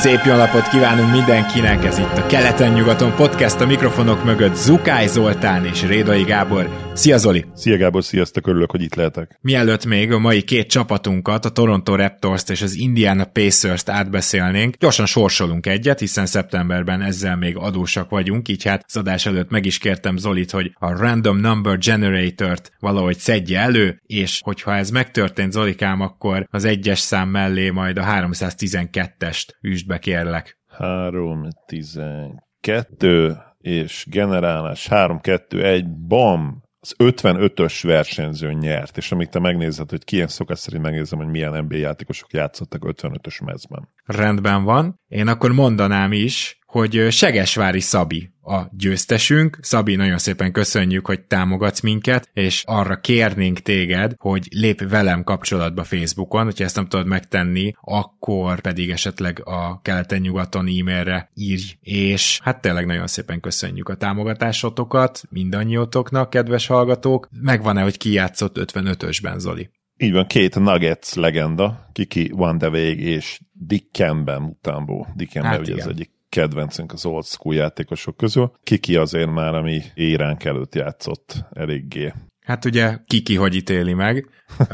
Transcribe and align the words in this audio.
Szép 0.00 0.20
jó 0.24 0.34
napot 0.34 0.68
kívánunk 0.68 1.12
mindenkinek, 1.12 1.84
ez 1.84 1.98
itt 1.98 2.16
a 2.16 2.26
Keleten-nyugaton 2.26 3.14
podcast, 3.14 3.60
a 3.60 3.66
mikrofonok 3.66 4.24
mögött 4.24 4.54
Zukály 4.54 5.06
Zoltán 5.06 5.64
és 5.64 5.86
Rédai 5.86 6.22
Gábor. 6.22 6.89
Szia 7.00 7.18
Zoli! 7.18 7.44
Szia 7.54 7.76
Gábor, 7.76 8.04
sziasztok, 8.04 8.46
örülök, 8.46 8.70
hogy 8.70 8.82
itt 8.82 8.94
lehetek. 8.94 9.38
Mielőtt 9.40 9.86
még 9.86 10.12
a 10.12 10.18
mai 10.18 10.42
két 10.42 10.68
csapatunkat, 10.68 11.44
a 11.44 11.50
Toronto 11.50 11.96
Raptors-t 11.96 12.50
és 12.50 12.62
az 12.62 12.74
Indiana 12.74 13.24
Pacers-t 13.24 13.88
átbeszélnénk, 13.88 14.76
gyorsan 14.76 15.06
sorsolunk 15.06 15.66
egyet, 15.66 15.98
hiszen 15.98 16.26
szeptemberben 16.26 17.02
ezzel 17.02 17.36
még 17.36 17.56
adósak 17.56 18.10
vagyunk, 18.10 18.48
így 18.48 18.64
hát 18.64 18.84
az 18.86 18.96
adás 18.96 19.26
előtt 19.26 19.50
meg 19.50 19.66
is 19.66 19.78
kértem 19.78 20.16
Zolit, 20.16 20.50
hogy 20.50 20.72
a 20.78 20.98
Random 20.98 21.36
Number 21.36 21.78
Generator-t 21.78 22.72
valahogy 22.78 23.18
szedje 23.18 23.60
elő, 23.60 24.00
és 24.06 24.40
hogyha 24.44 24.74
ez 24.74 24.90
megtörtént 24.90 25.52
Zolikám, 25.52 26.00
akkor 26.00 26.46
az 26.50 26.64
egyes 26.64 26.98
szám 26.98 27.28
mellé 27.28 27.70
majd 27.70 27.98
a 27.98 28.04
312-est 28.04 29.46
üsd 29.60 29.86
be 29.86 29.98
kérlek. 29.98 30.58
312 30.68 33.36
és 33.58 34.06
generálás 34.10 34.88
3-2-1, 34.90 35.84
bam! 36.08 36.68
Az 36.80 36.94
55-ös 36.98 37.78
versenyző 37.82 38.52
nyert, 38.52 38.96
és 38.96 39.12
amíg 39.12 39.28
te 39.28 39.38
megnézed, 39.38 39.90
hogy 39.90 40.04
ki 40.04 40.24
szokás 40.26 40.58
szerint 40.58 40.82
megnézem, 40.82 41.18
hogy 41.18 41.28
milyen 41.28 41.64
NBA 41.64 41.76
játékosok 41.76 42.32
játszottak 42.32 42.82
55-ös 42.86 43.44
mezben. 43.44 43.88
Rendben 44.04 44.64
van. 44.64 45.00
Én 45.08 45.26
akkor 45.26 45.52
mondanám 45.52 46.12
is, 46.12 46.58
hogy 46.66 47.06
Segesvári 47.10 47.80
Szabi 47.80 48.30
a 48.50 48.70
győztesünk. 48.76 49.58
Szabi, 49.60 49.94
nagyon 49.94 50.18
szépen 50.18 50.52
köszönjük, 50.52 51.06
hogy 51.06 51.20
támogatsz 51.20 51.80
minket, 51.80 52.30
és 52.32 52.62
arra 52.66 53.00
kérnénk 53.00 53.58
téged, 53.58 54.14
hogy 54.16 54.48
lép 54.50 54.88
velem 54.88 55.24
kapcsolatba 55.24 55.84
Facebookon, 55.84 56.44
hogyha 56.44 56.64
ezt 56.64 56.76
nem 56.76 56.86
tudod 56.86 57.06
megtenni, 57.06 57.72
akkor 57.80 58.60
pedig 58.60 58.90
esetleg 58.90 59.42
a 59.44 59.80
keleten-nyugaton 59.82 60.66
e-mailre 60.66 61.30
írj, 61.34 61.76
és 61.80 62.40
hát 62.42 62.60
tényleg 62.60 62.86
nagyon 62.86 63.06
szépen 63.06 63.40
köszönjük 63.40 63.88
a 63.88 63.94
támogatásotokat 63.94 65.22
mindannyiotoknak, 65.30 66.30
kedves 66.30 66.66
hallgatók. 66.66 67.28
Megvan-e, 67.40 67.82
hogy 67.82 67.96
ki 67.96 68.12
játszott 68.12 68.56
55-ösben, 68.60 69.38
Zoli? 69.38 69.70
Így 69.96 70.12
van, 70.12 70.26
két 70.26 70.58
Nuggets 70.58 71.14
legenda, 71.14 71.90
Kiki 71.92 72.30
Van 72.34 72.58
de 72.58 72.70
Vég 72.70 73.00
és 73.00 73.40
Dick 73.52 73.92
Campbell 73.92 74.40
utánból. 74.40 75.12
Dick 75.16 75.32
Campbell 75.32 75.52
hát 75.52 75.60
ugye 75.60 75.72
igen. 75.72 75.86
az 75.86 75.92
egyik 75.92 76.10
kedvencünk 76.30 76.92
az 76.92 77.06
old 77.06 77.24
school 77.24 77.54
játékosok 77.54 78.16
közül. 78.16 78.52
Kiki 78.62 78.96
azért 78.96 79.30
már, 79.30 79.54
ami 79.54 79.82
éránk 79.94 80.44
előtt 80.44 80.74
játszott 80.74 81.44
eléggé. 81.52 82.12
Hát 82.44 82.64
ugye 82.64 82.98
Kiki 83.06 83.34
hogy 83.34 83.54
ítéli 83.54 83.92
meg. 83.92 84.26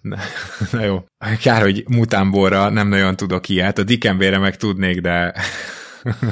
Na, 0.00 0.16
na 0.72 0.84
jó. 0.84 1.04
Kár, 1.42 1.62
hogy 1.62 1.84
Mutámborra 1.88 2.68
nem 2.68 2.88
nagyon 2.88 3.16
tudok 3.16 3.48
ilyet. 3.48 3.78
A 3.78 3.82
Dikembére 3.82 4.38
meg 4.38 4.56
tudnék, 4.56 5.00
de... 5.00 5.34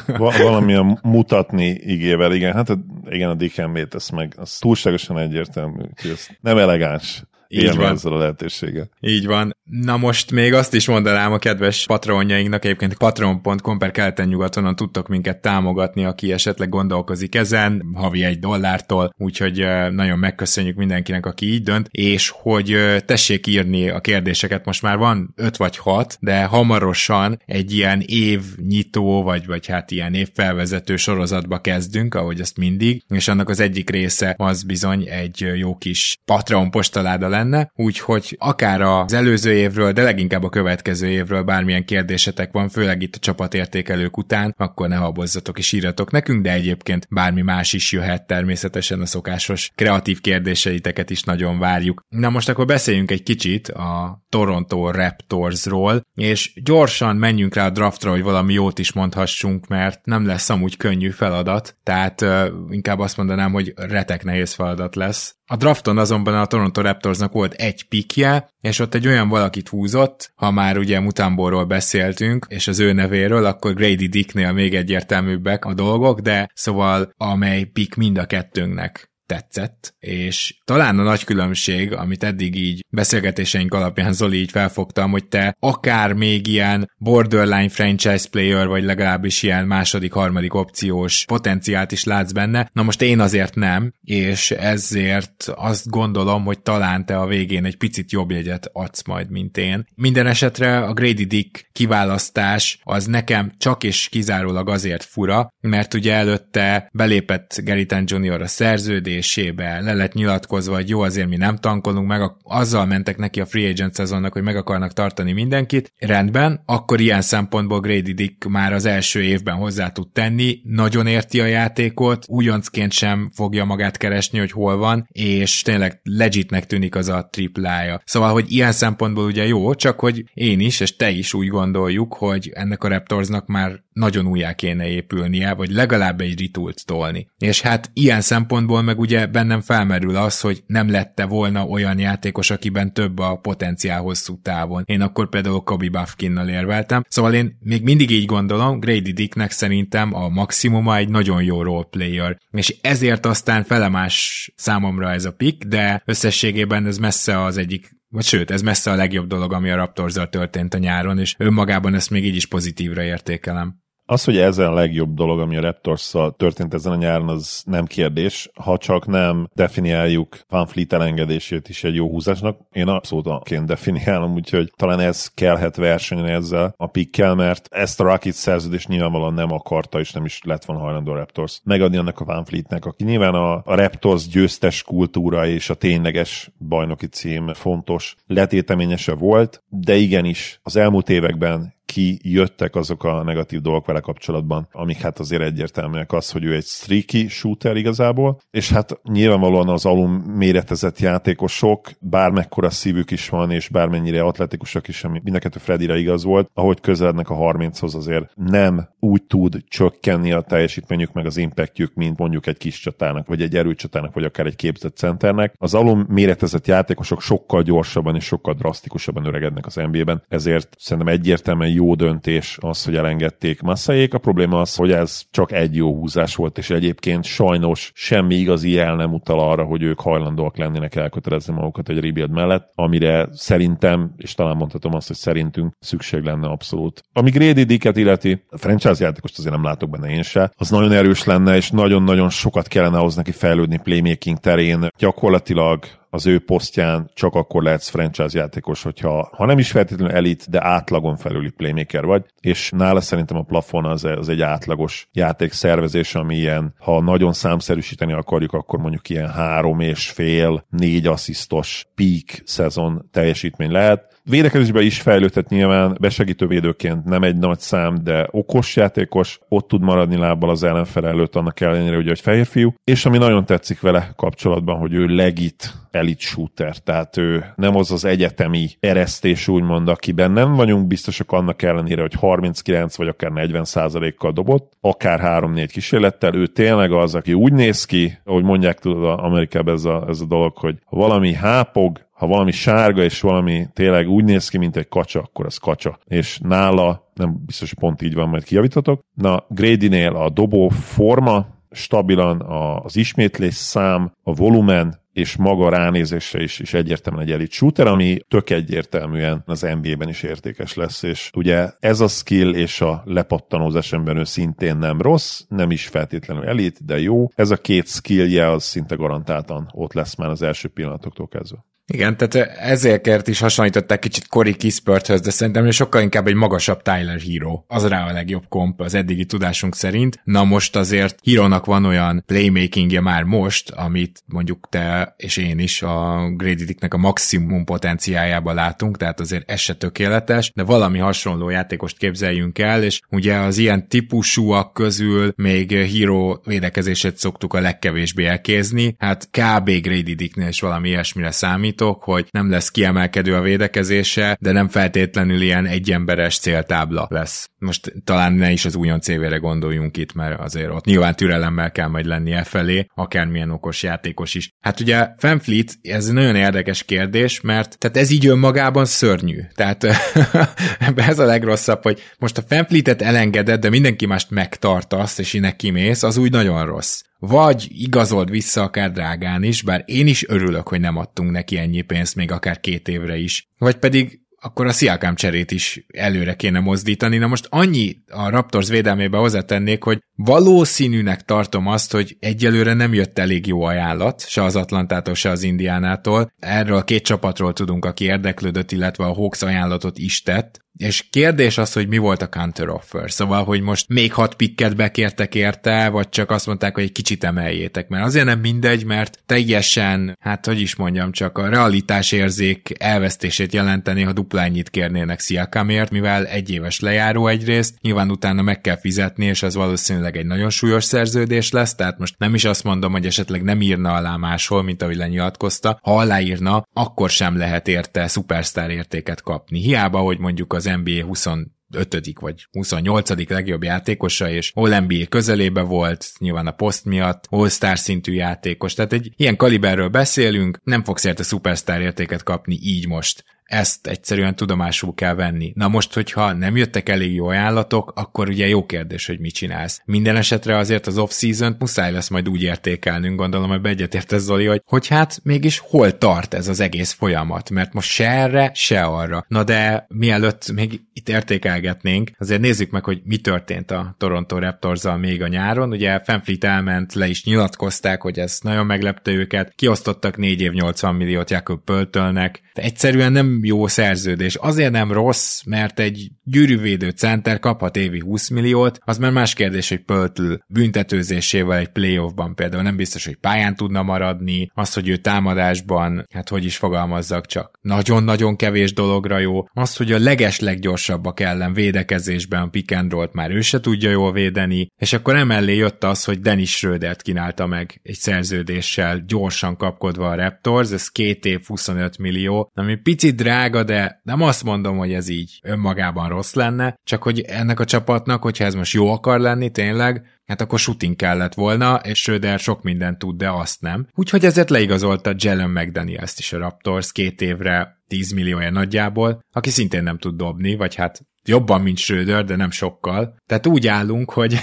Va- 0.06 0.36
valamilyen 0.36 0.98
mutatni 1.02 1.66
igével, 1.66 2.32
igen. 2.32 2.52
Hát 2.52 2.70
a, 2.70 2.78
igen, 3.10 3.30
a 3.30 3.34
Dikembét, 3.34 3.94
ez 3.94 4.08
meg 4.08 4.34
az 4.36 4.58
túlságosan 4.58 5.18
egyértelmű, 5.18 5.82
hogy 6.00 6.10
ez 6.10 6.26
nem 6.40 6.58
elegáns 6.58 7.22
így 7.48 7.76
van. 7.76 7.92
ezzel 7.92 8.12
a 8.12 8.18
lehetőséggel. 8.18 8.88
Így 9.00 9.26
van. 9.26 9.56
Na 9.64 9.96
most 9.96 10.30
még 10.30 10.52
azt 10.52 10.74
is 10.74 10.86
mondanám 10.86 11.32
a 11.32 11.38
kedves 11.38 11.86
patronjainknak, 11.86 12.64
egyébként 12.64 12.94
patron.com 12.94 13.78
per 13.78 13.90
keleten 13.90 14.28
nyugatonon 14.28 14.76
tudtok 14.76 15.08
minket 15.08 15.40
támogatni, 15.40 16.04
aki 16.04 16.32
esetleg 16.32 16.68
gondolkozik 16.68 17.34
ezen, 17.34 17.82
havi 17.94 18.24
egy 18.24 18.38
dollártól, 18.38 19.14
úgyhogy 19.18 19.66
nagyon 19.90 20.18
megköszönjük 20.18 20.76
mindenkinek, 20.76 21.26
aki 21.26 21.52
így 21.52 21.62
dönt, 21.62 21.88
és 21.90 22.32
hogy 22.34 22.76
tessék 23.04 23.46
írni 23.46 23.88
a 23.88 24.00
kérdéseket, 24.00 24.64
most 24.64 24.82
már 24.82 24.96
van 24.96 25.32
öt 25.36 25.56
vagy 25.56 25.76
hat, 25.76 26.16
de 26.20 26.44
hamarosan 26.44 27.42
egy 27.46 27.72
ilyen 27.72 28.02
évnyitó, 28.06 29.22
vagy, 29.22 29.46
vagy 29.46 29.66
hát 29.66 29.90
ilyen 29.90 30.14
évfelvezető 30.14 30.96
sorozatba 30.96 31.60
kezdünk, 31.60 32.14
ahogy 32.14 32.40
azt 32.40 32.56
mindig, 32.56 33.02
és 33.08 33.28
annak 33.28 33.48
az 33.48 33.60
egyik 33.60 33.90
része 33.90 34.34
az 34.38 34.62
bizony 34.62 35.08
egy 35.08 35.52
jó 35.56 35.76
kis 35.76 36.16
Patreon 36.24 36.70
postaláda 36.70 37.28
lenne, 37.36 37.70
úgyhogy 37.74 38.36
akár 38.38 38.80
az 38.80 39.12
előző 39.12 39.52
évről, 39.52 39.92
de 39.92 40.02
leginkább 40.02 40.44
a 40.44 40.48
következő 40.48 41.08
évről 41.08 41.42
bármilyen 41.42 41.84
kérdésetek 41.84 42.52
van, 42.52 42.68
főleg 42.68 43.02
itt 43.02 43.14
a 43.14 43.18
csapatértékelők 43.18 44.16
után, 44.16 44.54
akkor 44.56 44.88
ne 44.88 44.96
habozzatok 44.96 45.58
és 45.58 45.72
írjatok 45.72 46.10
nekünk, 46.10 46.42
de 46.42 46.52
egyébként 46.52 47.06
bármi 47.10 47.42
más 47.42 47.72
is 47.72 47.92
jöhet 47.92 48.26
természetesen 48.26 49.00
a 49.00 49.06
szokásos 49.06 49.70
kreatív 49.74 50.20
kérdéseiteket 50.20 51.10
is 51.10 51.22
nagyon 51.22 51.58
várjuk. 51.58 52.04
Na 52.08 52.28
most 52.28 52.48
akkor 52.48 52.66
beszéljünk 52.66 53.10
egy 53.10 53.22
kicsit 53.22 53.68
a 53.68 54.22
Toronto 54.28 54.90
Raptorsról, 54.90 56.00
és 56.14 56.60
gyorsan 56.64 57.16
menjünk 57.16 57.54
rá 57.54 57.66
a 57.66 57.70
draftra, 57.70 58.10
hogy 58.10 58.22
valami 58.22 58.52
jót 58.52 58.78
is 58.78 58.92
mondhassunk, 58.92 59.66
mert 59.66 60.04
nem 60.04 60.26
lesz 60.26 60.50
amúgy 60.50 60.76
könnyű 60.76 61.10
feladat, 61.10 61.76
tehát 61.82 62.20
uh, 62.20 62.46
inkább 62.68 62.98
azt 62.98 63.16
mondanám, 63.16 63.52
hogy 63.52 63.72
retek 63.76 64.24
nehéz 64.24 64.52
feladat 64.52 64.94
lesz. 64.94 65.36
A 65.48 65.56
drafton 65.56 65.98
azonban 65.98 66.34
a 66.34 66.46
Toronto 66.46 66.80
Raptorsnak 66.80 67.32
volt 67.32 67.52
egy 67.52 67.88
pikje, 67.88 68.48
és 68.60 68.78
ott 68.78 68.94
egy 68.94 69.06
olyan 69.06 69.28
valakit 69.28 69.68
húzott, 69.68 70.32
ha 70.34 70.50
már 70.50 70.78
ugye 70.78 71.00
Mutamborról 71.00 71.64
beszéltünk, 71.64 72.46
és 72.48 72.68
az 72.68 72.78
ő 72.78 72.92
nevéről, 72.92 73.44
akkor 73.44 73.74
Grady 73.74 74.08
Dicknél 74.08 74.52
még 74.52 74.74
egyértelműbbek 74.74 75.64
a 75.64 75.74
dolgok, 75.74 76.20
de 76.20 76.50
szóval 76.54 77.12
amely 77.16 77.64
pik 77.64 77.94
mind 77.94 78.18
a 78.18 78.26
kettőnknek 78.26 79.10
tetszett, 79.26 79.94
és 79.98 80.60
talán 80.64 80.98
a 80.98 81.02
nagy 81.02 81.24
különbség, 81.24 81.92
amit 81.92 82.24
eddig 82.24 82.56
így 82.56 82.84
beszélgetéseink 82.90 83.74
alapján 83.74 84.12
Zoli 84.12 84.38
így 84.38 84.50
felfogtam, 84.50 85.10
hogy 85.10 85.28
te 85.28 85.56
akár 85.58 86.12
még 86.12 86.46
ilyen 86.46 86.90
borderline 86.98 87.68
franchise 87.68 88.28
player, 88.30 88.66
vagy 88.66 88.84
legalábbis 88.84 89.42
ilyen 89.42 89.66
második, 89.66 90.12
harmadik 90.12 90.54
opciós 90.54 91.24
potenciált 91.24 91.92
is 91.92 92.04
látsz 92.04 92.32
benne, 92.32 92.70
na 92.72 92.82
most 92.82 93.02
én 93.02 93.20
azért 93.20 93.54
nem, 93.54 93.92
és 94.02 94.50
ezért 94.50 95.52
azt 95.54 95.88
gondolom, 95.88 96.44
hogy 96.44 96.60
talán 96.60 97.06
te 97.06 97.18
a 97.18 97.26
végén 97.26 97.64
egy 97.64 97.76
picit 97.76 98.12
jobb 98.12 98.30
jegyet 98.30 98.70
adsz 98.72 99.06
majd, 99.06 99.30
mint 99.30 99.56
én. 99.56 99.86
Minden 99.94 100.26
esetre 100.26 100.78
a 100.78 100.92
Grady 100.92 101.24
Dick 101.24 101.68
kiválasztás 101.72 102.78
az 102.82 103.06
nekem 103.06 103.52
csak 103.58 103.84
és 103.84 104.08
kizárólag 104.08 104.68
azért 104.68 105.04
fura, 105.04 105.48
mert 105.60 105.94
ugye 105.94 106.12
előtte 106.12 106.88
belépett 106.92 107.60
Geritan 107.64 108.04
Jr. 108.06 108.40
a 108.40 108.46
szerződés, 108.46 109.15
szerződésébe 109.20 109.80
le 109.80 109.92
lett 109.92 110.12
nyilatkozva, 110.12 110.74
hogy 110.74 110.88
jó, 110.88 111.00
azért 111.00 111.28
mi 111.28 111.36
nem 111.36 111.56
tankolunk 111.56 112.06
meg, 112.06 112.20
azzal 112.42 112.86
mentek 112.86 113.16
neki 113.16 113.40
a 113.40 113.46
free 113.46 113.68
agent 113.68 113.94
szezonnak, 113.94 114.32
hogy 114.32 114.42
meg 114.42 114.56
akarnak 114.56 114.92
tartani 114.92 115.32
mindenkit, 115.32 115.92
rendben, 115.98 116.62
akkor 116.66 117.00
ilyen 117.00 117.22
szempontból 117.22 117.80
Grady 117.80 118.12
Dick 118.12 118.48
már 118.48 118.72
az 118.72 118.84
első 118.84 119.22
évben 119.22 119.54
hozzá 119.54 119.88
tud 119.88 120.12
tenni, 120.12 120.60
nagyon 120.62 121.06
érti 121.06 121.40
a 121.40 121.46
játékot, 121.46 122.24
újoncként 122.28 122.92
sem 122.92 123.30
fogja 123.34 123.64
magát 123.64 123.96
keresni, 123.96 124.38
hogy 124.38 124.50
hol 124.50 124.76
van, 124.76 125.08
és 125.12 125.62
tényleg 125.62 126.00
legitnek 126.02 126.66
tűnik 126.66 126.94
az 126.94 127.08
a 127.08 127.28
triplája. 127.32 128.00
Szóval, 128.04 128.32
hogy 128.32 128.52
ilyen 128.52 128.72
szempontból 128.72 129.24
ugye 129.24 129.46
jó, 129.46 129.74
csak 129.74 130.00
hogy 130.00 130.24
én 130.34 130.60
is, 130.60 130.80
és 130.80 130.96
te 130.96 131.10
is 131.10 131.34
úgy 131.34 131.48
gondoljuk, 131.48 132.14
hogy 132.14 132.50
ennek 132.54 132.84
a 132.84 132.88
Raptorsnak 132.88 133.46
már 133.46 133.84
nagyon 133.92 134.26
újjá 134.26 134.52
kéne 134.52 134.88
épülnie, 134.88 135.54
vagy 135.54 135.70
legalább 135.70 136.20
egy 136.20 136.38
ritult 136.38 136.86
tolni. 136.86 137.28
És 137.38 137.60
hát 137.60 137.90
ilyen 137.92 138.20
szempontból 138.20 138.82
meg 138.82 138.98
ugye 139.06 139.26
bennem 139.26 139.60
felmerül 139.60 140.16
az, 140.16 140.40
hogy 140.40 140.62
nem 140.66 140.90
lette 140.90 141.24
volna 141.24 141.64
olyan 141.64 141.98
játékos, 141.98 142.50
akiben 142.50 142.92
több 142.92 143.18
a 143.18 143.36
potenciál 143.36 144.00
hosszú 144.00 144.40
távon. 144.42 144.82
Én 144.86 145.00
akkor 145.00 145.28
például 145.28 145.60
Kobe 145.60 145.88
Buffkinnal 145.88 146.48
érveltem. 146.48 147.02
Szóval 147.08 147.34
én 147.34 147.56
még 147.60 147.82
mindig 147.82 148.10
így 148.10 148.26
gondolom, 148.26 148.80
Grady 148.80 149.12
Dicknek 149.12 149.50
szerintem 149.50 150.14
a 150.14 150.28
maximuma 150.28 150.96
egy 150.96 151.08
nagyon 151.08 151.42
jó 151.42 151.62
role 151.62 151.86
player. 151.90 152.38
És 152.50 152.76
ezért 152.80 153.26
aztán 153.26 153.64
felemás 153.64 154.52
számomra 154.56 155.10
ez 155.10 155.24
a 155.24 155.32
pick, 155.32 155.64
de 155.64 156.02
összességében 156.04 156.86
ez 156.86 156.98
messze 156.98 157.42
az 157.42 157.56
egyik 157.56 157.94
vagy 158.08 158.24
sőt, 158.24 158.50
ez 158.50 158.62
messze 158.62 158.90
a 158.90 158.94
legjobb 158.94 159.26
dolog, 159.26 159.52
ami 159.52 159.70
a 159.70 159.76
raptors 159.76 160.14
történt 160.30 160.74
a 160.74 160.78
nyáron, 160.78 161.18
és 161.18 161.34
önmagában 161.38 161.94
ezt 161.94 162.10
még 162.10 162.24
így 162.24 162.36
is 162.36 162.46
pozitívra 162.46 163.02
értékelem. 163.02 163.84
Az, 164.08 164.24
hogy 164.24 164.36
ez 164.36 164.58
a 164.58 164.72
legjobb 164.72 165.14
dolog, 165.14 165.40
ami 165.40 165.56
a 165.56 165.60
raptors 165.60 166.14
történt 166.36 166.74
ezen 166.74 166.92
a 166.92 166.96
nyáron, 166.96 167.28
az 167.28 167.62
nem 167.66 167.84
kérdés. 167.84 168.50
Ha 168.54 168.78
csak 168.78 169.06
nem 169.06 169.48
definiáljuk 169.54 170.38
Van 170.48 170.66
Fleet 170.66 170.92
elengedését 170.92 171.68
is 171.68 171.84
egy 171.84 171.94
jó 171.94 172.08
húzásnak, 172.08 172.60
én 172.72 172.88
abszolút 172.88 173.42
ként 173.42 173.66
definiálom, 173.66 174.32
úgyhogy 174.32 174.72
talán 174.76 175.00
ez 175.00 175.28
kellhet 175.34 175.76
versenyen 175.76 176.26
ezzel 176.26 176.74
a 176.76 176.86
pikkel, 176.86 177.34
mert 177.34 177.68
ezt 177.70 178.00
a 178.00 178.04
Rocket 178.04 178.34
szerződést 178.34 178.88
nyilvánvalóan 178.88 179.34
nem 179.34 179.52
akarta, 179.52 180.00
és 180.00 180.12
nem 180.12 180.24
is 180.24 180.40
lett 180.44 180.64
volna 180.64 180.82
hajlandó 180.82 181.12
a 181.12 181.16
Raptors 181.16 181.60
megadni 181.64 181.96
annak 181.96 182.20
a 182.20 182.24
Van 182.24 182.44
Fleetnek, 182.44 182.84
aki 182.84 183.04
nyilván 183.04 183.34
a, 183.34 183.52
a 183.54 183.74
Raptors 183.74 184.28
győztes 184.28 184.82
kultúra 184.82 185.46
és 185.46 185.70
a 185.70 185.74
tényleges 185.74 186.50
bajnoki 186.68 187.06
cím 187.06 187.54
fontos 187.54 188.16
letéteményese 188.26 189.14
volt, 189.14 189.62
de 189.68 189.94
igenis 189.94 190.60
az 190.62 190.76
elmúlt 190.76 191.08
években 191.08 191.75
ki 191.86 192.18
jöttek 192.22 192.74
azok 192.74 193.04
a 193.04 193.22
negatív 193.22 193.60
dolgok 193.60 193.86
vele 193.86 194.00
kapcsolatban, 194.00 194.68
amik 194.72 195.00
hát 195.00 195.18
azért 195.18 195.42
egyértelműek 195.42 196.12
az, 196.12 196.30
hogy 196.30 196.44
ő 196.44 196.54
egy 196.54 196.64
streaky 196.64 197.28
shooter 197.28 197.76
igazából, 197.76 198.40
és 198.50 198.70
hát 198.70 199.00
nyilvánvalóan 199.02 199.68
az 199.68 199.86
alum 199.86 200.12
méretezett 200.12 200.98
játékosok, 200.98 201.90
bármekkora 202.00 202.70
szívük 202.70 203.10
is 203.10 203.28
van, 203.28 203.50
és 203.50 203.68
bármennyire 203.68 204.22
atletikusak 204.22 204.88
is, 204.88 205.04
ami 205.04 205.20
mindenkettő 205.22 205.58
Freddyre 205.58 205.98
igaz 205.98 206.24
volt, 206.24 206.50
ahogy 206.54 206.80
közelednek 206.80 207.30
a 207.30 207.34
30-hoz 207.34 207.94
azért 207.94 208.30
nem 208.34 208.88
úgy 209.00 209.22
tud 209.22 209.64
csökkenni 209.68 210.32
a 210.32 210.40
teljesítményük 210.40 211.12
meg 211.12 211.26
az 211.26 211.36
impactjük, 211.36 211.94
mint 211.94 212.18
mondjuk 212.18 212.46
egy 212.46 212.56
kis 212.56 212.78
csatának, 212.78 213.26
vagy 213.26 213.42
egy 213.42 213.56
erőcsatának, 213.56 214.14
vagy 214.14 214.24
akár 214.24 214.46
egy 214.46 214.56
képzett 214.56 214.96
centernek. 214.96 215.54
Az 215.58 215.74
alum 215.74 216.06
méretezett 216.08 216.66
játékosok 216.66 217.20
sokkal 217.20 217.62
gyorsabban 217.62 218.16
és 218.16 218.24
sokkal 218.24 218.54
drasztikusabban 218.54 219.24
öregednek 219.24 219.66
az 219.66 219.74
NBA-ben, 219.74 220.22
ezért 220.28 220.76
szerintem 220.78 221.14
egyértelműen 221.14 221.70
jó 221.76 221.94
döntés 221.94 222.58
az, 222.60 222.84
hogy 222.84 222.96
elengedték 222.96 223.60
Massaiék. 223.60 224.14
A 224.14 224.18
probléma 224.18 224.60
az, 224.60 224.74
hogy 224.74 224.92
ez 224.92 225.22
csak 225.30 225.52
egy 225.52 225.76
jó 225.76 225.94
húzás 225.94 226.34
volt, 226.34 226.58
és 226.58 226.70
egyébként 226.70 227.24
sajnos 227.24 227.92
semmi 227.94 228.34
igazi 228.34 228.70
jel 228.70 228.96
nem 228.96 229.12
utal 229.12 229.40
arra, 229.40 229.64
hogy 229.64 229.82
ők 229.82 230.00
hajlandóak 230.00 230.56
lennének 230.56 230.94
elkötelezni 230.94 231.54
magukat 231.54 231.88
egy 231.88 232.00
rebuild 232.00 232.30
mellett, 232.30 232.72
amire 232.74 233.28
szerintem, 233.32 234.14
és 234.16 234.34
talán 234.34 234.56
mondhatom 234.56 234.94
azt, 234.94 235.06
hogy 235.06 235.16
szerintünk 235.16 235.72
szükség 235.80 236.22
lenne 236.22 236.48
abszolút. 236.48 237.02
Ami 237.12 237.30
Grady 237.30 237.64
Dicket 237.64 237.96
illeti, 237.96 238.44
a 238.48 238.58
franchise 238.58 239.04
játékost 239.04 239.38
azért 239.38 239.54
nem 239.54 239.64
látok 239.64 239.90
benne 239.90 240.08
én 240.08 240.22
se, 240.22 240.52
az 240.56 240.70
nagyon 240.70 240.92
erős 240.92 241.24
lenne, 241.24 241.56
és 241.56 241.70
nagyon-nagyon 241.70 242.30
sokat 242.30 242.68
kellene 242.68 242.98
ahhoz 242.98 243.14
neki 243.14 243.32
fejlődni 243.32 243.78
playmaking 243.82 244.38
terén. 244.38 244.88
Gyakorlatilag 244.98 245.84
az 246.16 246.26
ő 246.26 246.38
posztján 246.38 247.10
csak 247.14 247.34
akkor 247.34 247.62
lehetsz 247.62 247.88
franchise 247.88 248.38
játékos, 248.38 248.82
hogyha 248.82 249.30
ha 249.36 249.46
nem 249.46 249.58
is 249.58 249.70
feltétlenül 249.70 250.14
elit, 250.14 250.50
de 250.50 250.64
átlagon 250.64 251.16
felüli 251.16 251.50
playmaker 251.50 252.04
vagy, 252.04 252.24
és 252.40 252.70
nála 252.76 253.00
szerintem 253.00 253.36
a 253.36 253.42
plafon 253.42 253.84
az, 253.84 254.04
az 254.04 254.28
egy 254.28 254.42
átlagos 254.42 255.08
játékszervezés, 255.12 256.14
ami 256.14 256.36
ilyen, 256.36 256.74
ha 256.78 257.00
nagyon 257.00 257.32
számszerűsíteni 257.32 258.12
akarjuk, 258.12 258.52
akkor 258.52 258.78
mondjuk 258.78 259.08
ilyen 259.08 259.30
három 259.30 259.80
és 259.80 260.10
fél, 260.10 260.64
négy 260.70 261.06
asszisztos 261.06 261.86
peak 261.94 262.42
szezon 262.44 263.08
teljesítmény 263.12 263.70
lehet. 263.70 264.15
Védekezésben 264.28 264.82
is 264.82 265.00
fejlődhet 265.00 265.48
nyilván, 265.48 265.96
besegítő 266.00 266.46
védőként 266.46 267.04
nem 267.04 267.22
egy 267.22 267.36
nagy 267.36 267.58
szám, 267.58 267.98
de 268.02 268.28
okos 268.30 268.76
játékos, 268.76 269.40
ott 269.48 269.68
tud 269.68 269.82
maradni 269.82 270.16
lábbal 270.16 270.50
az 270.50 270.62
ellenfele 270.62 271.08
előtt, 271.08 271.36
annak 271.36 271.60
ellenére, 271.60 271.96
hogy 271.96 272.08
egy 272.08 272.20
fehér 272.20 272.46
fiú, 272.46 272.74
és 272.84 273.06
ami 273.06 273.18
nagyon 273.18 273.44
tetszik 273.44 273.80
vele 273.80 274.12
kapcsolatban, 274.16 274.78
hogy 274.78 274.92
ő 274.92 275.06
legit 275.06 275.74
elit 275.90 276.20
shooter, 276.20 276.76
tehát 276.78 277.16
ő 277.16 277.44
nem 277.56 277.76
az 277.76 277.90
az 277.90 278.04
egyetemi 278.04 278.68
eresztés 278.80 279.48
úgymond, 279.48 279.88
akiben 279.88 280.30
nem 280.30 280.54
vagyunk 280.54 280.86
biztosak 280.86 281.32
annak 281.32 281.62
ellenére, 281.62 282.00
hogy 282.00 282.14
39 282.14 282.96
vagy 282.96 283.08
akár 283.08 283.30
40 283.30 283.64
százalékkal 283.64 284.32
dobott, 284.32 284.72
akár 284.80 285.20
3-4 285.22 285.68
kísérlettel, 285.72 286.34
ő 286.34 286.46
tényleg 286.46 286.92
az, 286.92 287.14
aki 287.14 287.32
úgy 287.32 287.52
néz 287.52 287.84
ki, 287.84 288.18
ahogy 288.24 288.44
mondják 288.44 288.78
tudod 288.78 289.18
Amerikában 289.18 289.74
ez 289.74 289.84
a, 289.84 290.04
ez 290.08 290.20
a 290.20 290.26
dolog, 290.26 290.56
hogy 290.56 290.76
valami 290.90 291.34
hápog, 291.34 292.05
ha 292.16 292.26
valami 292.26 292.52
sárga, 292.52 293.02
és 293.02 293.20
valami 293.20 293.66
tényleg 293.72 294.08
úgy 294.08 294.24
néz 294.24 294.48
ki, 294.48 294.58
mint 294.58 294.76
egy 294.76 294.88
kacsa, 294.88 295.20
akkor 295.20 295.46
az 295.46 295.56
kacsa. 295.56 295.98
És 296.04 296.38
nála, 296.42 297.10
nem 297.14 297.42
biztos, 297.46 297.68
hogy 297.68 297.78
pont 297.78 298.02
így 298.02 298.14
van, 298.14 298.28
majd 298.28 298.44
kijavíthatok. 298.44 299.00
Na, 299.14 299.44
Grady-nél 299.48 300.14
a 300.14 300.30
dobó 300.30 300.68
forma, 300.68 301.46
stabilan 301.70 302.42
az 302.84 302.96
ismétlés 302.96 303.54
szám, 303.54 304.12
a 304.22 304.32
volumen, 304.34 305.04
és 305.12 305.36
maga 305.36 305.68
ránézésre 305.68 306.42
is, 306.42 306.58
is 306.58 306.74
egyértelműen 306.74 307.26
egy 307.26 307.32
elit 307.32 307.50
shooter, 307.50 307.86
ami 307.86 308.18
tök 308.28 308.50
egyértelműen 308.50 309.42
az 309.46 309.60
NBA-ben 309.60 310.08
is 310.08 310.22
értékes 310.22 310.74
lesz, 310.74 311.02
és 311.02 311.30
ugye 311.34 311.70
ez 311.78 312.00
a 312.00 312.08
skill 312.08 312.54
és 312.54 312.80
a 312.80 313.02
lepattanózás 313.04 313.92
emberő 313.92 314.24
szintén 314.24 314.76
nem 314.76 315.00
rossz, 315.00 315.42
nem 315.48 315.70
is 315.70 315.86
feltétlenül 315.86 316.44
elit, 316.44 316.84
de 316.84 317.00
jó. 317.00 317.28
Ez 317.34 317.50
a 317.50 317.56
két 317.56 317.86
skillje 317.86 318.50
az 318.50 318.64
szinte 318.64 318.94
garantáltan 318.94 319.68
ott 319.74 319.92
lesz 319.92 320.14
már 320.14 320.28
az 320.28 320.42
első 320.42 320.68
pillanatoktól 320.68 321.28
kezdve. 321.28 321.64
Igen, 321.92 322.16
tehát 322.16 322.50
ezért 322.58 323.28
is 323.28 323.40
hasonlították 323.40 323.98
kicsit 323.98 324.28
Cory 324.28 324.56
Kispörthöz, 324.56 325.20
de 325.20 325.30
szerintem 325.30 325.70
sokkal 325.70 326.02
inkább 326.02 326.26
egy 326.26 326.34
magasabb 326.34 326.82
Tyler 326.82 327.20
Hero. 327.20 327.62
Az 327.66 327.86
rá 327.86 328.08
a 328.08 328.12
legjobb 328.12 328.44
komp 328.48 328.80
az 328.80 328.94
eddigi 328.94 329.24
tudásunk 329.24 329.74
szerint. 329.74 330.20
Na 330.24 330.44
most 330.44 330.76
azért 330.76 331.18
Hero-nak 331.24 331.64
van 331.64 331.84
olyan 331.84 332.22
playmakingje 332.26 333.00
már 333.00 333.22
most, 333.22 333.70
amit 333.70 334.22
mondjuk 334.26 334.66
te 334.70 335.14
és 335.16 335.36
én 335.36 335.58
is 335.58 335.82
a 335.82 336.28
Grady 336.36 336.76
a 336.88 336.96
maximum 336.96 337.64
potenciájába 337.64 338.52
látunk, 338.52 338.96
tehát 338.96 339.20
azért 339.20 339.50
ez 339.50 339.60
se 339.60 339.74
tökéletes, 339.74 340.52
de 340.54 340.62
valami 340.62 340.98
hasonló 340.98 341.48
játékost 341.48 341.98
képzeljünk 341.98 342.58
el, 342.58 342.82
és 342.82 343.00
ugye 343.10 343.36
az 343.36 343.58
ilyen 343.58 343.88
típusúak 343.88 344.72
közül 344.72 345.32
még 345.36 345.70
Hero 345.72 346.34
védekezését 346.44 347.16
szoktuk 347.16 347.54
a 347.54 347.60
legkevésbé 347.60 348.24
elkézni, 348.24 348.94
hát 348.98 349.28
kb. 349.30 349.70
Grady 349.70 350.14
Dicknél 350.14 350.48
is 350.48 350.60
valami 350.60 350.88
ilyesmire 350.88 351.30
számít, 351.30 351.75
számítok, 351.76 352.02
hogy 352.02 352.28
nem 352.30 352.50
lesz 352.50 352.70
kiemelkedő 352.70 353.34
a 353.34 353.40
védekezése, 353.40 354.36
de 354.40 354.52
nem 354.52 354.68
feltétlenül 354.68 355.40
ilyen 355.40 355.66
egyemberes 355.66 356.38
céltábla 356.38 357.06
lesz. 357.10 357.48
Most 357.66 357.92
talán 358.04 358.32
ne 358.32 358.50
is 358.50 358.64
az 358.64 358.74
újon 358.74 359.00
CV-re 359.00 359.36
gondoljunk 359.36 359.96
itt, 359.96 360.12
mert 360.12 360.40
azért 360.40 360.70
ott 360.70 360.84
nyilván 360.84 361.14
türelemmel 361.14 361.72
kell 361.72 361.88
majd 361.88 362.06
lenni 362.06 362.32
e 362.32 362.44
felé, 362.44 362.86
akármilyen 362.94 363.50
okos 363.50 363.82
játékos 363.82 364.34
is. 364.34 364.50
Hát 364.60 364.80
ugye 364.80 365.08
Fanfleet, 365.16 365.74
ez 365.82 366.06
nagyon 366.06 366.36
érdekes 366.36 366.82
kérdés, 366.82 367.40
mert 367.40 367.78
tehát 367.78 367.96
ez 367.96 368.10
így 368.10 368.26
önmagában 368.26 368.84
szörnyű. 368.84 369.40
Tehát 369.54 369.84
ez 371.10 371.18
a 371.18 371.24
legrosszabb, 371.24 371.82
hogy 371.82 372.02
most 372.18 372.38
a 372.38 372.42
Fanfleetet 372.42 373.02
elengeded, 373.02 373.60
de 373.60 373.68
mindenki 373.68 374.06
mást 374.06 374.30
megtartasz, 374.30 375.18
és 375.18 375.32
innen 375.32 375.56
kimész, 375.56 376.02
az 376.02 376.16
úgy 376.16 376.30
nagyon 376.30 376.66
rossz 376.66 377.00
vagy 377.18 377.66
igazold 377.68 378.30
vissza 378.30 378.62
akár 378.62 378.92
drágán 378.92 379.42
is, 379.42 379.62
bár 379.62 379.82
én 379.86 380.06
is 380.06 380.28
örülök, 380.28 380.68
hogy 380.68 380.80
nem 380.80 380.96
adtunk 380.96 381.30
neki 381.30 381.58
ennyi 381.58 381.82
pénzt 381.82 382.14
még 382.14 382.30
akár 382.30 382.60
két 382.60 382.88
évre 382.88 383.16
is. 383.16 383.48
Vagy 383.58 383.76
pedig 383.76 384.20
akkor 384.40 384.66
a 384.66 384.72
Sziakám 384.72 385.14
cserét 385.14 385.50
is 385.50 385.86
előre 385.94 386.36
kéne 386.36 386.60
mozdítani. 386.60 387.18
Na 387.18 387.26
most 387.26 387.46
annyi 387.50 387.96
a 388.06 388.30
Raptors 388.30 388.68
védelmébe 388.68 389.16
hozzátennék, 389.16 389.82
hogy 389.82 389.98
valószínűnek 390.14 391.22
tartom 391.22 391.66
azt, 391.66 391.92
hogy 391.92 392.16
egyelőre 392.20 392.72
nem 392.72 392.94
jött 392.94 393.18
elég 393.18 393.46
jó 393.46 393.62
ajánlat, 393.62 394.28
se 394.28 394.42
az 394.42 394.56
Atlantától, 394.56 395.14
se 395.14 395.30
az 395.30 395.42
Indiánától. 395.42 396.30
Erről 396.38 396.76
a 396.76 396.84
két 396.84 397.04
csapatról 397.04 397.52
tudunk, 397.52 397.84
aki 397.84 398.04
érdeklődött, 398.04 398.72
illetve 398.72 399.04
a 399.04 399.14
Hawks 399.14 399.42
ajánlatot 399.42 399.98
is 399.98 400.22
tett. 400.22 400.64
És 400.76 401.04
kérdés 401.10 401.58
az, 401.58 401.72
hogy 401.72 401.88
mi 401.88 401.98
volt 401.98 402.22
a 402.22 402.28
counter 402.28 402.68
offer. 402.68 403.10
Szóval, 403.10 403.44
hogy 403.44 403.60
most 403.60 403.88
még 403.88 404.12
hat 404.12 404.34
pikket 404.34 404.76
bekértek 404.76 405.34
érte, 405.34 405.88
vagy 405.88 406.08
csak 406.08 406.30
azt 406.30 406.46
mondták, 406.46 406.74
hogy 406.74 406.84
egy 406.84 406.92
kicsit 406.92 407.24
emeljétek. 407.24 407.88
Mert 407.88 408.04
azért 408.04 408.24
nem 408.24 408.38
mindegy, 408.38 408.84
mert 408.84 409.18
teljesen, 409.26 410.16
hát 410.20 410.46
hogy 410.46 410.60
is 410.60 410.76
mondjam, 410.76 411.12
csak 411.12 411.38
a 411.38 411.48
realitás 411.48 412.12
érzék 412.12 412.74
elvesztését 412.78 413.52
jelenteni, 413.52 414.02
ha 414.02 414.12
dupla 414.12 414.42
ennyit 414.42 414.70
kérnének 414.70 415.20
Sziakamért, 415.20 415.90
mivel 415.90 416.26
egy 416.26 416.50
éves 416.50 416.80
lejáró 416.80 417.26
egyrészt, 417.26 417.74
nyilván 417.80 418.10
utána 418.10 418.42
meg 418.42 418.60
kell 418.60 418.78
fizetni, 418.78 419.24
és 419.24 419.42
ez 419.42 419.54
valószínűleg 419.54 420.16
egy 420.16 420.26
nagyon 420.26 420.50
súlyos 420.50 420.84
szerződés 420.84 421.50
lesz, 421.50 421.74
tehát 421.74 421.98
most 421.98 422.14
nem 422.18 422.34
is 422.34 422.44
azt 422.44 422.64
mondom, 422.64 422.92
hogy 422.92 423.06
esetleg 423.06 423.42
nem 423.42 423.60
írna 423.60 423.94
alá 423.94 424.16
máshol, 424.16 424.62
mint 424.62 424.82
ahogy 424.82 424.96
lenyilatkozta. 424.96 425.78
Ha 425.82 425.98
aláírna, 425.98 426.66
akkor 426.72 427.10
sem 427.10 427.36
lehet 427.36 427.68
érte 427.68 428.06
szupersztár 428.06 428.70
értéket 428.70 429.22
kapni. 429.22 429.60
Hiába, 429.60 429.98
hogy 429.98 430.18
mondjuk 430.18 430.52
az 430.52 430.65
NBA 430.66 431.04
20 431.04 431.26
5. 431.70 432.12
vagy 432.20 432.46
28. 432.50 433.28
legjobb 433.28 433.62
játékosa, 433.62 434.30
és 434.30 434.52
All 434.54 434.80
NBA 434.80 435.06
közelébe 435.08 435.60
volt, 435.60 436.12
nyilván 436.18 436.46
a 436.46 436.50
poszt 436.50 436.84
miatt, 436.84 437.26
All-Star 437.28 437.78
szintű 437.78 438.12
játékos, 438.12 438.74
tehát 438.74 438.92
egy 438.92 439.12
ilyen 439.16 439.36
kaliberről 439.36 439.88
beszélünk, 439.88 440.60
nem 440.64 440.84
fogsz 440.84 441.04
érte 441.04 441.22
szupersztár 441.22 441.80
értéket 441.80 442.22
kapni 442.22 442.58
így 442.62 442.88
most 442.88 443.24
ezt 443.46 443.86
egyszerűen 443.86 444.36
tudomásul 444.36 444.94
kell 444.94 445.14
venni. 445.14 445.52
Na 445.54 445.68
most, 445.68 445.94
hogyha 445.94 446.32
nem 446.32 446.56
jöttek 446.56 446.88
elég 446.88 447.14
jó 447.14 447.26
ajánlatok, 447.26 447.92
akkor 447.94 448.28
ugye 448.28 448.48
jó 448.48 448.66
kérdés, 448.66 449.06
hogy 449.06 449.18
mit 449.18 449.34
csinálsz. 449.34 449.82
Minden 449.84 450.16
esetre 450.16 450.56
azért 450.56 450.86
az 450.86 450.98
off-season 450.98 451.56
muszáj 451.58 451.92
lesz 451.92 452.08
majd 452.08 452.28
úgy 452.28 452.42
értékelnünk, 452.42 453.18
gondolom, 453.18 453.48
hogy 453.48 453.88
ez 454.08 454.22
Zoli, 454.22 454.46
hogy, 454.46 454.62
hogy 454.64 454.86
hát 454.86 455.20
mégis 455.22 455.58
hol 455.58 455.98
tart 455.98 456.34
ez 456.34 456.48
az 456.48 456.60
egész 456.60 456.92
folyamat, 456.92 457.50
mert 457.50 457.72
most 457.72 457.90
se 457.90 458.10
erre, 458.10 458.50
se 458.54 458.82
arra. 458.82 459.24
Na 459.28 459.44
de 459.44 459.86
mielőtt 459.88 460.52
még 460.52 460.80
itt 460.92 461.08
értékelgetnénk, 461.08 462.10
azért 462.18 462.40
nézzük 462.40 462.70
meg, 462.70 462.84
hogy 462.84 463.00
mi 463.04 463.16
történt 463.16 463.70
a 463.70 463.94
Toronto 463.98 464.38
raptors 464.38 464.82
még 465.00 465.22
a 465.22 465.28
nyáron. 465.28 465.70
Ugye 465.70 466.00
Fanfleet 466.04 466.44
elment, 466.44 466.94
le 466.94 467.08
is 467.08 467.24
nyilatkozták, 467.24 468.02
hogy 468.02 468.18
ez 468.18 468.38
nagyon 468.42 468.66
meglepte 468.66 469.10
őket, 469.10 469.52
kiosztottak 469.56 470.16
4 470.16 470.40
év 470.40 470.52
80 470.52 470.94
milliót 470.94 471.30
Jakob 471.30 471.64
Pöltölnek, 471.64 472.40
de 472.54 472.62
egyszerűen 472.62 473.12
nem 473.12 473.35
jó 473.42 473.66
szerződés. 473.66 474.34
Azért 474.34 474.72
nem 474.72 474.92
rossz, 474.92 475.42
mert 475.46 475.80
egy 475.80 476.10
gyűrűvédő 476.24 476.90
center 476.90 477.38
kaphat 477.38 477.76
évi 477.76 478.00
20 478.00 478.28
milliót, 478.28 478.78
az 478.84 478.98
már 478.98 479.12
más 479.12 479.34
kérdés, 479.34 479.68
hogy 479.68 479.84
Pöltl 479.84 480.32
büntetőzésével 480.48 481.58
egy 481.58 481.68
playoffban 481.68 482.34
például 482.34 482.62
nem 482.62 482.76
biztos, 482.76 483.04
hogy 483.04 483.16
pályán 483.16 483.54
tudna 483.54 483.82
maradni, 483.82 484.50
az, 484.54 484.74
hogy 484.74 484.88
ő 484.88 484.96
támadásban, 484.96 486.06
hát 486.12 486.28
hogy 486.28 486.44
is 486.44 486.56
fogalmazzak 486.56 487.26
csak, 487.26 487.58
nagyon-nagyon 487.60 488.36
kevés 488.36 488.72
dologra 488.72 489.18
jó, 489.18 489.44
az, 489.52 489.76
hogy 489.76 489.92
a 489.92 489.98
leges 489.98 490.40
leggyorsabbak 490.40 491.20
ellen 491.20 491.52
védekezésben 491.52 492.42
a 492.42 492.48
pick 492.48 492.72
and 492.72 492.94
már 493.12 493.30
ő 493.30 493.40
se 493.40 493.60
tudja 493.60 493.90
jól 493.90 494.12
védeni, 494.12 494.70
és 494.76 494.92
akkor 494.92 495.16
emellé 495.16 495.56
jött 495.56 495.84
az, 495.84 496.04
hogy 496.04 496.20
Dennis 496.20 496.50
Schrödert 496.50 497.02
kínálta 497.02 497.46
meg 497.46 497.80
egy 497.82 497.94
szerződéssel 497.94 499.04
gyorsan 499.06 499.56
kapkodva 499.56 500.08
a 500.08 500.14
Raptors, 500.14 500.70
ez 500.70 500.88
két 500.88 501.24
év 501.24 501.40
25 501.46 501.98
millió, 501.98 502.50
ami 502.54 502.76
picit 502.76 503.16
drága, 503.26 503.62
de 503.62 504.00
nem 504.02 504.22
azt 504.22 504.44
mondom, 504.44 504.76
hogy 504.76 504.92
ez 504.92 505.08
így 505.08 505.40
önmagában 505.42 506.08
rossz 506.08 506.34
lenne, 506.34 506.78
csak 506.84 507.02
hogy 507.02 507.20
ennek 507.20 507.60
a 507.60 507.64
csapatnak, 507.64 508.22
hogyha 508.22 508.44
ez 508.44 508.54
most 508.54 508.72
jó 508.72 508.92
akar 508.92 509.20
lenni 509.20 509.50
tényleg, 509.50 510.06
hát 510.26 510.40
akkor 510.40 510.58
shooting 510.58 510.96
kellett 510.96 511.34
volna, 511.34 511.74
és 511.74 511.98
Schröder 511.98 512.38
sok 512.38 512.62
mindent 512.62 512.98
tud, 512.98 513.16
de 513.16 513.30
azt 513.30 513.60
nem. 513.60 513.86
Úgyhogy 513.94 514.24
ezért 514.24 514.50
leigazolta 514.50 515.12
Jalen 515.16 515.50
McDaniels-t 515.50 516.18
is 516.18 516.32
a 516.32 516.38
Raptors 516.38 516.92
két 516.92 517.20
évre 517.20 517.82
10 517.88 518.12
milliója 518.12 518.50
nagyjából, 518.50 519.24
aki 519.32 519.50
szintén 519.50 519.82
nem 519.82 519.98
tud 519.98 520.16
dobni, 520.16 520.56
vagy 520.56 520.74
hát 520.74 521.00
jobban, 521.28 521.60
mint 521.60 521.78
Schröder, 521.78 522.24
de 522.24 522.36
nem 522.36 522.50
sokkal. 522.50 523.16
Tehát 523.26 523.46
úgy 523.46 523.66
állunk, 523.66 524.10
hogy 524.10 524.36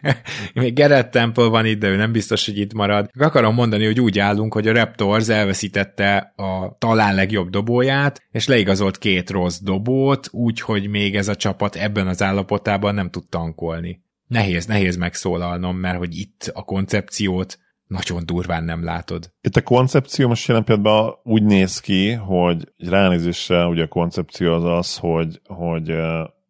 még 0.54 0.74
Gerett 0.74 1.10
Temple 1.10 1.48
van 1.48 1.66
itt, 1.66 1.78
de 1.78 1.88
ő 1.88 1.96
nem 1.96 2.12
biztos, 2.12 2.46
hogy 2.46 2.58
itt 2.58 2.72
marad. 2.72 3.10
Akarom 3.18 3.54
mondani, 3.54 3.84
hogy 3.84 4.00
úgy 4.00 4.18
állunk, 4.18 4.54
hogy 4.54 4.68
a 4.68 4.72
Raptors 4.72 5.28
elveszítette 5.28 6.32
a 6.36 6.76
talán 6.78 7.14
legjobb 7.14 7.50
dobóját, 7.50 8.22
és 8.30 8.46
leigazolt 8.46 8.98
két 8.98 9.30
rossz 9.30 9.58
dobót, 9.58 10.28
úgyhogy 10.30 10.88
még 10.88 11.16
ez 11.16 11.28
a 11.28 11.36
csapat 11.36 11.76
ebben 11.76 12.06
az 12.06 12.22
állapotában 12.22 12.94
nem 12.94 13.10
tud 13.10 13.24
tankolni. 13.28 14.02
Nehéz, 14.26 14.66
nehéz 14.66 14.96
megszólalnom, 14.96 15.76
mert 15.76 15.98
hogy 15.98 16.16
itt 16.16 16.50
a 16.54 16.62
koncepciót 16.62 17.58
nagyon 17.92 18.22
durván 18.26 18.64
nem 18.64 18.84
látod. 18.84 19.32
Itt 19.40 19.56
a 19.56 19.62
koncepció 19.62 20.28
most 20.28 20.48
jelen 20.48 20.64
pillanatban 20.64 21.14
úgy 21.22 21.42
néz 21.42 21.80
ki, 21.80 22.12
hogy 22.12 22.72
ránézésre 22.76 23.66
ugye 23.66 23.82
a 23.82 23.88
koncepció 23.88 24.52
az 24.52 24.64
az, 24.64 24.96
hogy, 24.96 25.40
hogy 25.44 25.92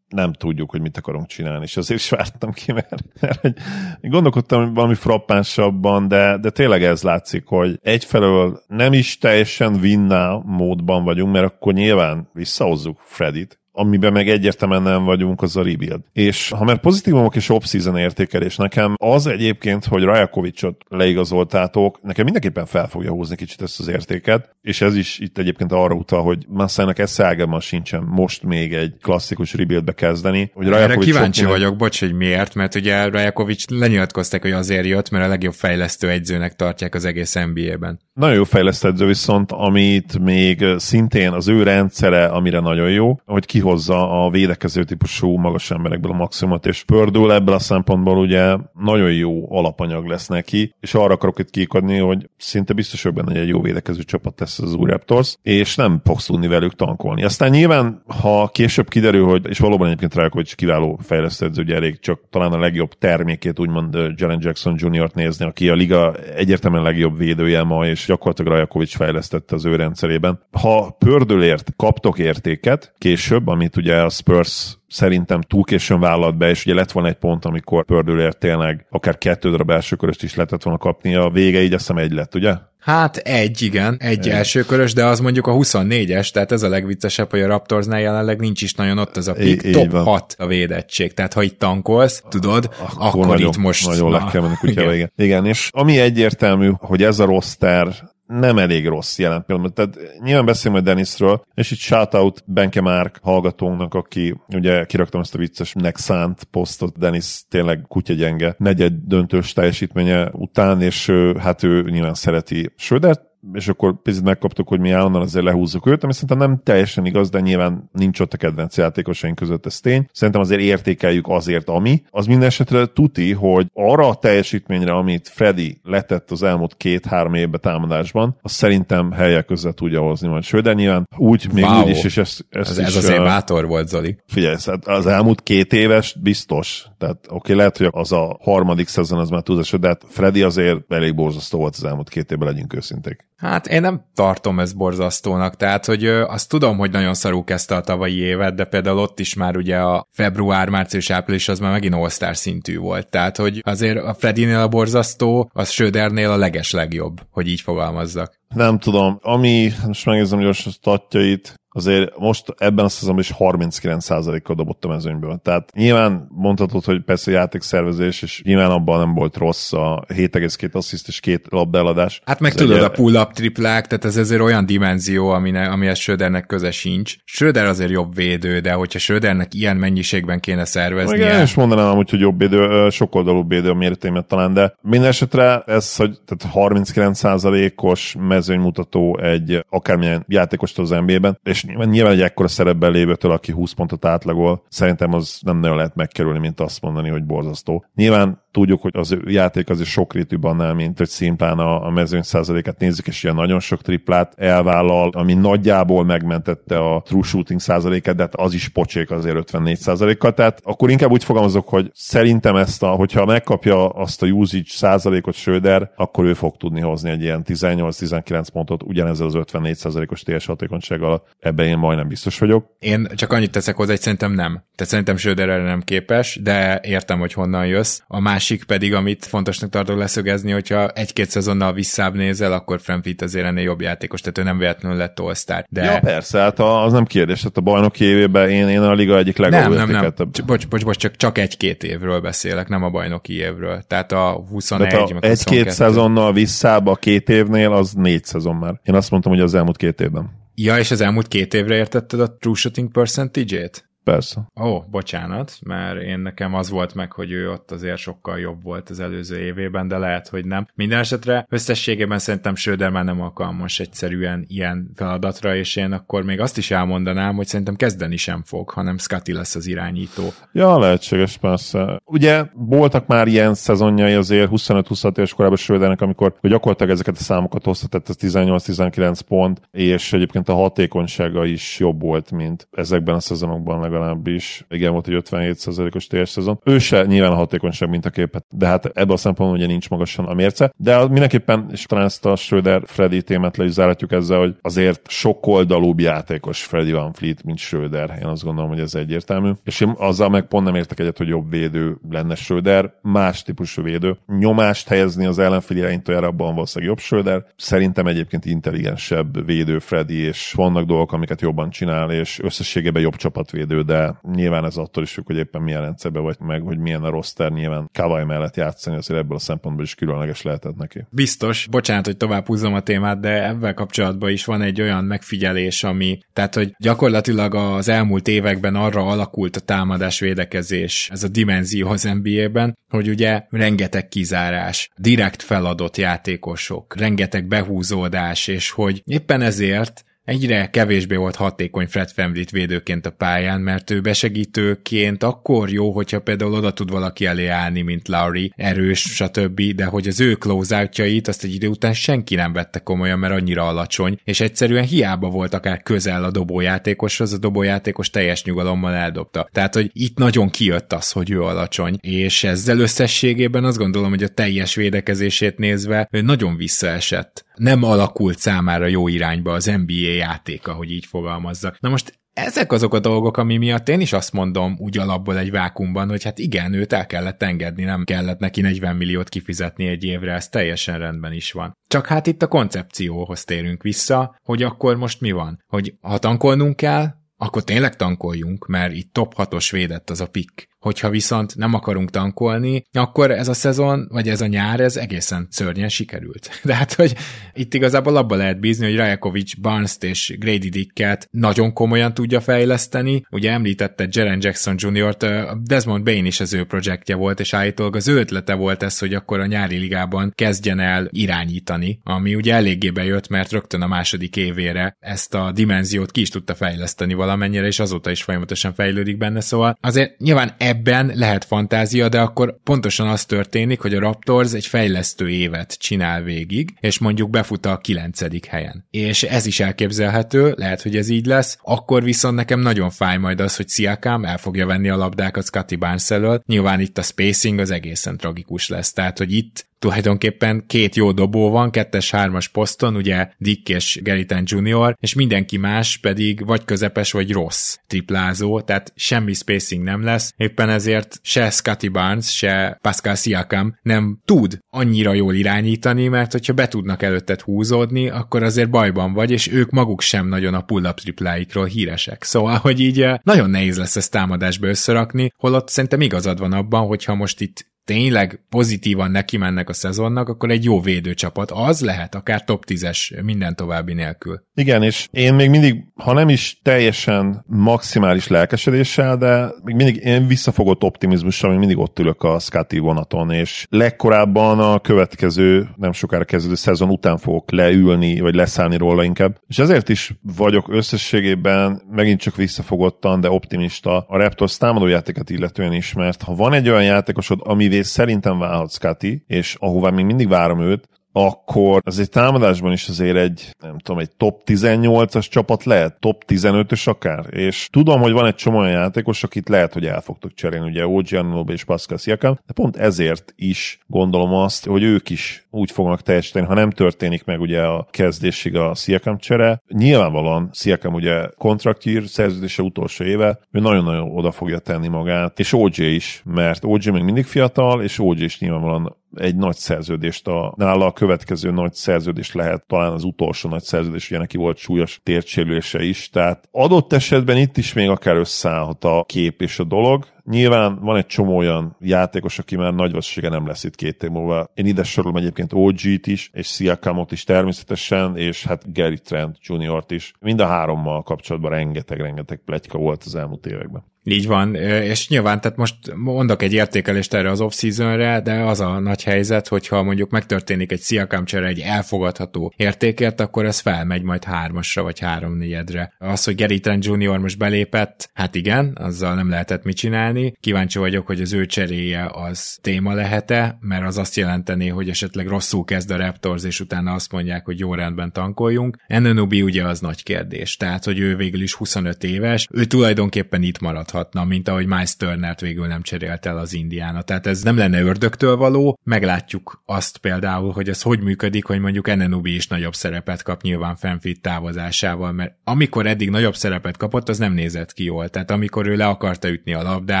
nem 0.07 0.33
tudjuk, 0.33 0.71
hogy 0.71 0.81
mit 0.81 0.97
akarunk 0.97 1.27
csinálni, 1.27 1.63
és 1.63 1.77
azért 1.77 1.99
is 1.99 2.09
vártam 2.09 2.51
ki, 2.51 2.71
mert, 2.71 3.03
mert 3.19 3.41
hogy 3.41 3.55
gondolkodtam 4.01 4.73
valami 4.73 4.95
frappánsabban, 4.95 6.07
de, 6.07 6.37
de 6.37 6.49
tényleg 6.49 6.83
ez 6.83 7.01
látszik, 7.01 7.45
hogy 7.45 7.79
egyfelől 7.81 8.61
nem 8.67 8.93
is 8.93 9.17
teljesen 9.17 9.73
winná 9.73 10.41
módban 10.45 11.03
vagyunk, 11.03 11.33
mert 11.33 11.45
akkor 11.45 11.73
nyilván 11.73 12.29
visszahozzuk 12.33 12.99
Fredit, 13.03 13.60
amiben 13.71 14.13
meg 14.13 14.29
egyértelműen 14.29 14.81
nem 14.81 15.03
vagyunk, 15.03 15.41
az 15.41 15.55
a 15.55 15.63
rebuild. 15.63 16.01
És 16.13 16.49
ha 16.49 16.63
már 16.63 16.79
pozitívumok 16.79 17.35
és 17.35 17.49
off-season 17.49 17.97
értékelés 17.97 18.55
nekem, 18.55 18.93
az 18.97 19.27
egyébként, 19.27 19.85
hogy 19.85 20.03
Rajakovicsot 20.03 20.81
leigazoltátok, 20.87 21.99
nekem 22.01 22.23
mindenképpen 22.23 22.65
fel 22.65 22.87
fogja 22.87 23.11
húzni 23.11 23.35
kicsit 23.35 23.61
ezt 23.61 23.79
az 23.79 23.87
értéket, 23.87 24.55
és 24.61 24.81
ez 24.81 24.95
is 24.95 25.19
itt 25.19 25.37
egyébként 25.37 25.71
arra 25.71 25.93
utal, 25.93 26.23
hogy 26.23 26.45
Massának 26.47 26.99
eszágában 26.99 27.59
sincsen 27.59 28.03
most 28.03 28.43
még 28.43 28.73
egy 28.73 28.93
klasszikus 29.01 29.53
rebuildbe 29.53 29.91
kezdeni. 29.91 30.51
Hogy 30.53 30.67
Erre 30.67 30.95
kíváncsi 30.95 31.41
minden... 31.41 31.59
vagyok, 31.59 31.75
bocs, 31.77 31.99
hogy 31.99 32.13
miért, 32.13 32.55
mert 32.55 32.75
ugye 32.75 33.05
Rajakovics 33.05 33.67
lenyilatkozták, 33.67 34.41
hogy 34.41 34.51
azért 34.51 34.85
jött, 34.85 35.09
mert 35.09 35.25
a 35.25 35.27
legjobb 35.27 35.53
fejlesztő 35.53 36.09
egyzőnek 36.09 36.55
tartják 36.55 36.95
az 36.95 37.05
egész 37.05 37.33
NBA-ben. 37.33 37.99
Nagyon 38.21 38.35
jó 38.35 38.43
fejlesztő 38.43 39.05
viszont, 39.05 39.51
amit 39.51 40.19
még 40.19 40.65
szintén 40.77 41.31
az 41.31 41.47
ő 41.47 41.63
rendszere, 41.63 42.25
amire 42.25 42.59
nagyon 42.59 42.91
jó, 42.91 43.19
hogy 43.25 43.45
kihozza 43.45 44.25
a 44.25 44.29
védekező 44.29 44.83
típusú 44.83 45.37
magas 45.37 45.71
emberekből 45.71 46.11
a 46.11 46.15
maximumot, 46.15 46.65
és 46.65 46.83
pördül 46.83 47.31
ebből 47.31 47.55
a 47.55 47.59
szempontból 47.59 48.17
ugye 48.17 48.55
nagyon 48.79 49.13
jó 49.13 49.55
alapanyag 49.55 50.05
lesz 50.05 50.27
neki, 50.27 50.75
és 50.79 50.93
arra 50.93 51.13
akarok 51.13 51.39
itt 51.39 51.49
kikadni, 51.49 51.97
hogy 51.97 52.29
szinte 52.37 52.73
biztos 52.73 53.03
hogy 53.03 53.13
benne, 53.13 53.39
egy 53.39 53.47
jó 53.47 53.61
védekező 53.61 54.03
csapat 54.03 54.39
lesz 54.39 54.59
az 54.59 54.73
új 54.73 54.89
Raptors, 54.89 55.37
és 55.41 55.75
nem 55.75 56.01
fogsz 56.03 56.25
tudni 56.25 56.47
velük 56.47 56.75
tankolni. 56.75 57.23
Aztán 57.23 57.49
nyilván, 57.49 58.03
ha 58.21 58.47
később 58.47 58.89
kiderül, 58.89 59.25
hogy, 59.25 59.47
és 59.49 59.59
valóban 59.59 59.87
egyébként 59.87 60.31
hogy 60.31 60.55
kiváló 60.55 60.99
fejlesztő, 61.03 61.49
ugye 61.57 61.75
elég 61.75 61.99
csak 61.99 62.21
talán 62.29 62.51
a 62.51 62.59
legjobb 62.59 62.93
termékét, 62.93 63.59
úgymond 63.59 63.97
Jalen 64.15 64.39
Jackson 64.41 64.75
Jr.-t 64.77 65.15
nézni, 65.15 65.45
aki 65.45 65.69
a 65.69 65.73
liga 65.73 66.13
egyértelműen 66.35 66.83
legjobb 66.83 67.17
védője 67.17 67.63
ma, 67.63 67.85
és 67.85 68.09
gyakorlatilag 68.11 68.51
Rajakovics 68.51 68.95
fejlesztette 68.95 69.55
az 69.55 69.65
ő 69.65 69.75
rendszerében. 69.75 70.39
Ha 70.51 70.95
pördülért 70.99 71.73
kaptok 71.75 72.19
értéket 72.19 72.93
később, 72.97 73.47
amit 73.47 73.77
ugye 73.77 74.01
a 74.01 74.09
Spurs 74.09 74.77
szerintem 74.87 75.41
túl 75.41 75.63
későn 75.63 75.99
vállalt 75.99 76.37
be, 76.37 76.49
és 76.49 76.65
ugye 76.65 76.75
lett 76.75 76.91
volna 76.91 77.09
egy 77.09 77.15
pont, 77.15 77.45
amikor 77.45 77.85
pördülért 77.85 78.37
tényleg 78.37 78.85
akár 78.89 79.17
kettő 79.17 79.49
darab 79.49 79.69
első 79.69 79.95
köröst 79.95 80.23
is 80.23 80.35
lehetett 80.35 80.63
volna 80.63 80.79
kapni, 80.79 81.15
a 81.15 81.29
vége 81.29 81.61
így 81.61 81.73
azt 81.73 81.87
hiszem 81.87 82.03
egy 82.03 82.11
lett, 82.11 82.35
ugye? 82.35 82.53
Hát 82.81 83.17
egy, 83.17 83.61
igen, 83.61 83.97
egy, 83.99 84.17
egy. 84.17 84.29
első 84.29 84.63
körös, 84.63 84.93
de 84.93 85.05
az 85.05 85.19
mondjuk 85.19 85.47
a 85.47 85.51
24-es, 85.51 86.29
tehát 86.29 86.51
ez 86.51 86.63
a 86.63 86.69
legviccesebb, 86.69 87.29
hogy 87.29 87.41
a 87.41 87.47
Raptorsnál 87.47 87.99
jelenleg 87.99 88.39
nincs 88.39 88.61
is 88.61 88.73
nagyon 88.73 88.97
ott 88.97 89.17
ez 89.17 89.27
a 89.27 89.33
pick, 89.33 89.63
I- 89.63 89.71
top 89.71 89.91
6 89.91 90.35
a 90.37 90.45
védettség, 90.45 91.13
tehát 91.13 91.33
ha 91.33 91.41
itt 91.41 91.59
tankolsz, 91.59 92.23
tudod, 92.29 92.69
akkor, 92.79 93.07
akkor 93.07 93.27
nagyon, 93.27 93.47
itt 93.47 93.57
most... 93.57 93.87
Nagyon 93.87 94.11
le 94.11 94.27
kell 94.31 94.41
menni 94.41 94.55
igen. 94.71 94.93
igen. 94.93 95.11
igen, 95.15 95.45
és 95.45 95.69
ami 95.71 95.99
egyértelmű, 95.99 96.71
hogy 96.77 97.03
ez 97.03 97.19
a 97.19 97.25
roster 97.25 98.09
nem 98.39 98.57
elég 98.57 98.87
rossz 98.87 99.19
jelen 99.19 99.43
pillanatban. 99.45 99.73
Tehát 99.73 100.19
nyilván 100.23 100.45
beszélünk 100.45 100.73
majd 100.73 100.95
Denisről, 100.95 101.45
és 101.53 101.71
itt 101.71 101.77
shoutout 101.77 102.43
Benke 102.45 102.81
Márk 102.81 103.19
hallgatónknak, 103.21 103.93
aki 103.93 104.35
ugye 104.47 104.85
kiraktam 104.85 105.21
ezt 105.21 105.35
a 105.35 105.37
viccesnek 105.37 105.97
szánt 105.97 106.43
posztot, 106.43 106.97
Denis 106.97 107.43
tényleg 107.49 107.85
kutyagyenge 107.87 108.55
negyed 108.57 108.93
döntős 108.93 109.53
teljesítménye 109.53 110.29
után, 110.31 110.81
és 110.81 111.11
hát 111.39 111.63
ő 111.63 111.89
nyilván 111.89 112.13
szereti 112.13 112.71
Södert, 112.75 113.30
és 113.53 113.67
akkor 113.67 114.01
picit 114.01 114.23
megkaptuk, 114.23 114.67
hogy 114.67 114.79
mi 114.79 114.95
onnan 114.95 115.21
azért 115.21 115.45
lehúzzuk 115.45 115.87
őt, 115.87 116.03
ami 116.03 116.13
szerintem 116.13 116.37
nem 116.37 116.61
teljesen 116.63 117.05
igaz, 117.05 117.29
de 117.29 117.39
nyilván 117.39 117.89
nincs 117.91 118.19
ott 118.19 118.33
a 118.33 118.37
kedvenc 118.37 118.77
játékosaink 118.77 119.35
között, 119.35 119.65
ez 119.65 119.79
tény. 119.79 120.05
Szerintem 120.11 120.41
azért 120.41 120.61
értékeljük 120.61 121.27
azért, 121.27 121.69
ami. 121.69 122.03
Az 122.09 122.25
minden 122.25 122.47
esetre 122.47 122.85
tuti, 122.85 123.33
hogy 123.33 123.67
arra 123.73 124.07
a 124.07 124.15
teljesítményre, 124.15 124.91
amit 124.91 125.27
Freddy 125.27 125.79
letett 125.83 126.31
az 126.31 126.43
elmúlt 126.43 126.77
két-három 126.77 127.33
évben 127.33 127.59
támadásban, 127.61 128.37
az 128.41 128.51
szerintem 128.51 129.11
helyek 129.11 129.45
között 129.45 129.75
tudja 129.75 130.01
hozni 130.01 130.27
majd. 130.27 130.43
Sőt, 130.43 130.63
de 130.63 130.73
nyilván 130.73 131.07
úgy, 131.17 131.49
még 131.53 131.63
wow. 131.63 131.81
úgy 131.81 131.89
is, 131.89 132.03
és 132.03 132.17
ezt, 132.17 132.45
ezt 132.49 132.69
ez, 132.69 132.77
is, 132.77 132.85
ez 132.85 132.95
azért 132.95 133.23
bátor 133.23 133.67
volt, 133.67 133.87
Zoli. 133.87 134.17
Figyelj, 134.27 134.55
hát 134.65 134.87
az 134.87 135.05
elmúlt 135.05 135.41
két 135.41 135.73
éves 135.73 136.17
biztos. 136.21 136.85
Tehát 136.97 137.17
oké, 137.25 137.35
okay, 137.35 137.55
lehet, 137.55 137.77
hogy 137.77 137.87
az 137.91 138.11
a 138.11 138.37
harmadik 138.41 138.87
szezon 138.87 139.19
az 139.19 139.29
már 139.29 139.41
túlzás, 139.41 139.71
de 139.79 139.87
hát 139.87 140.03
Freddy 140.07 140.43
azért 140.43 140.93
elég 140.93 141.15
borzasztó 141.15 141.57
volt 141.57 141.75
az 141.75 141.83
elmúlt 141.83 142.09
két 142.09 142.31
évben, 142.31 142.47
legyünk 142.47 142.75
őszinték. 142.75 143.29
Hát 143.41 143.67
én 143.67 143.81
nem 143.81 144.01
tartom 144.13 144.59
ezt 144.59 144.77
borzasztónak, 144.77 145.55
tehát 145.55 145.85
hogy 145.85 146.05
ö, 146.05 146.23
azt 146.23 146.49
tudom, 146.49 146.77
hogy 146.77 146.91
nagyon 146.91 147.13
szarú 147.13 147.43
kezdte 147.43 147.75
a 147.75 147.81
tavalyi 147.81 148.17
évet, 148.17 148.55
de 148.55 148.65
például 148.65 148.97
ott 148.97 149.19
is 149.19 149.33
már 149.33 149.57
ugye 149.57 149.77
a 149.77 150.07
február, 150.11 150.69
március, 150.69 151.09
április 151.09 151.47
az 151.47 151.59
már 151.59 151.71
megint 151.71 151.93
all 151.93 152.33
szintű 152.33 152.77
volt, 152.77 153.07
tehát 153.07 153.37
hogy 153.37 153.61
azért 153.65 153.97
a 153.97 154.13
Fredinél 154.13 154.59
a 154.59 154.67
borzasztó, 154.67 155.49
az 155.53 155.69
Södernél 155.69 156.31
a 156.31 156.37
leges 156.37 156.71
legjobb, 156.71 157.21
hogy 157.29 157.47
így 157.47 157.61
fogalmazzak. 157.61 158.39
Nem 158.55 158.79
tudom, 158.79 159.19
ami, 159.21 159.71
most 159.85 160.05
megnézem 160.05 160.39
gyorsan 160.39 160.71
a 160.71 160.75
statjait, 160.75 161.60
azért 161.73 162.17
most 162.17 162.53
ebben 162.57 162.85
a 162.85 162.89
szezonban 162.89 163.23
is 163.23 163.33
39%-kal 163.39 164.55
dobott 164.55 164.85
a 164.85 164.87
mezőnyből. 164.87 165.39
Tehát 165.43 165.71
nyilván 165.73 166.27
mondhatod, 166.29 166.83
hogy 166.83 167.01
persze 167.03 167.31
játékszervezés, 167.31 168.21
és 168.21 168.41
nyilván 168.43 168.71
abban 168.71 168.99
nem 168.99 169.13
volt 169.13 169.37
rossz 169.37 169.73
a 169.73 170.03
7,2 170.07 170.71
assziszt 170.71 171.07
és 171.07 171.19
két 171.19 171.45
labdeladás. 171.49 172.21
Hát 172.25 172.39
meg 172.39 172.51
ez 172.51 172.57
tudod, 172.57 172.77
egy... 172.77 172.83
a 172.83 172.89
pull-up 172.89 173.33
triplák, 173.33 173.87
tehát 173.87 174.05
ez 174.05 174.17
azért 174.17 174.41
olyan 174.41 174.65
dimenzió, 174.65 175.29
ami 175.29 175.57
amihez 175.57 175.97
Södernek 175.97 176.45
köze 176.45 176.71
sincs. 176.71 177.15
Söder 177.23 177.65
azért 177.65 177.91
jobb 177.91 178.15
védő, 178.15 178.59
de 178.59 178.73
hogyha 178.73 178.99
Södernek 178.99 179.53
ilyen 179.53 179.77
mennyiségben 179.77 180.39
kéne 180.39 180.65
szervezni. 180.65 181.17
Igen, 181.17 181.37
én 181.37 181.43
is 181.43 181.53
mondanám 181.53 181.87
amúgy, 181.87 182.09
hogy 182.09 182.19
jobb 182.19 182.39
védő, 182.39 182.89
sokoldalú 182.89 183.47
védő 183.47 183.69
a 183.69 183.73
méretémet 183.73 184.25
talán, 184.25 184.53
de 184.53 184.75
minden 184.81 185.09
esetre 185.09 185.63
ez, 185.65 185.95
hogy 185.95 186.17
tehát 186.25 186.69
39%-os 186.71 188.15
mezőnymutató 188.19 189.19
egy 189.19 189.65
akármilyen 189.69 190.25
játékostól 190.27 190.85
az 190.85 190.89
NBA-ben, 190.89 191.39
és 191.43 191.60
és 191.63 191.85
nyilván 191.85 192.13
egy 192.13 192.21
ekkora 192.21 192.47
szerepben 192.47 192.91
lévőtől, 192.91 193.31
aki 193.31 193.51
20 193.51 193.71
pontot 193.71 194.05
átlagol, 194.05 194.63
szerintem 194.69 195.13
az 195.13 195.39
nem 195.41 195.59
nagyon 195.59 195.75
lehet 195.75 195.95
megkerülni, 195.95 196.39
mint 196.39 196.59
azt 196.59 196.81
mondani, 196.81 197.09
hogy 197.09 197.23
borzasztó. 197.23 197.85
Nyilván 197.95 198.41
tudjuk, 198.51 198.81
hogy 198.81 198.91
az 198.95 199.11
ő 199.11 199.21
játék 199.25 199.69
azért 199.69 199.89
sokrétűbb 199.89 200.43
annál, 200.43 200.73
mint 200.73 200.97
hogy 200.97 201.07
szimplán 201.07 201.59
a, 201.59 201.85
a 201.85 201.89
mezőny 201.89 202.21
százalékát 202.21 202.79
nézzük, 202.79 203.07
és 203.07 203.23
ilyen 203.23 203.35
nagyon 203.35 203.59
sok 203.59 203.81
triplát 203.81 204.33
elvállal, 204.37 205.09
ami 205.13 205.33
nagyjából 205.33 206.05
megmentette 206.05 206.77
a 206.77 207.01
true 207.01 207.23
shooting 207.23 207.59
százalékát, 207.59 208.15
de 208.15 208.21
hát 208.21 208.35
az 208.35 208.53
is 208.53 208.69
pocsék 208.69 209.11
azért 209.11 209.35
54 209.35 209.77
százalékkal. 209.77 210.33
Tehát 210.33 210.61
akkor 210.63 210.89
inkább 210.89 211.11
úgy 211.11 211.23
fogalmazok, 211.23 211.69
hogy 211.69 211.91
szerintem 211.93 212.55
ezt 212.55 212.83
a, 212.83 212.89
hogyha 212.89 213.25
megkapja 213.25 213.89
azt 213.89 214.23
a 214.23 214.25
usage 214.25 214.63
százalékot 214.65 215.33
Söder, 215.33 215.91
akkor 215.95 216.25
ő 216.25 216.33
fog 216.33 216.57
tudni 216.57 216.81
hozni 216.81 217.09
egy 217.09 217.21
ilyen 217.21 217.43
18-19 217.47 218.45
pontot 218.53 218.83
ugyanezzel 218.83 219.25
az 219.27 219.35
54 219.35 219.75
százalékos 219.75 220.21
TS 220.21 220.45
hatékonysággal. 220.45 221.23
Ebben 221.51 221.67
én 221.67 221.77
majdnem 221.77 222.07
biztos 222.07 222.39
vagyok. 222.39 222.65
Én 222.79 223.07
csak 223.15 223.33
annyit 223.33 223.51
teszek 223.51 223.75
hozzá, 223.75 223.91
hogy 223.91 224.01
szerintem 224.01 224.31
nem. 224.31 224.51
Tehát 224.51 224.91
szerintem 224.91 225.17
Söder 225.17 225.49
erre 225.49 225.63
nem 225.63 225.81
képes, 225.81 226.39
de 226.43 226.79
értem, 226.83 227.19
hogy 227.19 227.33
honnan 227.33 227.65
jössz. 227.65 227.99
A 228.07 228.19
másik 228.19 228.63
pedig, 228.63 228.93
amit 228.93 229.25
fontosnak 229.25 229.69
tartok 229.69 229.97
leszögezni, 229.97 230.51
hogyha 230.51 230.87
egy-két 230.87 231.29
szezonnal 231.29 231.73
visszább 231.73 232.15
nézel, 232.15 232.53
akkor 232.53 232.79
Framfit 232.81 233.21
azért 233.21 233.45
ennél 233.45 233.63
jobb 233.63 233.81
játékos, 233.81 234.21
tehát 234.21 234.37
ő 234.37 234.43
nem 234.43 234.57
véletlenül 234.57 234.97
lett 234.97 235.19
all 235.19 235.33
De... 235.69 235.83
Ja, 235.83 235.99
persze, 235.99 236.39
hát 236.39 236.59
az 236.59 236.91
nem 236.91 237.05
kérdés. 237.05 237.37
Tehát 237.37 237.57
a 237.57 237.61
bajnok 237.61 237.99
évében 237.99 238.49
én, 238.49 238.67
én 238.67 238.81
a 238.81 238.93
liga 238.93 239.17
egyik 239.17 239.37
legjobb 239.37 239.73
Nem, 239.73 239.89
nem, 239.89 240.01
nem. 240.15 240.29
Bocs, 240.45 240.67
bocs, 240.67 240.85
bocs, 240.85 240.97
csak, 240.97 241.15
csak 241.15 241.37
egy-két 241.37 241.83
évről 241.83 242.19
beszélek, 242.19 242.67
nem 242.67 242.83
a 242.83 242.89
bajnoki 242.89 243.33
évről. 243.33 243.81
Tehát 243.87 244.11
a 244.11 244.43
21 244.49 244.89
Tehát 244.89 245.09
a 245.09 245.17
egy-két 245.21 245.69
szezonnal 245.69 246.33
visszább 246.33 246.87
a 246.87 246.95
két 246.95 247.29
évnél, 247.29 247.71
az 247.71 247.93
négy 247.93 248.23
szezon 248.23 248.55
már. 248.55 248.79
Én 248.83 248.95
azt 248.95 249.11
mondtam, 249.11 249.31
hogy 249.31 249.41
az 249.41 249.55
elmúlt 249.55 249.77
két 249.77 250.01
évben. 250.01 250.40
Ja, 250.55 250.79
és 250.79 250.91
az 250.91 251.01
elmúlt 251.01 251.27
két 251.27 251.53
évre 251.53 251.75
értetted 251.75 252.19
a 252.19 252.37
true 252.37 252.55
shooting 252.55 252.91
percentage-ét? 252.91 253.90
Persze. 254.03 254.47
Ó, 254.61 254.69
oh, 254.69 254.83
bocsánat, 254.89 255.57
mert 255.65 256.01
én 256.01 256.19
nekem 256.19 256.53
az 256.53 256.69
volt 256.69 256.93
meg, 256.95 257.11
hogy 257.11 257.31
ő 257.31 257.51
ott 257.51 257.71
azért 257.71 257.97
sokkal 257.97 258.39
jobb 258.39 258.63
volt 258.63 258.89
az 258.89 258.99
előző 258.99 259.39
évében, 259.39 259.87
de 259.87 259.97
lehet, 259.97 260.27
hogy 260.27 260.45
nem. 260.45 260.67
Minden 260.75 260.99
esetre 260.99 261.45
összességében 261.49 262.19
szerintem 262.19 262.55
Söder 262.55 262.89
már 262.89 263.03
nem 263.03 263.21
alkalmas 263.21 263.79
egyszerűen 263.79 264.45
ilyen 264.47 264.91
feladatra, 264.95 265.55
és 265.55 265.75
én 265.75 265.91
akkor 265.91 266.23
még 266.23 266.39
azt 266.39 266.57
is 266.57 266.71
elmondanám, 266.71 267.35
hogy 267.35 267.47
szerintem 267.47 267.75
kezdeni 267.75 268.17
sem 268.17 268.43
fog, 268.45 268.69
hanem 268.69 268.97
Scotty 268.97 269.31
lesz 269.31 269.55
az 269.55 269.67
irányító. 269.67 270.23
Ja, 270.51 270.79
lehetséges, 270.79 271.37
persze. 271.37 272.01
Ugye 272.05 272.45
voltak 272.53 273.07
már 273.07 273.27
ilyen 273.27 273.53
szezonjai 273.53 274.13
azért 274.13 274.49
25-26 274.51 275.17
éves 275.17 275.33
korában 275.33 275.57
Södernek, 275.57 276.01
amikor 276.01 276.33
hogy 276.39 276.49
gyakorlatilag 276.49 276.91
ezeket 276.91 277.17
a 277.17 277.23
számokat 277.23 277.65
hozta, 277.65 277.87
tehát 277.87 278.09
ez 278.09 278.15
18-19 278.19 279.19
pont, 279.27 279.61
és 279.71 280.13
egyébként 280.13 280.49
a 280.49 280.53
hatékonysága 280.53 281.45
is 281.45 281.79
jobb 281.79 282.01
volt, 282.01 282.31
mint 282.31 282.67
ezekben 282.71 283.15
a 283.15 283.19
szezonokban 283.19 283.79
legalábbis. 283.91 284.65
Igen, 284.69 284.91
volt 284.91 285.07
egy 285.07 285.23
57%-os 285.29 286.07
TS 286.07 286.29
szezon. 286.29 286.59
Ő 286.63 286.77
se 286.77 287.05
nyilván 287.05 287.31
a 287.31 287.35
hatékonyság 287.35 287.89
mint 287.89 288.05
a 288.05 288.09
képet, 288.09 288.45
de 288.49 288.67
hát 288.67 288.85
ebből 288.85 289.13
a 289.13 289.17
szempontból 289.17 289.57
ugye 289.57 289.67
nincs 289.67 289.89
magasan 289.89 290.25
a 290.25 290.33
mérce. 290.33 290.73
De 290.77 291.07
mindenképpen, 291.07 291.67
és 291.71 291.83
talán 291.83 292.05
ezt 292.05 292.25
a 292.25 292.35
Schröder 292.35 292.81
Freddy 292.85 293.21
témát 293.21 293.57
le 293.57 293.63
is 293.63 293.71
zárhatjuk 293.71 294.11
ezzel, 294.11 294.39
hogy 294.39 294.55
azért 294.61 295.09
sok 295.09 295.47
oldalúbb 295.47 295.99
játékos 295.99 296.63
Freddy 296.63 296.91
Van 296.91 297.13
Fleet, 297.13 297.43
mint 297.43 297.57
Schröder. 297.57 298.17
Én 298.19 298.25
azt 298.25 298.43
gondolom, 298.43 298.69
hogy 298.69 298.79
ez 298.79 298.95
egyértelmű. 298.95 299.51
És 299.63 299.81
én 299.81 299.93
azzal 299.97 300.29
meg 300.29 300.47
pont 300.47 300.65
nem 300.65 300.75
értek 300.75 300.99
egyet, 300.99 301.17
hogy 301.17 301.27
jobb 301.27 301.49
védő 301.49 301.97
lenne 302.09 302.35
Schröder, 302.35 302.93
más 303.01 303.43
típusú 303.43 303.81
védő. 303.83 304.17
Nyomást 304.27 304.87
helyezni 304.87 305.25
az 305.25 305.39
ellenfél 305.39 305.77
irányítójára, 305.77 306.27
abban 306.27 306.53
valószínűleg 306.53 306.93
jobb 306.93 307.03
Schröder. 307.03 307.45
Szerintem 307.55 308.07
egyébként 308.07 308.45
intelligensebb 308.45 309.45
védő 309.45 309.79
Freddy, 309.79 310.17
és 310.17 310.53
vannak 310.55 310.85
dolgok, 310.85 311.13
amiket 311.13 311.41
jobban 311.41 311.69
csinál, 311.69 312.11
és 312.11 312.39
összességében 312.43 313.01
jobb 313.01 313.15
csapatvédő 313.15 313.80
de 313.83 314.19
nyilván 314.33 314.65
ez 314.65 314.77
attól 314.77 315.03
is 315.03 315.11
függ, 315.11 315.25
hogy 315.25 315.37
éppen 315.37 315.61
milyen 315.61 315.81
rendszerben 315.81 316.23
vagy 316.23 316.37
meg, 316.39 316.61
hogy 316.61 316.77
milyen 316.77 317.03
a 317.03 317.09
roster, 317.09 317.51
nyilván 317.51 317.89
Kawai 317.93 318.23
mellett 318.23 318.55
játszani, 318.55 318.95
azért 318.95 319.19
ebből 319.19 319.35
a 319.35 319.39
szempontból 319.39 319.83
is 319.83 319.95
különleges 319.95 320.41
lehetett 320.41 320.75
neki. 320.75 321.05
Biztos, 321.09 321.67
bocsánat, 321.71 322.05
hogy 322.05 322.17
tovább 322.17 322.47
húzom 322.47 322.73
a 322.73 322.81
témát, 322.81 323.19
de 323.19 323.47
ebben 323.47 323.75
kapcsolatban 323.75 324.29
is 324.29 324.45
van 324.45 324.61
egy 324.61 324.81
olyan 324.81 325.03
megfigyelés, 325.03 325.83
ami, 325.83 326.19
tehát, 326.33 326.55
hogy 326.55 326.75
gyakorlatilag 326.79 327.55
az 327.55 327.87
elmúlt 327.87 328.27
években 328.27 328.75
arra 328.75 329.05
alakult 329.05 329.55
a 329.55 329.59
támadás 329.59 330.19
védekezés, 330.19 331.09
ez 331.11 331.23
a 331.23 331.27
dimenzió 331.27 331.87
az 331.89 332.03
NBA-ben, 332.03 332.77
hogy 332.89 333.09
ugye 333.09 333.43
rengeteg 333.49 334.07
kizárás, 334.07 334.89
direkt 334.97 335.41
feladott 335.41 335.97
játékosok, 335.97 336.95
rengeteg 336.97 337.47
behúzódás, 337.47 338.47
és 338.47 338.69
hogy 338.69 339.01
éppen 339.05 339.41
ezért 339.41 340.03
egyre 340.25 340.69
kevésbé 340.69 341.15
volt 341.15 341.35
hatékony 341.35 341.87
Fred 341.87 342.09
Fembrit 342.09 342.51
védőként 342.51 343.05
a 343.05 343.09
pályán, 343.09 343.61
mert 343.61 343.89
ő 343.89 344.01
besegítőként 344.01 345.23
akkor 345.23 345.69
jó, 345.69 345.91
hogyha 345.91 346.19
például 346.19 346.53
oda 346.53 346.73
tud 346.73 346.91
valaki 346.91 347.25
elé 347.25 347.47
állni, 347.47 347.81
mint 347.81 348.07
Lowry, 348.07 348.53
erős, 348.55 348.99
stb., 348.99 349.61
de 349.61 349.85
hogy 349.85 350.07
az 350.07 350.19
ő 350.19 350.33
closeoutjait 350.33 351.27
azt 351.27 351.43
egy 351.43 351.53
idő 351.53 351.67
után 351.67 351.93
senki 351.93 352.35
nem 352.35 352.53
vette 352.53 352.79
komolyan, 352.79 353.19
mert 353.19 353.33
annyira 353.33 353.67
alacsony, 353.67 354.19
és 354.23 354.39
egyszerűen 354.39 354.85
hiába 354.85 355.29
volt 355.29 355.53
akár 355.53 355.83
közel 355.83 356.23
a 356.23 356.31
dobójátékoshoz, 356.31 357.33
a 357.33 357.37
dobójátékos 357.37 358.09
teljes 358.09 358.43
nyugalommal 358.43 358.93
eldobta. 358.93 359.49
Tehát, 359.51 359.73
hogy 359.73 359.89
itt 359.93 360.17
nagyon 360.17 360.49
kijött 360.49 360.93
az, 360.93 361.11
hogy 361.11 361.31
ő 361.31 361.41
alacsony, 361.41 361.97
és 362.01 362.43
ezzel 362.43 362.79
összességében 362.79 363.63
azt 363.63 363.77
gondolom, 363.77 364.09
hogy 364.09 364.23
a 364.23 364.27
teljes 364.27 364.75
védekezését 364.75 365.57
nézve 365.57 366.07
ő 366.11 366.21
nagyon 366.21 366.55
visszaesett. 366.55 367.45
Nem 367.61 367.83
alakult 367.83 368.37
számára 368.37 368.87
jó 368.87 369.07
irányba 369.07 369.53
az 369.53 369.65
NBA 369.65 370.13
játéka, 370.13 370.73
hogy 370.73 370.91
így 370.91 371.05
fogalmazza. 371.05 371.75
Na 371.79 371.89
most 371.89 372.19
ezek 372.33 372.71
azok 372.71 372.93
a 372.93 372.99
dolgok, 372.99 373.37
ami 373.37 373.57
miatt 373.57 373.89
én 373.89 373.99
is 373.99 374.13
azt 374.13 374.33
mondom 374.33 374.75
úgy 374.79 374.97
alapból 374.97 375.37
egy 375.37 375.51
vákumban, 375.51 376.09
hogy 376.09 376.23
hát 376.23 376.39
igen, 376.39 376.73
őt 376.73 376.93
el 376.93 377.05
kellett 377.05 377.43
engedni, 377.43 377.83
nem 377.83 378.03
kellett 378.03 378.39
neki 378.39 378.61
40 378.61 378.95
milliót 378.95 379.29
kifizetni 379.29 379.87
egy 379.87 380.03
évre, 380.03 380.33
ez 380.33 380.49
teljesen 380.49 380.97
rendben 380.97 381.33
is 381.33 381.51
van. 381.51 381.73
Csak 381.87 382.05
hát 382.07 382.27
itt 382.27 382.41
a 382.41 382.47
koncepcióhoz 382.47 383.43
térünk 383.43 383.81
vissza, 383.81 384.35
hogy 384.43 384.63
akkor 384.63 384.95
most 384.95 385.21
mi 385.21 385.31
van? 385.31 385.63
Hogy 385.67 385.93
ha 386.01 386.17
tankolnunk 386.17 386.75
kell, 386.75 387.07
akkor 387.37 387.63
tényleg 387.63 387.95
tankoljunk, 387.95 388.67
mert 388.67 388.93
itt 388.93 389.13
top 389.13 389.33
6-os 389.37 389.67
védett 389.71 390.09
az 390.09 390.21
a 390.21 390.27
pick. 390.27 390.67
Hogyha 390.81 391.09
viszont 391.09 391.55
nem 391.55 391.73
akarunk 391.73 392.09
tankolni, 392.09 392.85
akkor 392.91 393.31
ez 393.31 393.47
a 393.47 393.53
szezon, 393.53 394.07
vagy 394.09 394.29
ez 394.29 394.41
a 394.41 394.45
nyár, 394.45 394.79
ez 394.79 394.97
egészen 394.97 395.47
szörnyen 395.49 395.89
sikerült. 395.89 396.49
De 396.63 396.75
hát, 396.75 396.93
hogy 396.93 397.15
itt 397.53 397.73
igazából 397.73 398.17
abban 398.17 398.37
lehet 398.37 398.59
bízni, 398.59 398.85
hogy 398.85 398.95
Rajakovic 398.95 399.53
barnes 399.55 399.95
és 399.99 400.35
Grady 400.39 400.69
Dicket 400.69 401.27
nagyon 401.31 401.73
komolyan 401.73 402.13
tudja 402.13 402.41
fejleszteni. 402.41 403.25
Ugye 403.29 403.51
említette 403.51 404.07
Jaren 404.09 404.39
Jackson 404.41 404.75
Jr.-t, 404.77 405.25
Desmond 405.63 406.03
Bain 406.03 406.25
is 406.25 406.39
az 406.39 406.53
ő 406.53 406.63
projektje 406.63 407.15
volt, 407.15 407.39
és 407.39 407.53
állítólag 407.53 407.95
az 407.95 408.07
ő 408.07 408.17
ötlete 408.17 408.53
volt 408.53 408.83
ez, 408.83 408.99
hogy 408.99 409.13
akkor 409.13 409.39
a 409.39 409.45
nyári 409.45 409.77
ligában 409.77 410.31
kezdjen 410.35 410.79
el 410.79 411.07
irányítani, 411.09 411.99
ami 412.03 412.35
ugye 412.35 412.53
eléggé 412.53 412.89
bejött, 412.89 413.27
mert 413.27 413.51
rögtön 413.51 413.81
a 413.81 413.87
második 413.87 414.35
évére 414.35 414.95
ezt 414.99 415.33
a 415.33 415.51
dimenziót 415.51 416.11
ki 416.11 416.21
is 416.21 416.29
tudta 416.29 416.55
fejleszteni 416.55 417.13
valamennyire, 417.13 417.65
és 417.65 417.79
azóta 417.79 418.11
is 418.11 418.23
folyamatosan 418.23 418.73
fejlődik 418.73 419.17
benne, 419.17 419.41
szóval 419.41 419.77
azért 419.81 420.17
nyilván 420.17 420.55
ebben 420.71 421.11
lehet 421.15 421.45
fantázia, 421.45 422.09
de 422.09 422.19
akkor 422.19 422.57
pontosan 422.63 423.07
az 423.07 423.25
történik, 423.25 423.79
hogy 423.79 423.93
a 423.93 423.99
Raptors 423.99 424.53
egy 424.53 424.65
fejlesztő 424.65 425.29
évet 425.29 425.77
csinál 425.79 426.21
végig, 426.21 426.73
és 426.79 426.99
mondjuk 426.99 427.29
befut 427.29 427.65
a 427.65 427.77
kilencedik 427.77 428.45
helyen. 428.45 428.85
És 428.91 429.23
ez 429.23 429.45
is 429.45 429.59
elképzelhető, 429.59 430.53
lehet, 430.57 430.81
hogy 430.81 430.95
ez 430.95 431.09
így 431.09 431.25
lesz, 431.25 431.57
akkor 431.61 432.03
viszont 432.03 432.35
nekem 432.35 432.59
nagyon 432.59 432.89
fáj 432.89 433.17
majd 433.17 433.39
az, 433.39 433.55
hogy 433.55 433.69
Siakam 433.69 434.25
el 434.25 434.37
fogja 434.37 434.65
venni 434.65 434.89
a 434.89 434.97
labdákat 434.97 435.45
Scotty 435.45 435.75
Barnes 435.75 436.11
elől. 436.11 436.41
Nyilván 436.45 436.79
itt 436.79 436.97
a 436.97 437.01
spacing 437.01 437.59
az 437.59 437.71
egészen 437.71 438.17
tragikus 438.17 438.67
lesz, 438.67 438.93
tehát 438.93 439.17
hogy 439.17 439.31
itt 439.31 439.69
tulajdonképpen 439.81 440.63
két 440.67 440.95
jó 440.95 441.11
dobó 441.11 441.49
van, 441.49 441.71
kettes-hármas 441.71 442.47
poszton, 442.47 442.95
ugye 442.95 443.29
Dick 443.37 443.69
és 443.69 443.99
Geritan 444.03 444.43
Jr., 444.45 444.95
és 444.99 445.13
mindenki 445.13 445.57
más 445.57 445.97
pedig 445.97 446.45
vagy 446.45 446.65
közepes, 446.65 447.11
vagy 447.11 447.31
rossz 447.31 447.75
triplázó, 447.87 448.61
tehát 448.61 448.93
semmi 448.95 449.33
spacing 449.33 449.83
nem 449.83 450.03
lesz, 450.03 450.33
éppen 450.37 450.69
ezért 450.69 451.19
se 451.21 451.49
Scotty 451.49 451.89
Barnes, 451.89 452.35
se 452.35 452.77
Pascal 452.81 453.15
Siakam 453.15 453.77
nem 453.81 454.19
tud 454.25 454.59
annyira 454.69 455.13
jól 455.13 455.33
irányítani, 455.33 456.07
mert 456.07 456.31
hogyha 456.31 456.53
be 456.53 456.67
tudnak 456.67 457.01
előtted 457.01 457.41
húzódni, 457.41 458.09
akkor 458.09 458.43
azért 458.43 458.69
bajban 458.69 459.13
vagy, 459.13 459.31
és 459.31 459.51
ők 459.51 459.69
maguk 459.69 460.01
sem 460.01 460.27
nagyon 460.27 460.53
a 460.53 460.61
pull-up 460.61 460.99
tripláikról 460.99 461.65
híresek. 461.65 462.23
Szóval, 462.23 462.57
hogy 462.57 462.79
így 462.79 463.01
eh, 463.01 463.17
nagyon 463.23 463.49
nehéz 463.49 463.77
lesz 463.77 463.95
ezt 463.95 464.11
támadásba 464.11 464.67
összerakni, 464.67 465.31
holott 465.37 465.69
szerintem 465.69 466.01
igazad 466.01 466.39
van 466.39 466.53
abban, 466.53 466.87
hogyha 466.87 467.15
most 467.15 467.41
itt 467.41 467.69
tényleg 467.85 468.45
pozitívan 468.49 469.11
neki 469.11 469.37
mennek 469.37 469.69
a 469.69 469.73
szezonnak, 469.73 470.29
akkor 470.29 470.49
egy 470.49 470.63
jó 470.63 470.81
védőcsapat. 470.81 471.51
Az 471.51 471.81
lehet, 471.81 472.15
akár 472.15 472.43
top 472.43 472.63
10-es 472.67 473.23
minden 473.23 473.55
további 473.55 473.93
nélkül. 473.93 474.43
Igen, 474.53 474.83
és 474.83 475.07
én 475.11 475.33
még 475.33 475.49
mindig, 475.49 475.83
ha 475.95 476.13
nem 476.13 476.29
is 476.29 476.59
teljesen 476.63 477.43
maximális 477.47 478.27
lelkesedéssel, 478.27 479.17
de 479.17 479.51
még 479.63 479.75
mindig 479.75 479.95
én 480.03 480.27
visszafogott 480.27 480.83
optimizmussal 480.83 481.49
még 481.49 481.59
mindig 481.59 481.77
ott 481.77 481.99
ülök 481.99 482.23
a 482.23 482.39
Scotty 482.39 482.77
vonaton, 482.77 483.31
és 483.31 483.65
legkorábban 483.69 484.59
a 484.59 484.79
következő, 484.79 485.69
nem 485.75 485.91
sokára 485.91 486.23
kezdődő 486.23 486.55
szezon 486.55 486.89
után 486.89 487.17
fogok 487.17 487.51
leülni, 487.51 488.19
vagy 488.19 488.35
leszállni 488.35 488.77
róla 488.77 489.03
inkább. 489.03 489.37
És 489.47 489.59
ezért 489.59 489.89
is 489.89 490.13
vagyok 490.35 490.67
összességében 490.69 491.81
megint 491.91 492.19
csak 492.19 492.35
visszafogottan, 492.35 493.21
de 493.21 493.29
optimista 493.29 494.05
a 494.07 494.17
Raptors 494.17 494.57
támadójátéket 494.57 495.29
illetően 495.29 495.73
is, 495.73 495.93
mert 495.93 496.21
ha 496.21 496.35
van 496.35 496.53
egy 496.53 496.69
olyan 496.69 496.83
játékosod, 496.83 497.39
amivé 497.43 497.80
szerintem 497.85 498.39
válhat 498.39 498.71
Scotty, 498.71 499.23
és 499.27 499.55
ahová 499.59 499.89
még 499.89 500.05
mindig 500.05 500.27
várom 500.27 500.61
őt, 500.61 500.89
akkor 501.11 501.81
az 501.85 501.99
egy 501.99 502.09
támadásban 502.09 502.71
is 502.71 502.87
azért 502.87 503.17
egy, 503.17 503.49
nem 503.59 503.77
tudom, 503.77 504.01
egy 504.01 504.09
top 504.17 504.41
18-as 504.45 505.29
csapat 505.29 505.63
lehet, 505.63 505.99
top 505.99 506.23
15-ös 506.27 506.89
akár, 506.89 507.25
és 507.29 507.67
tudom, 507.71 508.01
hogy 508.01 508.11
van 508.11 508.25
egy 508.25 508.35
csomó 508.35 508.57
olyan 508.57 508.71
játékos, 508.71 509.23
akit 509.23 509.49
lehet, 509.49 509.73
hogy 509.73 509.85
el 509.85 510.01
fogtok 510.01 510.33
cserélni, 510.33 510.69
ugye 510.69 510.87
OG 510.87 511.13
Anunobi 511.13 511.53
és 511.53 511.63
Pascal 511.63 511.97
Siakam, 511.97 512.39
de 512.45 512.53
pont 512.53 512.77
ezért 512.77 513.33
is 513.35 513.79
gondolom 513.87 514.33
azt, 514.33 514.65
hogy 514.65 514.83
ők 514.83 515.09
is 515.09 515.47
úgy 515.49 515.71
fognak 515.71 516.01
teljesíteni, 516.01 516.45
ha 516.45 516.53
nem 516.53 516.69
történik 516.69 517.23
meg 517.23 517.39
ugye 517.39 517.61
a 517.61 517.87
kezdésig 517.91 518.55
a 518.55 518.75
Siakam 518.75 519.17
csere. 519.17 519.61
Nyilvánvalóan 519.67 520.49
Siakam 520.53 520.93
ugye 520.93 521.27
kontraktír, 521.37 522.07
szerződése 522.07 522.61
utolsó 522.61 523.03
éve, 523.03 523.39
ő 523.51 523.59
nagyon-nagyon 523.59 524.09
oda 524.09 524.31
fogja 524.31 524.59
tenni 524.59 524.87
magát, 524.87 525.39
és 525.39 525.53
OG 525.53 525.77
is, 525.77 526.21
mert 526.25 526.63
OG 526.63 526.85
még 526.85 527.03
mindig 527.03 527.25
fiatal, 527.25 527.83
és 527.83 527.99
OG 527.99 528.19
is 528.19 528.39
nyilvánvalóan 528.39 528.99
egy 529.15 529.35
nagy 529.35 529.55
szerződést, 529.55 530.27
a, 530.27 530.53
nála 530.57 530.85
a 530.85 530.91
következő 530.91 531.51
nagy 531.51 531.73
szerződés 531.73 532.33
lehet 532.33 532.65
talán 532.67 532.91
az 532.91 533.03
utolsó 533.03 533.49
nagy 533.49 533.63
szerződés, 533.63 534.09
ugye 534.09 534.19
neki 534.19 534.37
volt 534.37 534.57
súlyos 534.57 534.99
tércsérülése 535.03 535.83
is, 535.83 536.09
tehát 536.09 536.47
adott 536.51 536.93
esetben 536.93 537.37
itt 537.37 537.57
is 537.57 537.73
még 537.73 537.89
akár 537.89 538.15
összeállhat 538.15 538.83
a 538.83 539.03
kép 539.07 539.41
és 539.41 539.59
a 539.59 539.63
dolog, 539.63 540.05
Nyilván 540.23 540.79
van 540.79 540.97
egy 540.97 541.05
csomó 541.05 541.37
olyan 541.37 541.75
játékos, 541.79 542.39
aki 542.39 542.55
már 542.55 542.73
nagy 542.73 542.89
valószínűsége 542.89 543.29
nem 543.29 543.47
lesz 543.47 543.63
itt 543.63 543.75
két 543.75 544.03
év 544.03 544.09
múlva. 544.09 544.51
Én 544.53 544.65
ide 544.65 544.83
sorolom 544.83 545.17
egyébként 545.17 545.53
OG-t 545.53 546.07
is, 546.07 546.29
és 546.33 546.47
Siakamot 546.47 547.11
is 547.11 547.23
természetesen, 547.23 548.17
és 548.17 548.45
hát 548.45 548.73
Gary 548.73 548.99
Trent 548.99 549.37
Jr.-t 549.41 549.91
is. 549.91 550.13
Mind 550.19 550.39
a 550.39 550.47
hárommal 550.47 551.03
kapcsolatban 551.03 551.51
rengeteg-rengeteg 551.51 552.41
pletyka 552.45 552.77
volt 552.77 553.03
az 553.05 553.15
elmúlt 553.15 553.45
években. 553.45 553.83
Így 554.03 554.27
van, 554.27 554.55
és 554.55 555.09
nyilván, 555.09 555.41
tehát 555.41 555.57
most 555.57 555.75
mondok 555.95 556.41
egy 556.41 556.53
értékelést 556.53 557.13
erre 557.13 557.29
az 557.29 557.41
off-seasonre, 557.41 558.21
de 558.21 558.33
az 558.33 558.59
a 558.59 558.79
nagy 558.79 559.03
helyzet, 559.03 559.47
hogyha 559.47 559.83
mondjuk 559.83 560.09
megtörténik 560.09 560.71
egy 560.71 560.81
Siakam 560.81 561.25
csere 561.25 561.47
egy 561.47 561.59
elfogadható 561.59 562.53
értékért, 562.55 563.19
akkor 563.19 563.45
ez 563.45 563.59
felmegy 563.59 564.01
majd 564.01 564.23
hármasra 564.23 564.83
vagy 564.83 564.99
háromnegyedre. 564.99 565.93
Az, 565.99 566.23
hogy 566.23 566.35
Gary 566.35 566.59
Trent 566.59 566.85
Jr. 566.85 567.17
most 567.17 567.37
belépett, 567.37 568.09
hát 568.13 568.35
igen, 568.35 568.77
azzal 568.79 569.15
nem 569.15 569.29
lehetett 569.29 569.63
mit 569.63 569.75
csinálni. 569.75 570.10
Kíváncsi 570.39 570.79
vagyok, 570.79 571.07
hogy 571.07 571.21
az 571.21 571.33
ő 571.33 571.45
cseréje 571.45 572.09
az 572.13 572.59
téma 572.61 572.93
lehet-e, 572.93 573.57
mert 573.61 573.85
az 573.85 573.97
azt 573.97 574.15
jelenteni, 574.15 574.67
hogy 574.67 574.89
esetleg 574.89 575.27
rosszul 575.27 575.63
kezd 575.63 575.91
a 575.91 575.97
Raptors, 575.97 576.43
és 576.43 576.59
utána 576.59 576.93
azt 576.93 577.11
mondják, 577.11 577.45
hogy 577.45 577.59
jó 577.59 577.73
rendben 577.73 578.11
tankoljunk. 578.11 578.77
Ennenubi 578.87 579.41
ugye 579.41 579.67
az 579.67 579.79
nagy 579.79 580.03
kérdés, 580.03 580.57
tehát, 580.57 580.83
hogy 580.83 580.99
ő 580.99 581.15
végül 581.15 581.41
is 581.41 581.53
25 581.53 582.03
éves, 582.03 582.47
ő 582.51 582.65
tulajdonképpen 582.65 583.41
itt 583.41 583.59
marad 583.59 583.79
maradhatna, 583.81 584.25
mint 584.25 584.47
ahogy 584.47 584.65
Miles 584.65 584.95
Turnert 584.95 585.41
végül 585.41 585.67
nem 585.67 585.81
cserélt 585.81 586.25
el 586.25 586.37
az 586.37 586.53
Indiána. 586.53 587.01
Tehát 587.01 587.27
ez 587.27 587.41
nem 587.41 587.57
lenne 587.57 587.81
ördögtől 587.81 588.35
való, 588.35 588.79
meglátjuk 588.83 589.61
azt 589.65 589.97
például, 589.97 590.51
hogy 590.51 590.69
ez 590.69 590.81
hogy 590.81 590.99
működik, 590.99 591.45
hogy 591.45 591.59
mondjuk 591.59 591.87
Enenubi 591.87 592.35
is 592.35 592.47
nagyobb 592.47 592.73
szerepet 592.73 593.23
kap 593.23 593.41
nyilván 593.41 593.75
Fenfit 593.75 594.21
távozásával, 594.21 595.11
mert 595.11 595.35
amikor 595.43 595.87
eddig 595.87 596.09
nagyobb 596.09 596.35
szerepet 596.35 596.77
kapott, 596.77 597.09
az 597.09 597.17
nem 597.17 597.33
nézett 597.33 597.73
ki 597.73 597.83
jól. 597.83 598.09
Tehát 598.09 598.31
amikor 598.31 598.67
ő 598.67 598.75
le 598.75 598.85
akarta 598.85 599.29
ütni 599.29 599.53
a 599.53 599.63
labdát, 599.63 600.00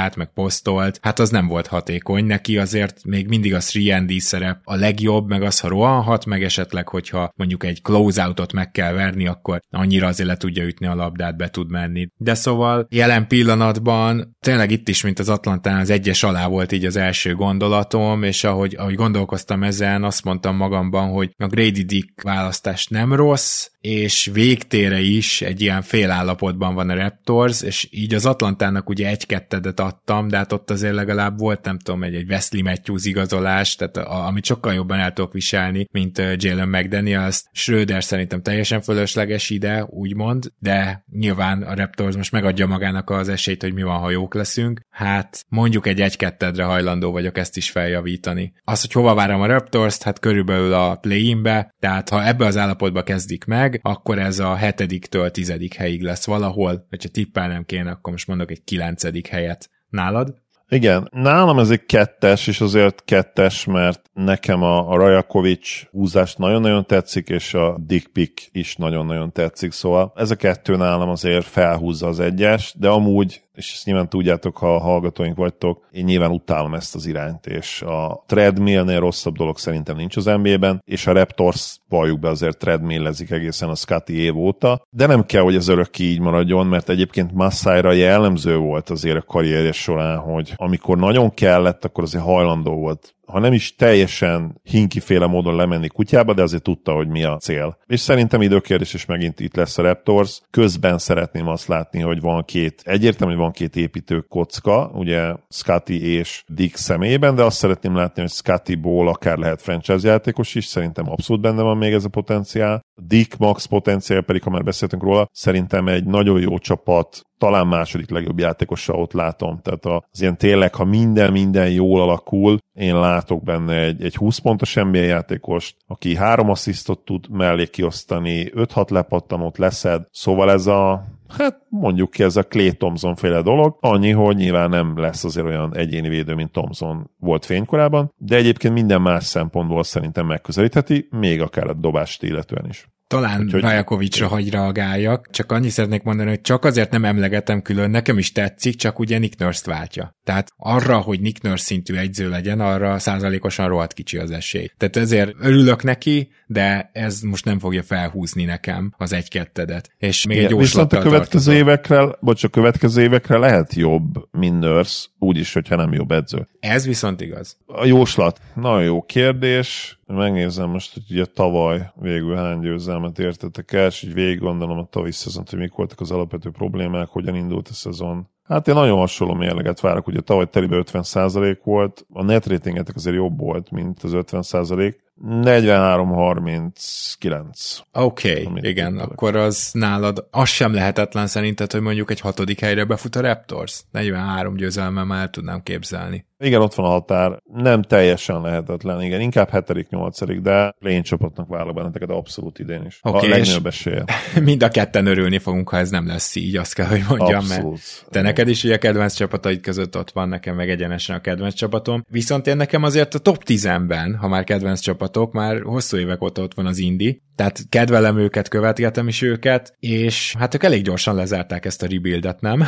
meg 0.15 0.33
posztolt, 0.33 0.99
hát 1.01 1.19
az 1.19 1.29
nem 1.29 1.47
volt 1.47 1.67
hatékony. 1.67 2.25
Neki 2.25 2.57
azért 2.57 3.03
még 3.03 3.27
mindig 3.27 3.53
a 3.53 3.59
3 3.89 4.07
szerep 4.17 4.59
a 4.63 4.75
legjobb, 4.75 5.27
meg 5.27 5.41
az, 5.41 5.59
ha 5.59 5.67
rohanhat, 5.67 6.25
meg 6.25 6.43
esetleg, 6.43 6.87
hogyha 6.87 7.31
mondjuk 7.35 7.63
egy 7.63 7.81
close-outot 7.81 8.53
meg 8.53 8.71
kell 8.71 8.93
verni, 8.93 9.27
akkor 9.27 9.61
annyira 9.69 10.07
azért 10.07 10.29
le 10.29 10.37
tudja 10.37 10.63
ütni 10.63 10.85
a 10.85 10.95
labdát, 10.95 11.37
be 11.37 11.49
tud 11.49 11.69
menni. 11.69 12.07
De 12.17 12.33
szóval 12.33 12.87
jelen 12.89 13.27
pillanat 13.27 13.79
csapatban 13.81 14.37
tényleg 14.39 14.71
itt 14.71 14.87
is, 14.87 15.03
mint 15.03 15.19
az 15.19 15.29
Atlantán, 15.29 15.79
az 15.79 15.89
egyes 15.89 16.23
alá 16.23 16.47
volt 16.47 16.71
így 16.71 16.85
az 16.85 16.95
első 16.95 17.35
gondolatom, 17.35 18.23
és 18.23 18.43
ahogy, 18.43 18.75
ahogy 18.77 18.95
gondolkoztam 18.95 19.63
ezen, 19.63 20.03
azt 20.03 20.23
mondtam 20.23 20.55
magamban, 20.55 21.09
hogy 21.09 21.33
a 21.37 21.47
Grady 21.47 21.83
Dick 21.83 22.21
választás 22.21 22.87
nem 22.87 23.13
rossz, 23.13 23.67
és 23.81 24.29
végtére 24.33 24.99
is 24.99 25.41
egy 25.41 25.61
ilyen 25.61 25.81
félállapotban 25.81 26.73
van 26.73 26.89
a 26.89 26.95
Raptors, 26.95 27.61
és 27.61 27.87
így 27.91 28.13
az 28.13 28.25
Atlantának 28.25 28.89
ugye 28.89 29.07
egy-kettedet 29.07 29.79
adtam, 29.79 30.27
de 30.27 30.37
hát 30.37 30.51
ott 30.51 30.69
azért 30.69 30.93
legalább 30.93 31.39
volt, 31.39 31.65
nem 31.65 31.79
tudom, 31.79 32.03
egy, 32.03 32.15
egy 32.15 32.29
Wesley 32.29 32.63
Matthews 32.63 33.05
igazolás, 33.05 33.75
tehát 33.75 33.97
a, 33.97 34.25
amit 34.27 34.45
sokkal 34.45 34.73
jobban 34.73 34.99
el 34.99 35.13
tudok 35.13 35.33
viselni, 35.33 35.87
mint 35.91 36.21
Jalen 36.35 36.69
McDaniels. 36.69 37.43
Schröder 37.51 38.03
szerintem 38.03 38.41
teljesen 38.41 38.81
fölösleges 38.81 39.49
ide, 39.49 39.83
úgymond, 39.89 40.51
de 40.59 41.03
nyilván 41.11 41.61
a 41.61 41.75
Raptors 41.75 42.15
most 42.15 42.31
megadja 42.31 42.67
magának 42.67 43.09
az 43.09 43.29
esélyt, 43.29 43.61
hogy 43.61 43.73
mi 43.73 43.83
van, 43.83 43.99
ha 43.99 44.09
jók 44.09 44.33
leszünk. 44.33 44.81
Hát 44.89 45.45
mondjuk 45.47 45.87
egy 45.87 46.01
egy-kettedre 46.01 46.63
hajlandó 46.63 47.11
vagyok 47.11 47.37
ezt 47.37 47.57
is 47.57 47.69
feljavítani. 47.69 48.53
Az, 48.63 48.81
hogy 48.81 48.91
hova 48.91 49.13
várom 49.13 49.41
a 49.41 49.45
Raptors-t, 49.45 50.03
hát 50.03 50.19
körülbelül 50.19 50.73
a 50.73 50.95
play-inbe, 50.95 51.73
tehát 51.79 52.09
ha 52.09 52.25
ebbe 52.27 52.45
az 52.45 52.57
állapotba 52.57 53.03
kezdik 53.03 53.45
meg, 53.45 53.70
meg, 53.71 53.79
akkor 53.83 54.19
ez 54.19 54.39
a 54.39 54.55
hetediktől 54.55 55.31
tizedik 55.31 55.73
helyig 55.73 56.01
lesz 56.01 56.25
valahol, 56.25 56.85
hogyha 56.89 57.09
tippelnem 57.09 57.63
kéne, 57.65 57.91
akkor 57.91 58.11
most 58.11 58.27
mondok 58.27 58.51
egy 58.51 58.63
kilencedik 58.63 59.27
helyet. 59.27 59.69
Nálad? 59.89 60.33
Igen, 60.69 61.09
nálam 61.11 61.59
ez 61.59 61.69
egy 61.69 61.85
kettes, 61.85 62.47
és 62.47 62.61
azért 62.61 63.03
kettes, 63.05 63.65
mert 63.65 64.09
nekem 64.13 64.63
a, 64.63 64.89
a 64.89 64.95
Rajakovics 64.95 65.85
húzást 65.91 66.37
nagyon-nagyon 66.37 66.85
tetszik, 66.85 67.29
és 67.29 67.53
a 67.53 67.77
Dick 67.85 68.07
Pick 68.07 68.49
is 68.51 68.75
nagyon-nagyon 68.75 69.31
tetszik, 69.31 69.71
szóval 69.71 70.13
ez 70.15 70.31
a 70.31 70.35
kettő 70.35 70.75
nálam 70.75 71.09
azért 71.09 71.45
felhúzza 71.45 72.07
az 72.07 72.19
egyes, 72.19 72.73
de 72.77 72.89
amúgy 72.89 73.41
és 73.55 73.73
ezt 73.73 73.85
nyilván 73.85 74.09
tudjátok, 74.09 74.57
ha 74.57 74.79
hallgatóink 74.79 75.37
vagytok, 75.37 75.87
én 75.91 76.03
nyilván 76.03 76.31
utálom 76.31 76.73
ezt 76.73 76.95
az 76.95 77.05
irányt, 77.05 77.47
és 77.47 77.81
a 77.81 78.23
treadmillnél 78.27 78.99
rosszabb 78.99 79.35
dolog 79.35 79.57
szerintem 79.57 79.95
nincs 79.95 80.17
az 80.17 80.25
NBA-ben, 80.25 80.81
és 80.85 81.07
a 81.07 81.11
Raptors 81.11 81.77
valljuk 81.89 82.19
be 82.19 82.29
azért 82.29 82.57
treadmillezik 82.57 83.31
egészen 83.31 83.69
a 83.69 83.75
Scotty 83.75 84.09
év 84.09 84.37
óta, 84.37 84.81
de 84.89 85.05
nem 85.05 85.25
kell, 85.25 85.41
hogy 85.41 85.55
ez 85.55 85.67
örökké 85.67 86.03
így 86.03 86.19
maradjon, 86.19 86.67
mert 86.67 86.89
egyébként 86.89 87.33
Massájra 87.33 87.91
jellemző 87.91 88.57
volt 88.57 88.89
azért 88.89 89.17
a 89.17 89.21
karrierje 89.21 89.71
során, 89.71 90.17
hogy 90.17 90.53
amikor 90.55 90.97
nagyon 90.97 91.33
kellett, 91.33 91.85
akkor 91.85 92.03
azért 92.03 92.23
hajlandó 92.23 92.73
volt 92.73 93.15
ha 93.31 93.39
nem 93.39 93.53
is 93.53 93.75
teljesen 93.75 94.59
hinkiféle 94.63 95.25
módon 95.25 95.55
lemenni 95.55 95.87
kutyába, 95.87 96.33
de 96.33 96.41
azért 96.41 96.63
tudta, 96.63 96.93
hogy 96.93 97.07
mi 97.07 97.23
a 97.23 97.37
cél. 97.37 97.77
És 97.85 97.99
szerintem 97.99 98.41
időkérdés, 98.41 98.93
és 98.93 99.05
megint 99.05 99.39
itt 99.39 99.55
lesz 99.55 99.77
a 99.77 99.81
Raptors. 99.81 100.41
Közben 100.49 100.97
szeretném 100.97 101.47
azt 101.47 101.67
látni, 101.67 101.99
hogy 101.99 102.21
van 102.21 102.43
két, 102.45 102.81
egyértelmű, 102.85 103.33
hogy 103.33 103.41
van 103.41 103.51
két 103.51 103.75
építő 103.75 104.19
kocka, 104.19 104.91
ugye 104.93 105.33
Scotty 105.49 106.01
és 106.01 106.43
Dick 106.47 106.75
személyében, 106.75 107.35
de 107.35 107.43
azt 107.43 107.57
szeretném 107.57 107.95
látni, 107.95 108.21
hogy 108.21 108.31
Scotty-ból 108.31 109.07
akár 109.07 109.37
lehet 109.37 109.61
franchise 109.61 110.07
játékos 110.07 110.55
is, 110.55 110.65
szerintem 110.65 111.09
abszolút 111.09 111.41
benne 111.41 111.61
van 111.61 111.77
még 111.77 111.93
ez 111.93 112.05
a 112.05 112.09
potenciál. 112.09 112.81
Dick 113.01 113.37
Max 113.37 113.65
potenciál 113.65 114.21
pedig, 114.21 114.43
ha 114.43 114.49
már 114.49 114.63
beszéltünk 114.63 115.03
róla, 115.03 115.27
szerintem 115.31 115.87
egy 115.87 116.03
nagyon 116.03 116.39
jó 116.39 116.57
csapat 116.57 117.21
talán 117.41 117.67
második 117.67 118.09
legjobb 118.09 118.39
játékosa 118.39 118.93
ott 118.93 119.13
látom. 119.13 119.59
Tehát 119.61 119.85
az 119.85 120.21
ilyen 120.21 120.37
tényleg, 120.37 120.75
ha 120.75 120.85
minden, 120.85 121.31
minden 121.31 121.69
jól 121.69 122.01
alakul, 122.01 122.57
én 122.73 122.99
látok 122.99 123.43
benne 123.43 123.81
egy, 123.81 124.03
egy 124.03 124.15
20 124.15 124.37
pontos 124.37 124.73
NBA 124.73 124.97
játékost, 124.97 125.75
aki 125.87 126.15
három 126.15 126.49
asszisztot 126.49 126.99
tud 126.99 127.29
mellé 127.29 127.65
kiosztani, 127.65 128.51
5-6 128.55 128.89
lepattanót 128.91 129.57
leszed, 129.57 130.03
szóval 130.11 130.51
ez 130.51 130.67
a 130.67 131.03
hát 131.37 131.61
mondjuk 131.69 132.11
ki 132.11 132.23
ez 132.23 132.35
a 132.35 132.43
Clay 132.43 132.71
Thompson 132.71 133.15
féle 133.15 133.41
dolog, 133.41 133.77
annyi, 133.79 134.11
hogy 134.11 134.35
nyilván 134.35 134.69
nem 134.69 134.99
lesz 134.99 135.23
azért 135.23 135.45
olyan 135.45 135.75
egyéni 135.75 136.09
védő, 136.09 136.33
mint 136.33 136.51
Thompson 136.51 137.09
volt 137.19 137.45
fénykorában, 137.45 138.13
de 138.17 138.35
egyébként 138.35 138.73
minden 138.73 139.01
más 139.01 139.23
szempontból 139.23 139.83
szerintem 139.83 140.25
megközelítheti, 140.25 141.07
még 141.09 141.41
akár 141.41 141.67
a 141.67 141.73
dobást 141.73 142.23
illetően 142.23 142.65
is. 142.69 142.89
Talán 143.11 143.41
Úgyhogy... 143.41 143.61
Rajakovicsra 143.61 144.27
hagy 144.27 144.49
reagáljak, 144.49 145.29
csak 145.31 145.51
annyi 145.51 145.69
szeretnék 145.69 146.03
mondani, 146.03 146.29
hogy 146.29 146.41
csak 146.41 146.65
azért 146.65 146.91
nem 146.91 147.05
emlegetem 147.05 147.61
külön, 147.61 147.89
nekem 147.89 148.17
is 148.17 148.31
tetszik, 148.31 148.75
csak 148.75 148.99
ugye 148.99 149.17
Nick 149.17 149.39
Nurse-t 149.39 149.65
váltja. 149.65 150.15
Tehát 150.31 150.53
arra, 150.57 150.97
hogy 150.97 151.19
Nick 151.19 151.41
Nurse 151.41 151.63
szintű 151.63 151.95
egyző 151.95 152.29
legyen, 152.29 152.59
arra 152.59 152.99
százalékosan 152.99 153.67
rohadt 153.67 153.93
kicsi 153.93 154.17
az 154.17 154.31
esély. 154.31 154.71
Tehát 154.77 154.95
ezért 154.95 155.35
örülök 155.39 155.83
neki, 155.83 156.31
de 156.47 156.89
ez 156.93 157.21
most 157.21 157.45
nem 157.45 157.59
fogja 157.59 157.83
felhúzni 157.83 158.43
nekem 158.43 158.93
az 158.97 159.13
egy-kettedet. 159.13 159.91
És 159.97 160.25
még 160.25 160.37
Igen, 160.37 160.51
egy 160.51 160.57
Viszont 160.57 160.93
a 160.93 160.99
következő 160.99 161.51
tartozom. 161.51 161.55
évekre, 161.55 162.17
bocs, 162.19 162.43
a 162.43 162.47
következő 162.47 163.01
évekre 163.01 163.37
lehet 163.37 163.73
jobb, 163.73 164.27
mint 164.31 164.59
Nurse, 164.59 165.07
úgyis, 165.19 165.53
hogyha 165.53 165.75
nem 165.75 165.93
jobb 165.93 166.11
edző. 166.11 166.47
Ez 166.59 166.85
viszont 166.85 167.21
igaz. 167.21 167.57
A 167.65 167.85
jóslat. 167.85 168.39
Nagyon 168.55 168.83
jó 168.83 169.01
kérdés. 169.01 169.99
Megnézem 170.07 170.69
most, 170.69 170.93
hogy 170.93 171.03
ugye 171.09 171.25
tavaly 171.25 171.91
végül 171.95 172.35
hány 172.35 172.59
győzelmet 172.59 173.19
értettek 173.19 173.73
el, 173.73 173.87
és 173.87 174.03
így 174.03 174.13
végig 174.13 174.39
gondolom 174.39 174.77
a 174.77 174.87
tavalyi 174.89 175.11
szezont, 175.11 175.49
hogy 175.49 175.59
mik 175.59 175.73
voltak 175.73 175.99
az 175.99 176.11
alapvető 176.11 176.49
problémák, 176.49 177.07
hogyan 177.07 177.35
indult 177.35 177.67
a 177.67 177.73
szezon. 177.73 178.29
Hát 178.51 178.67
én 178.67 178.73
nagyon 178.73 178.97
hasonló 178.97 179.33
mérleget 179.33 179.79
várok, 179.79 180.07
ugye 180.07 180.19
tavaly 180.19 180.49
telibe 180.49 180.83
50% 180.85 181.57
volt, 181.63 182.05
a 182.13 182.23
net 182.23 182.47
ratingetek 182.47 182.95
azért 182.95 183.15
jobb 183.15 183.39
volt, 183.39 183.71
mint 183.71 184.03
az 184.03 184.11
50%, 184.13 184.95
43-39. 185.23 187.79
Oké, 187.91 188.45
okay, 188.45 188.69
igen, 188.69 188.91
tudok. 188.91 189.11
akkor 189.11 189.35
az 189.35 189.69
nálad 189.73 190.27
az 190.31 190.49
sem 190.49 190.73
lehetetlen 190.73 191.27
szerinted, 191.27 191.71
hogy 191.71 191.81
mondjuk 191.81 192.11
egy 192.11 192.19
hatodik 192.19 192.59
helyre 192.59 192.85
befut 192.85 193.15
a 193.15 193.21
Raptors? 193.21 193.83
43 193.91 194.55
győzelme 194.55 195.03
már 195.03 195.29
tudnám 195.29 195.63
képzelni. 195.63 196.25
Igen, 196.43 196.61
ott 196.61 196.73
van 196.73 196.85
a 196.85 196.89
határ. 196.89 197.37
Nem 197.53 197.81
teljesen 197.81 198.41
lehetetlen, 198.41 199.01
igen, 199.01 199.21
inkább 199.21 199.49
hetedik, 199.49 199.89
nyolcadik, 199.89 200.39
de 200.39 200.73
lény 200.79 201.01
csapatnak 201.01 201.47
várok 201.47 201.75
benneteket 201.75 202.09
abszolút 202.09 202.59
idén 202.59 202.83
is. 202.85 202.99
Okay, 203.01 203.27
a 203.27 203.29
legnagyobb 203.29 203.65
esélye. 203.65 204.03
Mind 204.43 204.63
a 204.63 204.69
ketten 204.69 205.05
örülni 205.05 205.39
fogunk, 205.39 205.69
ha 205.69 205.77
ez 205.77 205.89
nem 205.89 206.07
lesz 206.07 206.35
így, 206.35 206.55
azt 206.55 206.73
kell, 206.73 206.85
hogy 206.85 207.03
mondjam, 207.07 207.39
abszolút. 207.39 207.71
mert 207.71 208.05
te 208.09 208.21
neked 208.21 208.47
is 208.47 208.63
ugye 208.63 208.75
a 208.75 208.77
kedvenc 208.77 209.13
csapataid 209.13 209.61
között 209.61 209.97
ott 209.97 210.11
van, 210.11 210.29
nekem 210.29 210.55
meg 210.55 210.69
egyenesen 210.69 211.15
a 211.15 211.21
kedvenc 211.21 211.53
csapatom. 211.53 212.05
Viszont 212.09 212.47
én 212.47 212.57
nekem 212.57 212.83
azért 212.83 213.13
a 213.13 213.19
top 213.19 213.43
10-ben, 213.45 214.15
ha 214.15 214.27
már 214.27 214.43
kedvenc 214.43 214.79
csapatok, 214.79 215.33
már 215.33 215.61
hosszú 215.61 215.97
évek 215.97 216.23
óta 216.23 216.41
ott 216.41 216.53
van 216.53 216.65
az 216.65 216.77
Indi, 216.77 217.21
tehát 217.41 217.69
kedvelem 217.69 218.17
őket, 218.17 218.47
követgetem 218.47 219.07
is 219.07 219.21
őket, 219.21 219.75
és 219.79 220.35
hát 220.39 220.53
ők 220.53 220.63
elég 220.63 220.83
gyorsan 220.83 221.15
lezárták 221.15 221.65
ezt 221.65 221.83
a 221.83 221.87
rebuildet, 221.87 222.41
nem? 222.41 222.63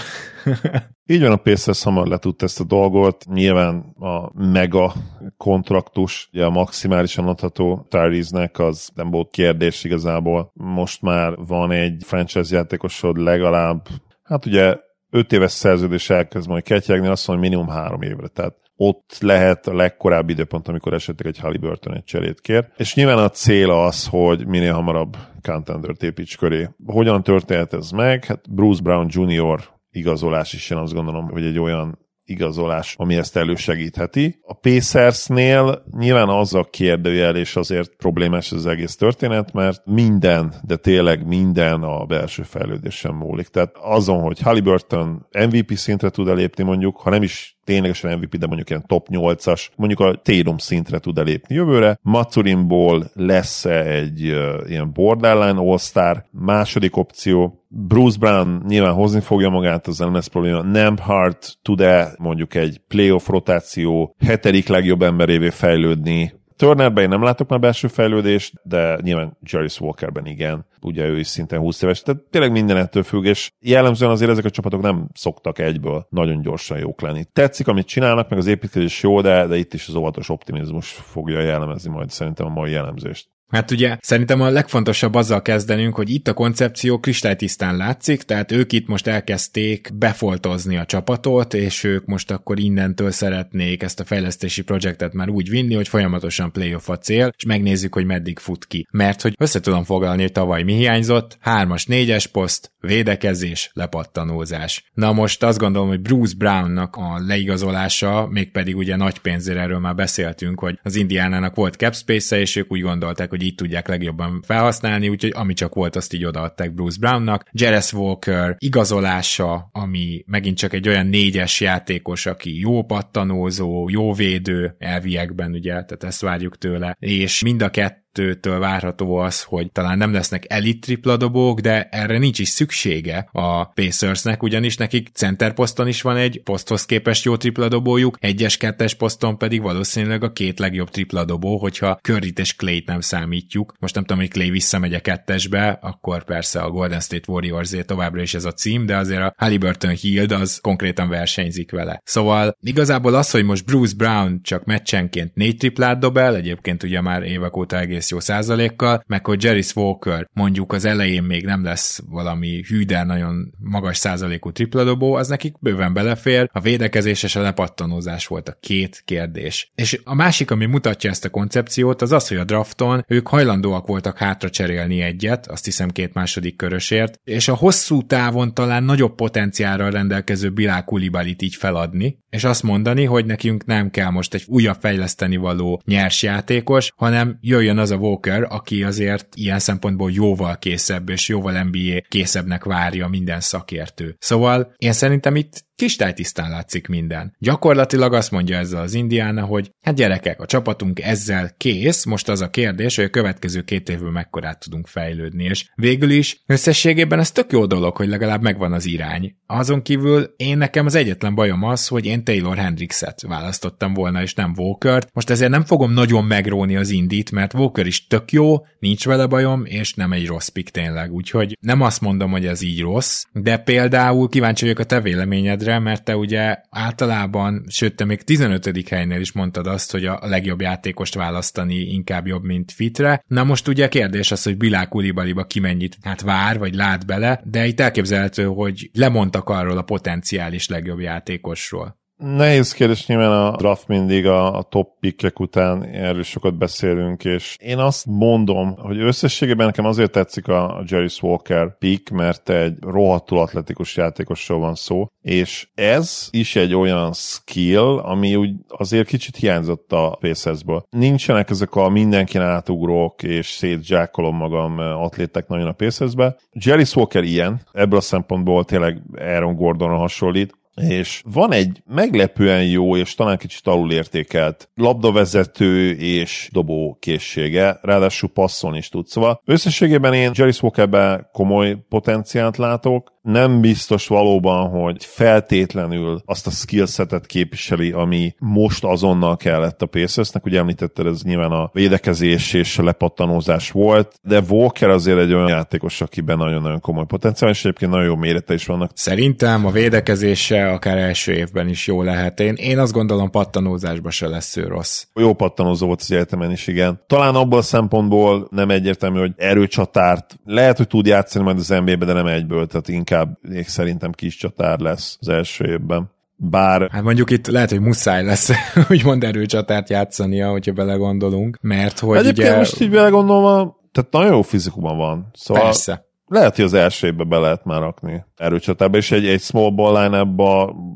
Így 1.13 1.21
van, 1.21 1.31
a 1.31 1.36
Pacers 1.36 1.83
hamar 1.83 2.07
letudta 2.07 2.45
ezt 2.45 2.59
a 2.59 2.63
dolgot. 2.63 3.25
Nyilván 3.25 3.75
a 3.99 4.43
mega 4.43 4.93
kontraktus, 5.38 6.29
ugye 6.31 6.45
a 6.45 6.49
maximálisan 6.49 7.27
adható 7.27 7.88
Tyrese-nek 7.89 8.59
az 8.59 8.89
nem 8.95 9.09
volt 9.09 9.31
kérdés 9.31 9.83
igazából. 9.83 10.51
Most 10.53 11.01
már 11.01 11.36
van 11.36 11.71
egy 11.71 12.03
franchise 12.05 12.55
játékosod 12.55 13.17
legalább, 13.17 13.88
hát 14.23 14.45
ugye 14.45 14.77
5 15.09 15.31
éves 15.33 15.51
szerződés 15.51 16.09
elkezd 16.09 16.47
majd 16.47 16.63
ketyegni, 16.63 17.07
azt 17.07 17.27
mondja, 17.27 17.45
hogy 17.45 17.55
minimum 17.55 17.75
három 17.75 18.01
évre. 18.01 18.27
Tehát 18.27 18.55
ott 18.88 19.17
lehet 19.19 19.67
a 19.67 19.76
legkorábbi 19.76 20.32
időpont, 20.32 20.67
amikor 20.67 20.93
esetleg 20.93 21.28
egy 21.28 21.39
Halliburton 21.39 21.96
egy 21.96 22.04
cserét 22.04 22.41
kér. 22.41 22.67
És 22.78 22.96
nyilván 22.96 23.17
a 23.17 23.30
cél 23.30 23.72
az, 23.72 24.08
hogy 24.08 24.48
minél 24.48 24.74
hamarabb 24.74 25.17
contendert 25.41 26.04
építs 26.04 26.38
köré. 26.38 26.69
Hogyan 26.86 27.24
történt 27.24 27.74
ez 27.74 27.91
meg? 27.91 28.26
Hát 28.26 28.54
Bruce 28.54 28.82
Brown 28.82 29.08
Jr. 29.10 29.60
igazolás 29.91 30.54
is, 30.54 30.69
én 30.69 30.78
azt 30.78 30.93
gondolom, 30.93 31.28
hogy 31.28 31.46
egy 31.46 31.60
olyan 31.60 32.02
igazolás, 32.26 32.96
ami 32.98 33.15
ezt 33.15 33.38
elősegítheti. 33.38 34.39
A 34.41 34.54
Pacersnél 34.54 35.84
nyilván 35.98 36.30
az 36.30 36.54
a 36.54 36.63
kérdőjel, 36.63 37.36
és 37.36 37.56
azért 37.56 37.96
problémás 37.96 38.52
az 38.52 38.65
egész 38.65 38.96
történet, 38.96 39.54
mert 39.54 39.86
minden, 39.86 40.54
de 40.63 40.76
tényleg 40.76 41.28
minden 41.28 41.84
a 41.84 42.06
belső 42.06 42.43
fejlődésen 42.43 43.13
múlik. 43.13 43.48
Tehát 43.48 43.76
azon, 43.82 44.22
hogy 44.22 44.39
Halliburton 44.39 45.28
MVP 45.32 45.74
szintre 45.74 46.10
tud 46.10 46.28
elépni 46.28 46.63
mondjuk, 46.63 46.98
ha 46.98 47.10
nem 47.10 47.24
is 47.24 47.53
ténylegesen 47.63 48.17
MVP, 48.17 48.36
de 48.36 48.45
mondjuk 48.45 48.69
ilyen 48.69 48.86
top 48.88 49.08
8-as, 49.12 49.67
mondjuk 49.76 49.99
a 49.99 50.15
Tatum 50.23 50.58
szintre 50.58 50.99
tud 50.99 51.17
elépni 51.17 51.56
jövőre. 51.56 51.99
Maturinból 52.02 53.12
lesz-e 53.13 53.86
egy 53.86 54.30
uh, 54.30 54.69
ilyen 54.69 54.91
borderline 54.93 55.60
all-star 55.60 56.26
második 56.32 56.97
opció, 56.97 57.63
Bruce 57.76 58.17
Brown 58.19 58.63
nyilván 58.67 58.93
hozni 58.93 59.19
fogja 59.19 59.49
magát, 59.49 59.88
az 59.88 59.97
nem 59.97 60.13
lesz 60.13 60.28
probléma. 60.28 60.62
Nem 60.62 60.97
Hart 60.97 61.58
tud-e 61.62 62.13
mondjuk 62.17 62.56
egy 62.56 62.82
playoff 62.88 63.28
rotáció 63.28 64.15
hetedik 64.26 64.67
legjobb 64.67 65.02
emberévé 65.02 65.49
fejlődni, 65.49 66.34
Turnerben 66.63 67.04
én 67.04 67.10
nem 67.10 67.23
látok 67.23 67.49
már 67.49 67.60
belső 67.60 67.88
fejlődést, 67.88 68.54
de 68.63 68.97
nyilván 69.02 69.38
Jarvis 69.41 69.80
Walkerben 69.80 70.26
igen. 70.26 70.65
Ugye 70.82 71.06
ő 71.06 71.19
is 71.19 71.28
szintén 71.28 71.60
20 71.60 71.82
éves, 71.82 72.02
tehát 72.02 72.21
tényleg 72.21 72.52
minden 72.52 72.78
ettől 72.78 73.04
függ, 73.04 73.26
és 73.26 73.52
jellemzően 73.60 74.12
azért 74.12 74.32
ezek 74.32 74.45
a 74.45 74.49
csapatok 74.49 74.82
nem 74.82 75.08
szoktak 75.13 75.60
egyből 75.60 76.08
nagyon 76.10 76.41
gyorsan 76.41 76.78
jók 76.78 77.02
lenni. 77.02 77.23
Tetszik, 77.34 77.67
amit 77.67 77.88
csinálnak, 77.88 78.30
meg 78.30 78.39
az 78.39 78.47
építkezés 78.47 79.04
jó, 79.04 79.21
de, 79.21 79.47
de 79.47 79.58
itt 79.58 79.73
is 79.73 79.88
az 79.88 79.95
óvatos 79.95 80.30
optimizmus 80.30 80.91
fogja 80.91 81.39
jellemezni 81.39 81.91
majd 81.91 82.10
szerintem 82.10 82.45
a 82.45 82.49
mai 82.49 82.71
jellemzést. 82.71 83.28
Hát 83.54 83.72
ugye 83.72 83.98
szerintem 84.02 84.42
a 84.42 84.50
legfontosabb 84.50 85.16
azzal 85.16 85.42
kezdenünk, 85.42 85.96
hogy 85.96 86.10
itt 86.10 86.28
a 86.28 86.34
koncepció 86.34 87.00
kristálytisztán 87.00 87.78
látszik, 87.78 88.24
tehát 88.24 88.52
ők 88.52 88.72
itt 88.72 88.88
most 88.88 89.08
elkezdték 89.08 89.89
befoltozni 89.94 90.78
a 90.78 90.86
csapatot, 90.86 91.54
és 91.54 91.84
ők 91.84 92.06
most 92.06 92.32
akkor 92.32 92.60
innentől 92.60 93.12
szeretnék 93.12 93.84
ezt 93.84 94.00
a 94.00 94.04
fejlesztési 94.04 94.62
projektet 94.62 95.13
már 95.13 95.30
úgy 95.30 95.50
vinni, 95.50 95.74
hogy 95.76 95.88
folyamatosan 95.88 96.52
playoff 96.52 96.89
a 96.89 96.98
cél, 96.98 97.34
és 97.38 97.46
megnézzük, 97.46 97.94
hogy 97.94 98.06
meddig 98.06 98.39
fut 98.39 98.66
ki. 98.66 98.88
Mert 98.92 99.22
hogy 99.22 99.36
össze 99.39 99.60
tudom 99.60 99.84
foglalni, 99.84 100.22
hogy 100.22 100.32
tavaly 100.32 100.63
mi 100.63 100.74
hiányzott, 100.74 101.38
hármas, 101.39 101.86
négyes 101.86 102.28
poszt, 102.28 102.72
védekezés, 102.80 103.70
lepattanózás. 103.74 104.84
Na 104.94 105.13
most 105.13 105.44
azt 105.44 105.58
gondolom, 105.58 105.88
hogy 105.88 106.02
Bruce 106.02 106.34
Brownnak 106.38 106.96
a 106.96 107.20
leigazolása, 107.28 108.28
mégpedig 108.30 108.76
ugye 108.76 108.96
nagy 108.96 109.20
pénzért 109.20 109.58
erről 109.58 109.80
már 109.80 109.96
beszéltünk, 109.96 110.60
hogy 110.60 110.80
az 110.84 110.96
Indiánának 110.96 111.56
volt 111.56 111.76
cap 111.76 111.96
space 111.96 112.39
és 112.39 112.56
ők 112.56 112.72
úgy 112.72 112.82
gondolták, 112.82 113.30
hogy 113.30 113.42
így 113.43 113.56
tudják 113.56 113.88
legjobban 113.88 114.41
felhasználni, 114.45 115.10
úgyhogy 115.10 115.32
ami 115.36 115.53
csak 115.53 115.75
volt, 115.75 115.95
azt 115.95 116.13
így 116.13 116.25
odaadták 116.25 116.73
Bruce 116.73 116.97
Brownnak. 116.99 117.49
Jarez 117.51 117.93
Walker 117.93 118.56
igazolása, 118.58 119.69
ami 119.71 120.23
megint 120.27 120.58
csak 120.58 120.73
egy 120.73 120.88
olyan 120.88 121.08
négyes 121.08 121.62
játékos, 121.62 122.25
aki 122.25 122.60
jó 122.60 122.84
pattanózó, 122.84 123.89
jó 123.89 124.13
védő 124.13 124.75
elviekben, 124.77 125.51
ugye, 125.51 125.71
tehát 125.71 126.03
ezt 126.03 126.21
várjuk 126.21 126.58
tőle, 126.58 126.95
és 126.99 127.43
mind 127.43 127.62
a 127.62 127.69
kettő 127.69 128.01
kettőtől 128.13 128.60
várható 128.60 129.15
az, 129.15 129.43
hogy 129.43 129.71
talán 129.71 129.97
nem 129.97 130.13
lesznek 130.13 130.45
elit 130.47 130.82
tripladobók, 130.82 131.60
de 131.60 131.88
erre 131.91 132.17
nincs 132.17 132.39
is 132.39 132.47
szüksége 132.47 133.28
a 133.32 133.65
Pacersnek, 133.65 134.43
ugyanis 134.43 134.78
nekik 134.78 135.10
center 135.13 135.54
poszton 135.54 135.88
is 135.88 136.02
van 136.02 136.17
egy 136.17 136.41
poszthoz 136.43 136.86
képest 136.86 137.23
jó 137.23 137.38
tripladobójuk, 137.38 138.17
egyes 138.19 138.58
kettes 138.58 138.93
poszton 138.93 139.38
pedig 139.38 139.62
valószínűleg 139.62 140.23
a 140.23 140.32
két 140.32 140.60
legjobb 140.60 140.89
tripladobó, 140.89 141.58
hogyha 141.58 141.99
curry 142.02 142.34
és 142.36 142.56
clay 142.56 142.84
nem 142.86 143.02
számítjuk. 143.02 143.73
Most 143.80 143.95
nem 143.95 144.04
tudom, 144.04 144.21
hogy 144.21 144.32
Clay 144.32 144.49
visszamegy 144.49 144.93
a 144.93 144.99
kettesbe, 144.99 145.80
akkor 145.82 146.23
persze 146.23 146.60
a 146.60 146.69
Golden 146.69 146.99
State 146.99 147.32
warriors 147.32 147.71
továbbra 147.86 148.21
is 148.21 148.34
ez 148.34 148.45
a 148.45 148.52
cím, 148.52 148.86
de 148.86 148.97
azért 148.97 149.21
a 149.21 149.34
Halliburton 149.38 149.95
Hield 149.95 150.32
az 150.32 150.60
konkrétan 150.62 151.10
versenyzik 151.10 151.71
vele. 151.71 152.02
Szóval 152.04 152.58
igazából 152.62 153.13
az, 153.13 153.32
hogy 153.32 153.43
most 153.43 153.65
Bruce 153.65 153.95
Brown 153.97 154.39
csak 154.43 154.65
meccsenként 154.65 155.36
négy 155.36 155.58
triplát 155.58 155.99
dob 155.99 156.17
el, 156.17 156.36
egyébként 156.36 156.84
ugye 156.84 157.02
már 157.02 157.23
évek 157.23 157.58
óta 157.58 157.80
egész 157.80 158.03
egész 158.04 158.12
jó 158.12 158.20
százalékkal, 158.20 159.04
meg 159.08 159.26
hogy 159.26 159.44
Jerry 159.44 159.63
Walker 159.76 160.28
mondjuk 160.34 160.74
az 160.74 160.86
elején 160.86 161.24
még 161.24 161.46
nem 161.46 161.63
lesz 161.63 162.02
valami 162.10 162.63
hűder 162.68 163.06
nagyon 163.06 163.54
magas 163.60 163.98
százalékú 163.98 164.52
tripladobó, 164.52 165.13
az 165.13 165.28
nekik 165.28 165.60
bőven 165.60 165.94
belefér, 165.94 166.50
a 166.52 166.60
védekezés 166.60 167.24
és 167.24 167.36
a 167.36 167.42
lepattanózás 167.42 168.28
volt 168.28 168.50
a 168.50 168.58
két 168.60 169.02
kérdés. 169.06 169.72
És 169.76 170.02
a 170.04 170.16
másik, 170.16 170.52
ami 170.52 170.66
mutatja 170.66 171.10
ezt 171.10 171.26
a 171.26 171.30
koncepciót, 171.30 172.02
az 172.02 172.12
az, 172.12 172.28
hogy 172.28 172.38
a 172.38 172.44
drafton 172.44 173.06
ők 173.08 173.28
hajlandóak 173.28 173.88
voltak 173.88 174.18
hátra 174.18 174.50
cserélni 174.50 175.02
egyet, 175.02 175.48
azt 175.48 175.66
hiszem 175.66 175.89
két 175.89 176.13
második 176.13 176.56
körösért, 176.56 177.20
és 177.24 177.48
a 177.48 177.56
hosszú 177.56 178.02
távon 178.02 178.54
talán 178.54 178.84
nagyobb 178.84 179.16
potenciálra 179.16 179.89
rendelkező 179.89 180.50
Bilál 180.50 180.84
Kulibalit 180.84 181.42
így 181.42 181.56
feladni, 181.56 182.18
és 182.30 182.44
azt 182.44 182.63
mondani, 182.63 183.06
hogy 183.06 183.26
nekünk 183.26 183.66
nem 183.66 183.89
kell 183.89 184.10
most 184.10 184.34
egy 184.34 184.44
újabb 184.48 184.78
fejleszteni 184.80 185.36
való 185.36 185.82
nyers 185.86 186.24
játékos, 186.24 186.92
hanem 186.96 187.38
jöjjön 187.42 187.78
az 187.78 187.92
a 187.93 187.97
Walker, 187.97 188.45
aki 188.49 188.84
azért 188.84 189.27
ilyen 189.36 189.60
szempontból 189.60 190.12
jóval 190.12 190.58
készebb, 190.58 191.10
és 191.10 191.27
jóval 191.27 191.63
NBA 191.63 192.01
készebbnek 192.08 192.63
várja 192.63 193.08
minden 193.08 193.39
szakértő. 193.39 194.15
Szóval 194.19 194.73
én 194.77 194.93
szerintem 194.93 195.36
itt 195.36 195.65
kristálytisztán 195.75 196.49
látszik 196.49 196.88
minden. 196.88 197.36
Gyakorlatilag 197.39 198.13
azt 198.13 198.31
mondja 198.31 198.57
ezzel 198.57 198.81
az 198.81 198.93
Indiána, 198.93 199.45
hogy 199.45 199.71
hát 199.81 199.95
gyerekek, 199.95 200.41
a 200.41 200.45
csapatunk 200.45 201.01
ezzel 201.01 201.51
kész, 201.57 202.05
most 202.05 202.29
az 202.29 202.41
a 202.41 202.49
kérdés, 202.49 202.95
hogy 202.95 203.05
a 203.05 203.09
következő 203.09 203.62
két 203.62 203.89
évben 203.89 204.12
mekkorát 204.12 204.59
tudunk 204.59 204.88
fejlődni, 204.88 205.43
és 205.43 205.69
végül 205.75 206.09
is 206.09 206.43
összességében 206.45 207.19
ez 207.19 207.31
tök 207.31 207.51
jó 207.51 207.65
dolog, 207.65 207.97
hogy 207.97 208.07
legalább 208.07 208.41
megvan 208.41 208.73
az 208.73 208.86
irány. 208.86 209.36
Azon 209.45 209.81
kívül 209.81 210.33
én 210.38 210.57
nekem 210.57 210.86
az 210.86 210.95
egyetlen 210.95 211.36
bajom 211.36 211.63
az, 211.63 211.88
hogy 211.88 212.05
én 212.05 212.23
Taylor 212.23 212.57
Hendrixet 212.57 213.21
választottam 213.21 213.93
volna, 213.93 214.21
és 214.21 214.33
nem 214.33 214.53
Walkert. 214.57 215.09
Most 215.13 215.29
ezért 215.29 215.51
nem 215.51 215.63
fogom 215.63 215.91
nagyon 215.91 216.25
megróni 216.25 216.75
az 216.75 216.89
indít, 216.89 217.31
mert 217.31 217.53
Walker 217.53 217.86
is 217.86 218.07
tök 218.07 218.31
jó, 218.31 218.65
nincs 218.79 219.05
vele 219.05 219.25
bajom, 219.25 219.65
és 219.65 219.93
nem 219.93 220.12
egy 220.12 220.27
rossz 220.27 220.47
pick 220.47 220.69
tényleg, 220.69 221.12
úgyhogy 221.12 221.57
nem 221.59 221.81
azt 221.81 222.01
mondom, 222.01 222.31
hogy 222.31 222.45
ez 222.45 222.62
így 222.62 222.81
rossz, 222.81 223.23
de 223.31 223.57
például 223.57 224.29
kíváncsi 224.29 224.63
vagyok 224.63 224.79
a 224.79 224.83
te 224.83 225.01
véleményed 225.01 225.62
tiédre, 225.63 225.80
mert 225.80 226.04
te 226.04 226.17
ugye 226.17 226.58
általában, 226.69 227.65
sőt, 227.67 227.95
te 227.95 228.06
még 228.06 228.21
15. 228.21 228.89
helynél 228.89 229.19
is 229.19 229.32
mondtad 229.32 229.67
azt, 229.67 229.91
hogy 229.91 230.06
a 230.06 230.19
legjobb 230.21 230.62
játékost 230.62 231.15
választani 231.15 231.76
inkább 231.76 232.28
jobb, 232.28 232.43
mint 232.43 232.71
fitre. 232.71 233.23
Na 233.28 233.43
most 233.43 233.67
ugye 233.67 233.88
kérdés 233.88 234.32
az, 234.32 234.43
hogy 234.43 234.58
Bilák 234.58 234.89
Kulibaliba 234.89 235.43
ki 235.43 235.60
mennyit 235.60 235.97
hát 236.02 236.21
vár, 236.21 236.58
vagy 236.60 236.73
lát 236.73 237.06
bele, 237.06 237.41
de 237.43 237.65
itt 237.65 237.80
elképzelhető, 237.80 238.45
hogy 238.45 238.89
lemondtak 238.93 239.49
arról 239.49 239.78
a 239.78 239.82
potenciális 239.82 240.67
legjobb 240.67 240.99
játékosról. 240.99 242.02
Nehéz 242.17 242.73
kérdés 242.73 243.08
nyilván 243.08 243.32
a 243.32 243.56
draft 243.56 243.88
mindig 243.88 244.28
a, 244.28 244.58
a 244.58 244.62
top 244.62 244.99
pickek 244.99 245.39
után, 245.39 245.84
erről 245.84 246.23
sokat 246.23 246.58
beszélünk, 246.58 247.26
és 247.26 247.58
én 247.60 247.78
azt 247.78 248.06
mondom, 248.06 248.76
hogy 248.78 248.99
összességében 248.99 249.65
nekem 249.65 249.86
azért 249.86 250.12
tetszik 250.12 250.47
a 250.47 250.84
Jerry 250.88 251.08
Walker 251.21 251.78
pick, 251.78 252.10
mert 252.10 252.49
egy 252.49 252.78
rohadtul 252.82 253.39
atletikus 253.39 253.97
játékosról 253.97 254.60
van 254.60 254.76
szó, 254.76 255.08
és 255.21 255.67
ez 255.76 256.28
is 256.32 256.56
egy 256.56 256.73
olyan 256.73 257.13
skill, 257.13 257.97
ami 257.97 258.36
úgy 258.36 258.52
azért 258.67 259.08
kicsit 259.08 259.36
hiányzott 259.36 259.91
a 259.91 260.17
Pacersből. 260.19 260.86
Nincsenek 260.89 261.49
ezek 261.49 261.76
a 261.76 261.89
mindenkin 261.89 262.41
átugrók, 262.41 263.23
és 263.23 263.47
szétzsákolom 263.47 264.36
magam 264.36 264.78
atlétek 264.78 265.47
nagyon 265.47 265.67
a 265.67 265.71
Pacersbe. 265.71 266.36
Jerry 266.52 266.86
Walker 266.95 267.23
ilyen, 267.23 267.62
ebből 267.71 267.97
a 267.97 268.02
szempontból 268.02 268.65
tényleg 268.65 269.02
Aaron 269.17 269.56
Gordonra 269.56 269.97
hasonlít, 269.97 270.62
és 270.75 271.21
van 271.25 271.51
egy 271.51 271.81
meglepően 271.88 272.65
jó 272.65 272.97
és 272.97 273.15
talán 273.15 273.38
kicsit 273.38 273.67
alulértékelt 273.67 274.69
labdavezető 274.75 275.91
és 275.91 276.49
dobó 276.51 276.97
készsége, 276.99 277.79
ráadásul 277.81 278.29
passzolni 278.29 278.77
is 278.77 278.89
tud. 278.89 279.07
Szóval 279.07 279.41
összességében 279.45 280.13
én 280.13 280.31
Jerry 280.33 280.53
Walkerben 280.62 281.27
komoly 281.31 281.77
potenciált 281.89 282.57
látok, 282.57 283.13
nem 283.23 283.62
biztos 283.62 284.07
valóban, 284.07 284.69
hogy 284.69 285.05
feltétlenül 285.05 286.21
azt 286.25 286.47
a 286.47 286.49
skillsetet 286.49 287.25
képviseli, 287.25 287.91
ami 287.91 288.33
most 288.39 288.83
azonnal 288.83 289.38
kellett 289.38 289.81
a 289.81 289.86
Pacersnek. 289.86 290.45
Ugye 290.45 290.59
említetted, 290.59 291.05
ez 291.05 291.21
nyilván 291.21 291.51
a 291.51 291.69
védekezés 291.73 292.53
és 292.53 292.77
a 292.77 292.83
lepattanózás 292.83 293.71
volt, 293.71 294.19
de 294.21 294.41
Walker 294.49 294.89
azért 294.89 295.19
egy 295.19 295.33
olyan 295.33 295.47
játékos, 295.47 296.01
akiben 296.01 296.38
nagyon-nagyon 296.38 296.79
komoly 296.79 297.05
potenciál, 297.05 297.49
és 297.51 297.59
egyébként 297.59 297.91
nagyon 297.91 298.05
jó 298.05 298.15
mérete 298.15 298.53
is 298.53 298.65
vannak. 298.65 298.91
Szerintem 298.93 299.65
a 299.65 299.71
védekezése 299.71 300.62
akár 300.71 300.97
első 300.97 301.34
évben 301.34 301.67
is 301.67 301.88
jó 301.88 302.02
lehet. 302.02 302.39
Én, 302.39 302.54
én 302.54 302.80
azt 302.80 302.93
gondolom 302.93 303.30
pattanózásban 303.30 304.12
se 304.12 304.28
lesz 304.28 304.58
ő 304.58 304.67
rossz. 304.67 305.06
Jó 305.15 305.34
pattanózó 305.34 305.86
volt 305.88 306.02
az 306.02 306.12
egyetemen 306.12 306.52
is, 306.52 306.67
igen. 306.67 307.02
Talán 307.08 307.36
abból 307.36 307.58
a 307.58 307.62
szempontból 307.62 308.47
nem 308.52 308.69
egyértelmű, 308.69 309.19
hogy 309.19 309.34
erőcsatárt 309.36 310.39
lehet, 310.45 310.78
hogy 310.78 310.88
tud 310.88 311.06
játszani 311.06 311.45
majd 311.45 311.58
az 311.58 311.67
NBA-be, 311.67 312.06
de 312.06 312.13
nem 312.13 312.28
egyből, 312.28 312.67
tehát 312.67 312.88
inkább 312.88 313.38
még 313.41 313.67
szerintem 313.67 314.12
kis 314.12 314.36
csatár 314.36 314.80
lesz 314.80 315.17
az 315.19 315.30
első 315.30 315.65
évben. 315.65 316.12
Bár... 316.36 316.89
Hát 316.91 317.04
mondjuk 317.04 317.30
itt 317.30 317.47
lehet, 317.47 317.69
hogy 317.69 317.80
muszáj 317.80 318.23
lesz 318.23 318.52
úgymond 318.89 319.23
erőcsatárt 319.23 319.89
játszania, 319.89 320.49
hogyha 320.49 320.73
belegondolunk, 320.73 321.58
mert 321.62 321.99
hogy 321.99 322.17
Egyébként 322.17 322.47
ugye... 322.47 322.58
most 322.58 322.82
így 322.82 322.89
belegondolva, 322.89 323.82
tehát 323.91 324.12
nagyon 324.12 324.32
jó 324.34 324.41
fizikumban 324.41 324.97
van. 324.97 325.30
Szóval 325.34 325.63
Persze. 325.63 326.06
Lehet, 326.27 326.55
hogy 326.55 326.65
az 326.65 326.73
első 326.73 327.07
évben 327.07 327.29
be 327.29 327.38
lehet 327.38 327.65
már 327.65 327.79
rakni 327.79 328.25
erőcsatába, 328.36 328.97
és 328.97 329.12
egy, 329.12 329.27
egy 329.27 329.41
small 329.41 329.69
ball 329.69 330.03
line 330.03 330.27